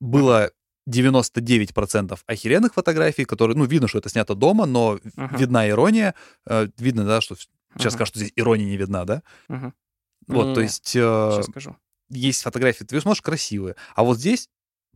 было 0.00 0.50
99% 0.86 2.24
охеренных 2.26 2.74
фотографий, 2.74 3.24
которые, 3.24 3.56
ну, 3.56 3.64
видно, 3.64 3.88
что 3.88 3.98
это 3.98 4.08
снято 4.08 4.34
дома, 4.34 4.66
но 4.66 4.98
Мгм. 5.16 5.36
видна 5.36 5.68
ирония, 5.68 6.14
э, 6.46 6.68
видно, 6.78 7.04
да, 7.04 7.20
что 7.20 7.36
сейчас 7.36 7.92
Мгм. 7.92 7.98
скажу, 7.98 8.06
что 8.08 8.18
здесь 8.18 8.32
ирония 8.36 8.66
не 8.66 8.76
видна, 8.76 9.04
да? 9.04 9.22
Мгм. 9.48 9.74
Вот, 10.28 10.54
то 10.54 10.60
Не-не-не, 10.60 10.62
есть 10.64 10.96
э, 10.96 11.30
Сейчас 11.32 11.46
скажу. 11.46 11.76
есть 12.10 12.42
фотографии, 12.42 12.84
ты 12.84 13.00
смотришь 13.00 13.22
красивые, 13.22 13.76
а 13.94 14.02
вот 14.04 14.18
здесь 14.18 14.48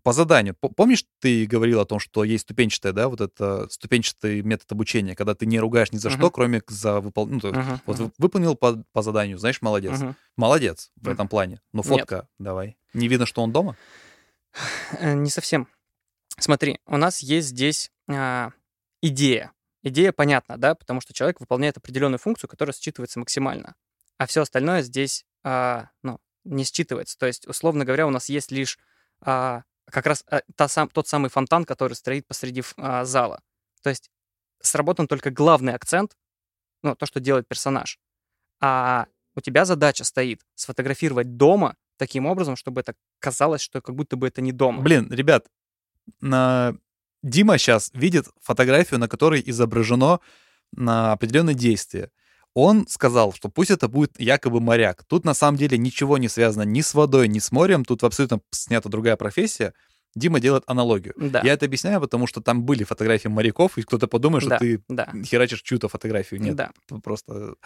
по 0.06 0.12
заданию. 0.12 0.54
Помнишь, 0.54 1.04
ты 1.18 1.46
говорил 1.46 1.80
о 1.80 1.84
том, 1.84 1.98
что 1.98 2.22
есть 2.22 2.42
ступенчатая, 2.44 2.92
да, 2.92 3.08
вот 3.08 3.20
это 3.20 3.68
ступенчатый 3.68 4.40
метод 4.42 4.70
обучения, 4.70 5.16
когда 5.16 5.34
ты 5.34 5.46
не 5.46 5.58
ругаешь 5.58 5.90
ни 5.90 5.96
за 5.96 6.10
Мгм. 6.10 6.18
что, 6.18 6.30
кроме 6.30 6.62
за 6.68 7.00
выполнение. 7.00 7.40
Ну, 7.42 7.52
то 7.52 7.58
Мгм, 7.58 7.80
вот 7.86 7.98
вы- 7.98 8.12
выполнил 8.18 8.54
по, 8.54 8.84
по 8.92 9.02
заданию, 9.02 9.36
знаешь, 9.36 9.60
молодец. 9.62 9.98
мгм. 9.98 10.14
Молодец 10.36 10.92
в 10.94 11.02
Мгм. 11.06 11.12
этом 11.12 11.28
плане. 11.28 11.60
Но 11.72 11.78
Нет. 11.82 11.86
фотка 11.88 12.28
давай. 12.38 12.76
Не 12.94 13.08
видно, 13.08 13.26
что 13.26 13.42
он 13.42 13.50
дома? 13.50 13.76
Э, 15.00 15.12
Не 15.14 15.28
совсем. 15.28 15.66
Смотри, 16.38 16.78
у 16.86 16.96
нас 16.98 17.18
есть 17.18 17.48
здесь 17.48 17.90
а, 18.08 18.52
идея. 19.02 19.50
Идея 19.82 20.12
понятна, 20.12 20.56
да, 20.56 20.76
потому 20.76 21.00
что 21.00 21.14
человек 21.14 21.40
выполняет 21.40 21.78
определенную 21.78 22.20
функцию, 22.20 22.48
которая 22.48 22.72
считывается 22.74 23.18
максимально, 23.18 23.74
а 24.18 24.26
все 24.28 24.42
остальное 24.42 24.82
здесь, 24.82 25.26
а, 25.42 25.90
ну, 26.04 26.20
не 26.44 26.62
считывается. 26.62 27.16
То 27.18 27.26
есть, 27.26 27.48
условно 27.48 27.84
говоря, 27.84 28.06
у 28.06 28.10
нас 28.10 28.28
есть 28.28 28.52
лишь 28.52 28.78
а, 29.20 29.64
как 29.90 30.06
раз 30.06 30.24
а, 30.28 30.42
та 30.54 30.68
сам, 30.68 30.88
тот 30.88 31.08
самый 31.08 31.30
фонтан, 31.30 31.64
который 31.64 31.94
стоит 31.94 32.26
посреди 32.26 32.62
а, 32.76 33.04
зала. 33.04 33.40
То 33.82 33.90
есть 33.90 34.10
сработан 34.60 35.06
только 35.06 35.30
главный 35.30 35.74
акцент, 35.74 36.16
ну, 36.82 36.94
то, 36.94 37.06
что 37.06 37.20
делает 37.20 37.48
персонаж. 37.48 37.98
А 38.60 39.06
у 39.34 39.40
тебя 39.40 39.64
задача 39.64 40.04
стоит 40.04 40.40
сфотографировать 40.54 41.36
дома 41.36 41.76
таким 41.98 42.26
образом, 42.26 42.56
чтобы 42.56 42.80
это 42.80 42.94
казалось, 43.18 43.60
что 43.60 43.80
как 43.80 43.94
будто 43.94 44.16
бы 44.16 44.26
это 44.26 44.40
не 44.40 44.52
дома. 44.52 44.82
Блин, 44.82 45.10
ребят, 45.12 45.46
на... 46.20 46.76
Дима 47.22 47.58
сейчас 47.58 47.90
видит 47.92 48.28
фотографию, 48.40 49.00
на 49.00 49.08
которой 49.08 49.42
изображено 49.44 50.20
на 50.72 51.12
определенное 51.12 51.54
действие. 51.54 52.10
Он 52.58 52.86
сказал, 52.88 53.34
что 53.34 53.50
пусть 53.50 53.70
это 53.70 53.86
будет 53.86 54.18
якобы 54.18 54.60
моряк. 54.60 55.04
Тут 55.04 55.26
на 55.26 55.34
самом 55.34 55.58
деле 55.58 55.76
ничего 55.76 56.16
не 56.16 56.26
связано 56.28 56.62
ни 56.62 56.80
с 56.80 56.94
водой, 56.94 57.28
ни 57.28 57.38
с 57.38 57.52
морем. 57.52 57.84
Тут 57.84 58.02
абсолютно 58.02 58.40
снята 58.50 58.88
другая 58.88 59.16
профессия. 59.16 59.74
Дима 60.14 60.40
делает 60.40 60.64
аналогию. 60.66 61.12
Да. 61.18 61.42
Я 61.44 61.52
это 61.52 61.66
объясняю, 61.66 62.00
потому 62.00 62.26
что 62.26 62.40
там 62.40 62.62
были 62.62 62.82
фотографии 62.84 63.28
моряков, 63.28 63.76
и 63.76 63.82
кто-то 63.82 64.08
подумает, 64.08 64.42
что 64.42 64.48
Да, 64.48 64.58
ты 64.58 64.82
да. 64.88 65.12
херачишь 65.22 65.60
чью-то 65.60 65.88
фотографию. 65.90 66.40
Нет, 66.40 66.56
Да. 66.56 66.70
просто 67.04 67.56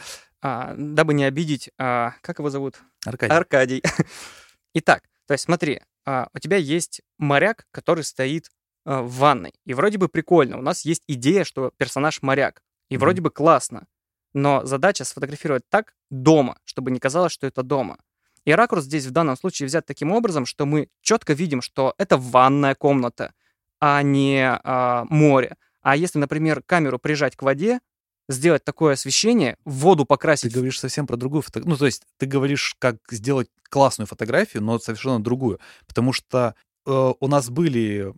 А, 0.43 0.74
дабы 0.76 1.14
не 1.14 1.22
обидеть, 1.22 1.70
а, 1.78 2.14
как 2.20 2.41
его 2.41 2.51
зовут? 2.51 2.80
Аркадий. 3.07 3.32
Аркадий. 3.32 3.82
Итак, 4.74 5.05
то 5.28 5.34
есть 5.34 5.45
смотри, 5.45 5.82
а, 6.05 6.26
у 6.34 6.38
тебя 6.41 6.57
есть 6.57 7.01
моряк, 7.16 7.66
который 7.70 8.03
стоит 8.03 8.49
а, 8.84 9.03
в 9.03 9.12
ванной. 9.18 9.53
И 9.66 9.72
вроде 9.74 9.99
бы 9.99 10.09
прикольно. 10.09 10.59
У 10.59 10.62
нас 10.62 10.84
есть 10.84 11.05
идея, 11.07 11.45
что 11.45 11.70
персонаж 11.76 12.22
моряк. 12.22 12.62
И 12.88 12.95
Мгм. 12.97 13.01
вроде 13.03 13.20
бы 13.20 13.30
классно. 13.30 13.86
Но 14.33 14.64
задача 14.64 15.05
сфотографировать 15.05 15.62
так 15.68 15.95
дома, 16.11 16.59
чтобы 16.64 16.91
не 16.91 17.01
казалось, 17.01 17.33
что 17.33 17.47
это 17.47 17.62
дома. 17.62 17.99
И 18.45 18.53
ракурс 18.53 18.85
здесь 18.85 19.07
в 19.07 19.11
данном 19.11 19.37
случае 19.37 19.66
взят 19.66 19.87
таким 19.87 20.12
образом, 20.12 20.47
что 20.47 20.66
мы 20.66 20.89
четко 21.03 21.33
видим, 21.33 21.61
что 21.61 21.95
это 21.99 22.16
ванная 22.16 22.74
комната, 22.74 23.35
а 23.81 24.03
не 24.03 24.43
а, 24.45 25.05
море. 25.11 25.57
А 25.83 25.97
если, 25.97 26.18
например, 26.18 26.62
камеру 26.64 26.99
прижать 26.99 27.37
к 27.37 27.43
воде, 27.43 27.81
сделать 28.28 28.64
такое 28.64 28.95
освещение, 28.95 29.57
воду 29.64 30.05
Ты 30.05 30.09
покрасить 30.09 30.55
говоришь 30.55 30.78
совсем 30.78 31.07
про 31.07 31.16
другую 31.16 31.43
фотографию. 31.43 31.70
Ну, 31.72 31.76
то 31.76 31.87
есть 31.87 32.05
ты 32.16 32.26
говоришь, 32.26 32.76
как 32.78 32.97
сделать 33.11 33.49
классную 33.68 34.07
фотографию, 34.07 34.62
но 34.62 34.78
совершенно 34.78 35.22
другую. 35.22 35.59
Потому 35.87 36.12
что 36.12 36.55
э, 36.87 37.12
у 37.18 37.28
нас 37.28 37.51
были 37.51 38.14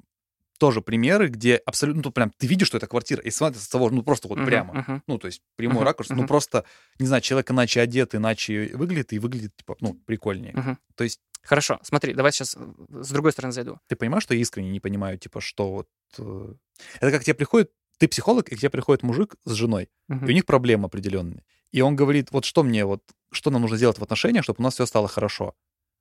тоже 0.62 0.80
примеры, 0.80 1.26
где 1.26 1.56
абсолютно, 1.56 2.02
ну, 2.04 2.12
прям, 2.12 2.30
ты 2.38 2.46
видишь, 2.46 2.68
что 2.68 2.76
это 2.76 2.86
квартира, 2.86 3.20
и 3.20 3.30
смотришь 3.30 3.62
с 3.62 3.68
того, 3.68 3.90
ну, 3.90 4.04
просто 4.04 4.28
вот 4.28 4.38
Мгм, 4.38 4.46
прямо. 4.46 4.74
мгм. 4.74 5.02
Ну, 5.08 5.18
то 5.18 5.26
есть 5.26 5.42
прямой 5.56 5.78
Мгм, 5.78 5.84
ракурс, 5.86 6.10
ну, 6.10 6.18
мгм. 6.18 6.28
просто, 6.28 6.64
не 7.00 7.06
знаю, 7.08 7.20
человек 7.20 7.50
иначе 7.50 7.80
одет, 7.80 8.14
иначе 8.14 8.70
выглядит, 8.74 9.12
и 9.12 9.18
выглядит, 9.18 9.56
типа, 9.56 9.76
ну, 9.80 9.94
прикольнее. 10.06 10.52
Мгм. 10.54 10.78
То 10.94 11.02
есть 11.02 11.20
Хорошо, 11.42 11.80
смотри, 11.82 12.14
давай 12.14 12.30
сейчас 12.30 12.56
с 12.56 13.10
другой 13.10 13.32
стороны 13.32 13.52
зайду. 13.52 13.80
ты 13.88 13.96
понимаешь, 13.96 14.22
что 14.22 14.34
я 14.34 14.40
искренне 14.40 14.70
не 14.70 14.78
понимаю, 14.78 15.18
типа, 15.18 15.40
что 15.40 15.72
вот... 15.72 15.88
э, 16.18 16.54
Это 17.00 17.10
как 17.10 17.24
тебе 17.24 17.34
приходит, 17.34 17.72
ты 17.98 18.06
психолог, 18.06 18.48
и 18.48 18.54
к 18.54 18.58
тебе 18.60 18.70
приходит 18.70 19.02
мужик 19.02 19.34
с 19.44 19.50
женой, 19.54 19.88
Мгм. 20.06 20.26
и 20.26 20.30
у 20.30 20.32
них 20.34 20.46
проблемы 20.46 20.86
определенные. 20.86 21.42
И 21.72 21.80
он 21.80 21.96
говорит, 21.96 22.30
вот 22.30 22.44
что 22.44 22.62
мне, 22.62 22.84
вот, 22.84 23.02
что 23.32 23.50
нам 23.50 23.62
нужно 23.62 23.76
сделать 23.76 23.98
в 23.98 24.02
отношениях, 24.04 24.44
чтобы 24.44 24.60
у 24.60 24.62
нас 24.62 24.74
все 24.74 24.86
стало 24.86 25.08
хорошо. 25.08 25.54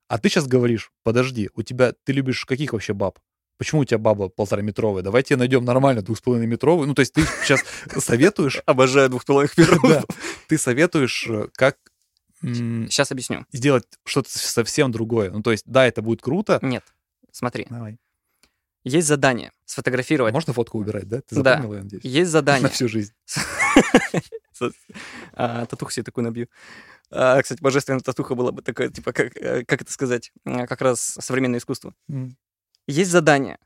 А 0.06 0.18
ты 0.18 0.28
сейчас 0.28 0.46
говоришь, 0.46 0.92
подожди, 1.02 1.50
у 1.56 1.62
тебя, 1.62 1.92
ты 2.04 2.12
любишь 2.12 2.44
каких 2.44 2.72
вообще 2.74 2.92
баб? 2.92 3.18
Почему 3.62 3.82
у 3.82 3.84
тебя 3.84 3.98
баба 3.98 4.28
полтора 4.28 4.60
метровая? 4.60 5.04
Давайте 5.04 5.36
найдем 5.36 5.64
нормально 5.64 6.02
двух 6.02 6.18
с 6.18 6.20
половиной 6.20 6.48
метровую. 6.48 6.88
Ну, 6.88 6.94
то 6.94 7.00
есть 7.00 7.12
ты 7.12 7.22
сейчас 7.44 7.60
советуешь, 7.96 8.60
Обожаю 8.66 9.08
двух 9.08 9.24
половых 9.24 9.54
да, 9.84 10.02
ты 10.48 10.58
советуешь, 10.58 11.28
э, 11.28 11.46
как 11.54 11.76
Сейчас 12.42 13.12
объясню. 13.12 13.46
сделать 13.52 13.84
что-то 14.04 14.36
совсем 14.36 14.90
другое. 14.90 15.30
Ну, 15.30 15.42
то 15.44 15.52
есть, 15.52 15.62
да, 15.64 15.86
это 15.86 16.02
будет 16.02 16.22
круто. 16.22 16.58
Нет, 16.60 16.82
смотри, 17.30 17.68
Давай. 17.70 17.98
есть 18.82 19.06
задание 19.06 19.52
сфотографировать. 19.64 20.34
Можно 20.34 20.54
фотку 20.54 20.80
убирать, 20.80 21.06
да? 21.06 21.20
Ты 21.20 21.36
Да. 21.36 21.52
запомнила, 21.58 21.74
я 21.76 21.82
надеюсь? 21.84 22.04
Есть 22.04 22.26
На 22.32 22.32
задание. 22.32 22.68
всю 22.68 22.88
жизнь. 22.88 23.12
А, 25.34 25.66
Татуху 25.66 25.92
себе 25.92 26.02
такую 26.02 26.24
набью. 26.24 26.48
А, 27.12 27.40
Кстати, 27.40 27.60
божественная 27.62 28.00
татуха 28.00 28.34
была 28.34 28.50
бы 28.50 28.60
такая, 28.62 28.88
типа, 28.88 29.12
как, 29.12 29.36
э, 29.36 29.64
как 29.64 29.82
это 29.82 29.92
сказать, 29.92 30.32
как 30.44 30.80
раз 30.80 31.16
современное 31.20 31.60
искусство. 31.60 31.94
Есть 32.86 33.10
задание, 33.10 33.58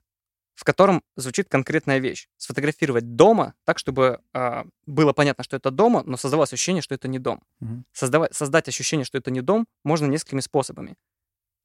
в 0.54 0.64
котором 0.64 1.02
звучит 1.16 1.48
конкретная 1.48 1.98
вещь. 1.98 2.28
Сфотографировать 2.36 3.14
дома 3.14 3.54
так, 3.64 3.78
чтобы 3.78 4.20
а, 4.32 4.66
было 4.86 5.12
понятно, 5.12 5.44
что 5.44 5.56
это 5.56 5.70
дома, 5.70 6.02
но 6.04 6.16
создавалось 6.16 6.52
ощущение, 6.52 6.82
что 6.82 6.94
это 6.94 7.08
не 7.08 7.18
дом. 7.18 7.42
Мгм. 7.60 7.84
Создавать, 7.92 8.34
создать 8.34 8.68
ощущение, 8.68 9.04
что 9.04 9.18
это 9.18 9.30
не 9.30 9.42
дом, 9.42 9.66
можно 9.84 10.06
несколькими 10.06 10.40
способами. 10.40 10.96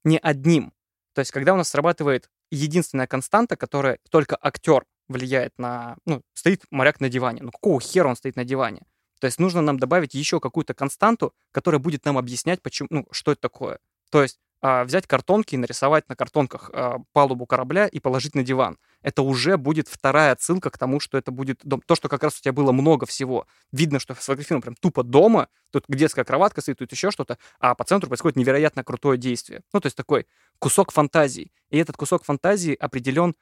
Не 0.04 0.18
одним. 0.18 0.72
То 1.14 1.20
есть, 1.20 1.30
когда 1.30 1.54
у 1.54 1.56
нас 1.56 1.68
срабатывает 1.68 2.30
единственная 2.50 3.06
константа, 3.06 3.56
которая 3.56 3.98
только 4.10 4.36
актер 4.40 4.84
влияет 5.08 5.52
на... 5.58 5.96
Ну, 6.06 6.22
стоит 6.34 6.64
моряк 6.70 7.00
на 7.00 7.08
диване. 7.08 7.42
Ну, 7.42 7.50
какого 7.50 7.80
хера 7.80 8.08
он 8.08 8.16
стоит 8.16 8.36
на 8.36 8.44
диване? 8.44 8.82
То 9.20 9.26
есть, 9.26 9.38
нужно 9.38 9.62
нам 9.62 9.78
добавить 9.78 10.14
еще 10.14 10.40
какую-то 10.40 10.74
константу, 10.74 11.34
которая 11.50 11.78
будет 11.78 12.04
нам 12.04 12.18
объяснять, 12.18 12.60
почему, 12.60 12.88
ну, 12.90 13.06
что 13.10 13.32
это 13.32 13.40
такое. 13.40 13.78
То 14.10 14.22
есть, 14.22 14.38
взять 14.62 15.06
картонки 15.06 15.54
и 15.54 15.58
нарисовать 15.58 16.08
на 16.08 16.14
картонках 16.14 16.70
а, 16.72 16.98
палубу 17.12 17.46
корабля 17.46 17.86
и 17.86 17.98
положить 17.98 18.34
на 18.34 18.44
диван. 18.44 18.78
Это 19.02 19.22
уже 19.22 19.56
будет 19.56 19.88
вторая 19.88 20.32
отсылка 20.32 20.70
к 20.70 20.78
тому, 20.78 21.00
что 21.00 21.18
это 21.18 21.32
будет 21.32 21.60
дом. 21.64 21.82
То, 21.84 21.96
что 21.96 22.08
как 22.08 22.22
раз 22.22 22.38
у 22.38 22.42
тебя 22.42 22.52
было 22.52 22.70
много 22.70 23.04
всего. 23.04 23.46
Видно, 23.72 23.98
что 23.98 24.14
сфотографировано 24.14 24.62
прям 24.62 24.74
тупо 24.76 25.02
дома, 25.02 25.48
тут 25.70 25.84
детская 25.88 26.24
кроватка 26.24 26.60
стоит, 26.60 26.78
тут 26.78 26.92
еще 26.92 27.10
что-то, 27.10 27.38
а 27.58 27.74
по 27.74 27.84
центру 27.84 28.08
происходит 28.08 28.36
невероятно 28.36 28.84
крутое 28.84 29.18
действие. 29.18 29.62
Ну, 29.72 29.80
то 29.80 29.86
есть 29.86 29.96
такой 29.96 30.26
кусок 30.60 30.92
фантазии. 30.92 31.50
И 31.70 31.78
этот 31.78 31.96
кусок 31.96 32.24
фантазии 32.24 32.74
определен 32.74 33.34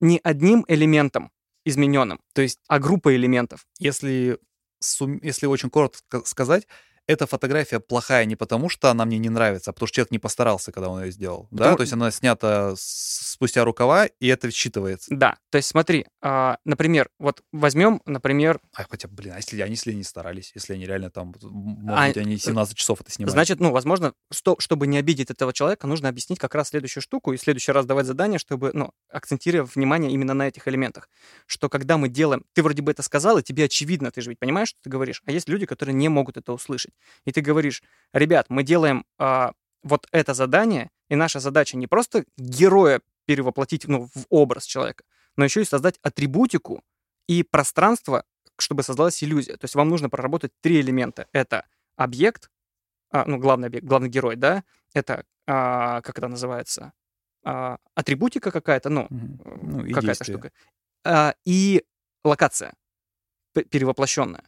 не 0.00 0.20
одним 0.22 0.64
элементом 0.68 1.32
измененным, 1.64 2.20
То 2.32 2.42
есть, 2.42 2.58
а 2.68 2.78
группой 2.78 3.16
элементов. 3.16 3.66
если, 3.78 4.38
если 5.22 5.46
очень 5.46 5.68
коротко 5.68 6.24
сказать, 6.24 6.66
эта 7.10 7.26
фотография 7.26 7.80
плохая 7.80 8.24
не 8.24 8.36
потому, 8.36 8.68
что 8.68 8.88
она 8.90 9.04
мне 9.04 9.18
не 9.18 9.28
нравится, 9.30 9.70
а 9.70 9.72
потому 9.72 9.88
что 9.88 9.96
человек 9.96 10.12
не 10.12 10.18
постарался, 10.18 10.70
когда 10.72 10.88
он 10.88 11.02
ее 11.04 11.10
сделал. 11.12 11.48
Да? 11.50 11.58
Потому- 11.58 11.76
То 11.78 11.82
есть 11.82 11.92
она 11.92 12.10
снята 12.10 12.74
спустя 12.76 13.64
рукава, 13.64 14.06
и 14.06 14.26
это 14.28 14.48
считывается. 14.48 15.06
Да, 15.10 15.36
то 15.50 15.56
есть 15.56 15.68
смотри, 15.68 16.06
а, 16.22 16.58
например, 16.64 17.08
вот 17.18 17.42
возьмем, 17.52 18.00
например, 18.06 18.60
А 18.74 18.84
хотя, 18.88 19.08
блин, 19.08 19.32
а 19.34 19.36
если 19.38 19.60
они, 19.60 19.72
если 19.72 19.90
они 19.92 20.04
старались, 20.04 20.52
если 20.54 20.74
они 20.74 20.86
реально 20.86 21.10
там, 21.10 21.34
может 21.42 21.98
А, 21.98 22.06
быть, 22.08 22.16
они 22.18 22.36
17 22.38 22.76
часов 22.76 23.00
это 23.00 23.10
снимают. 23.10 23.32
Значит, 23.32 23.60
ну, 23.60 23.70
возможно, 23.72 24.12
что, 24.30 24.56
чтобы 24.58 24.86
не 24.86 24.98
обидеть 24.98 25.30
этого 25.30 25.52
человека, 25.52 25.86
нужно 25.86 26.08
объяснить 26.08 26.38
как 26.38 26.54
раз 26.54 26.68
следующую 26.68 27.02
штуку 27.02 27.32
и 27.32 27.36
в 27.36 27.40
следующий 27.40 27.72
раз 27.72 27.86
давать 27.86 28.06
задание, 28.06 28.38
чтобы, 28.38 28.70
ну, 28.72 28.92
акцентировать 29.10 29.74
внимание 29.74 30.12
именно 30.12 30.34
на 30.34 30.46
этих 30.48 30.68
элементах. 30.68 31.08
Что 31.46 31.68
когда 31.68 31.96
мы 31.96 32.08
делаем... 32.08 32.44
Ты 32.52 32.62
вроде 32.62 32.82
бы 32.82 32.92
это 32.92 33.02
сказал, 33.02 33.38
и 33.38 33.42
тебе 33.42 33.64
очевидно, 33.64 34.10
ты 34.10 34.20
же 34.20 34.30
ведь 34.30 34.38
понимаешь, 34.38 34.68
что 34.68 34.78
ты 34.82 34.90
говоришь. 34.90 35.22
А 35.26 35.32
есть 35.32 35.48
люди, 35.48 35.66
которые 35.66 35.94
не 35.94 36.08
могут 36.08 36.36
это 36.36 36.52
услышать. 36.52 36.92
И 37.24 37.32
ты 37.32 37.40
говоришь, 37.40 37.82
ребят, 38.12 38.46
мы 38.48 38.62
делаем 38.62 39.04
а, 39.18 39.52
вот 39.82 40.06
это 40.12 40.34
задание, 40.34 40.90
и 41.08 41.16
наша 41.16 41.40
задача 41.40 41.76
не 41.76 41.86
просто 41.86 42.24
героя 42.36 43.00
перевоплотить 43.26 43.86
ну, 43.86 44.08
в 44.14 44.26
образ 44.28 44.64
человека, 44.64 45.04
но 45.36 45.44
еще 45.44 45.62
и 45.62 45.64
создать 45.64 45.98
атрибутику 46.02 46.82
и 47.26 47.42
пространство, 47.42 48.24
чтобы 48.58 48.82
создалась 48.82 49.22
иллюзия. 49.22 49.56
То 49.56 49.64
есть 49.64 49.74
вам 49.74 49.88
нужно 49.88 50.10
проработать 50.10 50.52
три 50.60 50.80
элемента. 50.80 51.28
Это 51.32 51.66
объект, 51.96 52.50
а, 53.10 53.24
ну, 53.24 53.38
главный 53.38 53.68
объект, 53.68 53.86
главный 53.86 54.08
герой, 54.08 54.36
да, 54.36 54.64
это, 54.94 55.24
а, 55.46 56.00
как 56.02 56.18
это 56.18 56.28
называется, 56.28 56.92
а, 57.44 57.78
атрибутика 57.94 58.50
какая-то, 58.50 58.90
ну, 58.90 59.04
э, 59.04 59.06
Ну, 59.62 59.94
какая-то 59.94 60.24
штука. 60.24 60.52
А, 61.04 61.34
и 61.44 61.84
локация 62.24 62.74
перевоплощенная. 63.52 64.44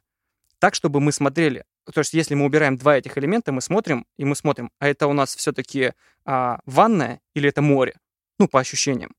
Так, 0.59 0.75
чтобы 0.75 1.01
мы 1.01 1.13
смотрели. 1.13 1.65
То 1.93 2.01
есть, 2.01 2.15
если 2.15 2.35
мы 2.35 2.45
убираем 2.45 2.77
два 2.77 2.99
этих 2.99 3.19
элемента, 3.19 3.53
мы 3.53 3.61
смотрим, 3.61 4.07
и 4.17 4.25
мы 4.25 4.37
смотрим, 4.37 4.71
а 4.79 4.89
это 4.89 5.07
у 5.07 5.13
нас 5.13 5.35
все-таки 5.35 5.93
ванная 6.25 7.21
или 7.35 7.49
это 7.49 7.63
море? 7.63 7.95
Ну, 8.39 8.49
по 8.49 8.61
ощущениям. 8.61 9.15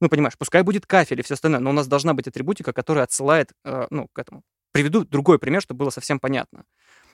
Ну, 0.00 0.08
понимаешь, 0.08 0.36
пускай 0.36 0.62
будет 0.62 0.86
кафель 0.86 1.20
и 1.20 1.22
все 1.22 1.34
остальное, 1.34 1.60
но 1.60 1.70
у 1.70 1.72
нас 1.72 1.86
должна 1.86 2.12
быть 2.12 2.28
атрибутика, 2.28 2.72
которая 2.72 3.04
отсылает, 3.04 3.52
э, 3.64 3.86
ну, 3.90 4.08
к 4.08 4.18
этому. 4.18 4.42
Приведу 4.72 5.04
другой 5.04 5.38
пример, 5.38 5.62
чтобы 5.62 5.78
было 5.78 5.90
совсем 5.90 6.20
понятно. 6.20 6.64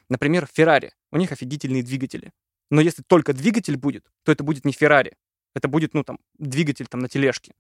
Например, 0.09 0.49
Феррари. 0.53 0.93
У 1.13 1.17
них 1.17 1.31
офигительные 1.31 1.85
двигатели. 1.85 2.33
Но 2.71 2.81
если 2.81 3.03
только 3.03 3.33
двигатель 3.33 3.77
будет, 3.77 4.11
то 4.25 4.33
это 4.33 4.43
будет 4.43 4.65
не 4.65 4.73
Феррари. 4.73 5.17
Это 5.55 5.69
будет, 5.69 5.95
ну, 5.95 6.03
там, 6.03 6.19
двигатель 6.39 6.87
там 6.89 7.01
на 7.01 7.09
тележке. 7.09 7.55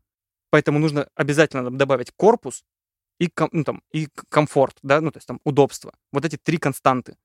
Поэтому 0.51 0.81
нужно 0.81 1.09
обязательно 1.15 1.71
добавить 1.71 2.11
корпус 2.17 2.65
и, 3.21 3.31
ну, 3.53 3.63
там, 3.63 3.83
и 3.93 4.09
комфорт, 4.29 4.79
да, 4.83 5.01
ну, 5.01 5.13
то 5.13 5.19
есть 5.19 5.29
там 5.29 5.41
удобство. 5.45 5.95
Вот 6.11 6.25
эти 6.25 6.37
три 6.37 6.59
константы. 6.59 7.17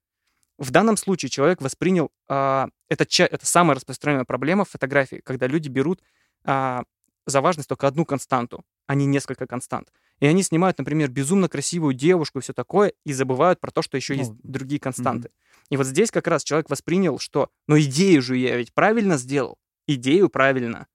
В 0.58 0.72
данном 0.72 0.98
случае 0.98 1.30
человек 1.30 1.62
воспринял, 1.62 2.12
а, 2.28 2.70
это, 2.90 3.06
это 3.24 3.46
самая 3.46 3.76
распространенная 3.76 4.26
проблема 4.26 4.66
в 4.66 4.70
фотографии, 4.70 5.22
когда 5.24 5.48
люди 5.48 5.70
берут 5.70 6.02
а, 6.44 6.84
за 7.26 7.42
важность 7.42 7.70
только 7.70 7.88
одну 7.88 8.06
константу, 8.06 8.64
а 8.88 8.96
не 8.96 9.06
несколько 9.06 9.46
констант. 9.46 9.92
И 10.20 10.26
они 10.26 10.42
снимают, 10.42 10.80
например, 10.80 11.10
безумно 11.10 11.48
красивую 11.48 11.94
девушку 11.94 12.40
и 12.40 12.42
все 12.42 12.54
такое, 12.54 12.94
и 13.06 13.14
забывают 13.14 13.60
про 13.60 13.70
то, 13.70 13.82
что 13.82 13.98
еще 13.98 14.16
Ну, 14.16 14.20
есть 14.20 14.32
другие 14.44 14.80
константы. 14.80 15.30
И 15.70 15.78
вот 15.78 15.86
здесь 15.86 16.10
как 16.10 16.28
раз 16.28 16.44
человек 16.44 16.70
воспринял, 16.70 17.20
что, 17.20 17.50
ну 17.68 17.80
идею 17.80 18.22
же 18.22 18.38
я 18.38 18.56
ведь 18.58 18.74
правильно 18.74 19.18
сделал, 19.18 19.60
идею 19.86 20.30
правильно. 20.30 20.88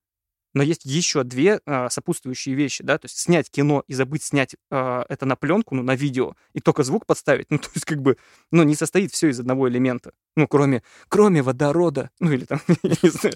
Но 0.55 0.63
есть 0.63 0.85
еще 0.85 1.25
две 1.25 1.61
а, 1.65 1.89
сопутствующие 1.89 2.55
вещи, 2.55 2.85
да, 2.85 2.99
то 2.99 3.07
есть 3.07 3.19
снять 3.19 3.51
кино 3.51 3.85
и 3.87 3.95
забыть 3.95 4.23
снять 4.23 4.55
а, 4.71 5.05
это 5.09 5.25
на 5.25 5.35
пленку, 5.37 5.75
ну, 5.75 5.83
на 5.83 5.95
видео, 5.95 6.35
и 6.53 6.61
только 6.61 6.83
звук 6.83 7.07
подставить, 7.07 7.51
ну, 7.51 7.59
то 7.59 7.71
есть 7.75 7.87
как 7.87 8.03
бы, 8.03 8.19
ну, 8.51 8.63
не 8.63 8.75
состоит 8.75 9.13
все 9.13 9.29
из 9.29 9.41
одного 9.41 9.69
элемента, 9.69 10.13
ну, 10.37 10.47
кроме, 10.47 10.83
кроме 11.09 11.43
водорода, 11.43 12.11
ну, 12.21 12.33
или 12.33 12.45
там, 12.45 12.61
я 12.83 12.97
не 13.03 13.09
знаю. 13.11 13.35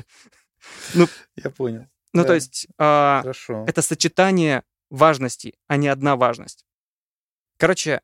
Я 1.36 1.50
понял. 1.50 1.86
Ну, 2.12 2.22
Да. 2.22 2.28
то 2.28 2.34
есть 2.34 2.66
а, 2.78 3.20
Хорошо. 3.22 3.64
это 3.66 3.82
сочетание 3.82 4.62
важностей, 4.90 5.54
а 5.68 5.76
не 5.76 5.88
одна 5.88 6.16
важность. 6.16 6.64
Короче, 7.56 8.02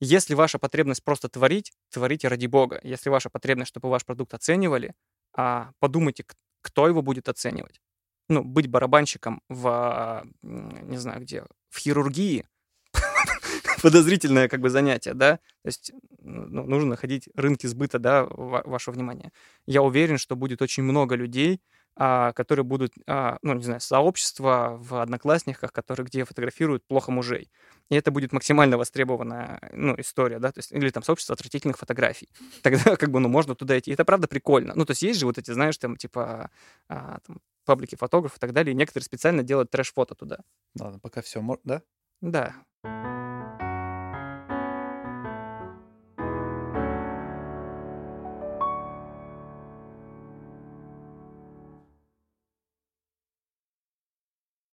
если 0.00 0.34
ваша 0.34 0.58
потребность 0.58 1.04
просто 1.04 1.28
творить, 1.28 1.72
творите 1.90 2.28
ради 2.28 2.46
Бога. 2.46 2.80
Если 2.82 3.10
ваша 3.10 3.28
потребность, 3.28 3.68
чтобы 3.68 3.90
ваш 3.90 4.04
продукт 4.04 4.32
оценивали, 4.32 4.94
подумайте, 5.78 6.24
кто 6.62 6.88
его 6.88 7.02
будет 7.02 7.28
оценивать. 7.28 7.80
Ну, 8.30 8.44
быть 8.44 8.68
барабанщиком 8.68 9.42
в, 9.48 9.66
а, 9.66 10.24
не 10.42 10.98
знаю 10.98 11.20
где, 11.22 11.44
в 11.68 11.78
хирургии, 11.78 12.46
подозрительное 13.82 14.48
как 14.48 14.60
бы 14.60 14.70
занятие, 14.70 15.14
да, 15.14 15.36
то 15.36 15.66
есть 15.66 15.92
ну, 16.22 16.64
нужно 16.64 16.90
находить 16.90 17.28
рынки 17.34 17.66
сбыта, 17.66 17.98
да, 17.98 18.24
ва- 18.24 18.62
ваше 18.64 18.92
внимание. 18.92 19.32
Я 19.66 19.82
уверен, 19.82 20.16
что 20.16 20.36
будет 20.36 20.62
очень 20.62 20.84
много 20.84 21.16
людей, 21.16 21.60
а, 21.96 22.32
которые 22.32 22.64
будут, 22.64 22.92
а, 23.08 23.38
ну, 23.42 23.54
не 23.54 23.64
знаю, 23.64 23.80
сообщества 23.80 24.76
в 24.80 25.02
одноклассниках, 25.02 25.72
которые 25.72 26.06
где 26.06 26.24
фотографируют 26.24 26.86
плохо 26.86 27.10
мужей. 27.10 27.50
И 27.88 27.96
это 27.96 28.12
будет 28.12 28.32
максимально 28.32 28.78
востребованная, 28.78 29.60
ну, 29.72 29.96
история, 29.98 30.38
да, 30.38 30.52
то 30.52 30.60
есть, 30.60 30.70
или 30.70 30.90
там 30.90 31.02
сообщество 31.02 31.32
отвратительных 31.34 31.78
фотографий. 31.78 32.28
Тогда, 32.62 32.96
как 32.96 33.10
бы, 33.10 33.18
ну, 33.18 33.28
можно 33.28 33.56
туда 33.56 33.76
идти. 33.76 33.90
Это 33.90 34.04
правда 34.04 34.28
прикольно. 34.28 34.72
Ну, 34.76 34.84
то 34.84 34.92
есть, 34.92 35.02
есть 35.02 35.18
же 35.18 35.26
вот 35.26 35.38
эти, 35.38 35.50
знаешь, 35.50 35.76
там, 35.78 35.96
типа, 35.96 36.50
а, 36.88 37.18
там, 37.26 37.40
паблики 37.64 37.94
фотографов 37.96 38.38
и 38.38 38.40
так 38.40 38.52
далее, 38.52 38.72
и 38.72 38.76
некоторые 38.76 39.04
специально 39.04 39.42
делают 39.42 39.70
трэш-фото 39.70 40.14
туда. 40.14 40.38
Ладно, 40.78 40.98
пока 40.98 41.22
все, 41.22 41.40
да? 41.64 41.82
Да. 42.20 42.54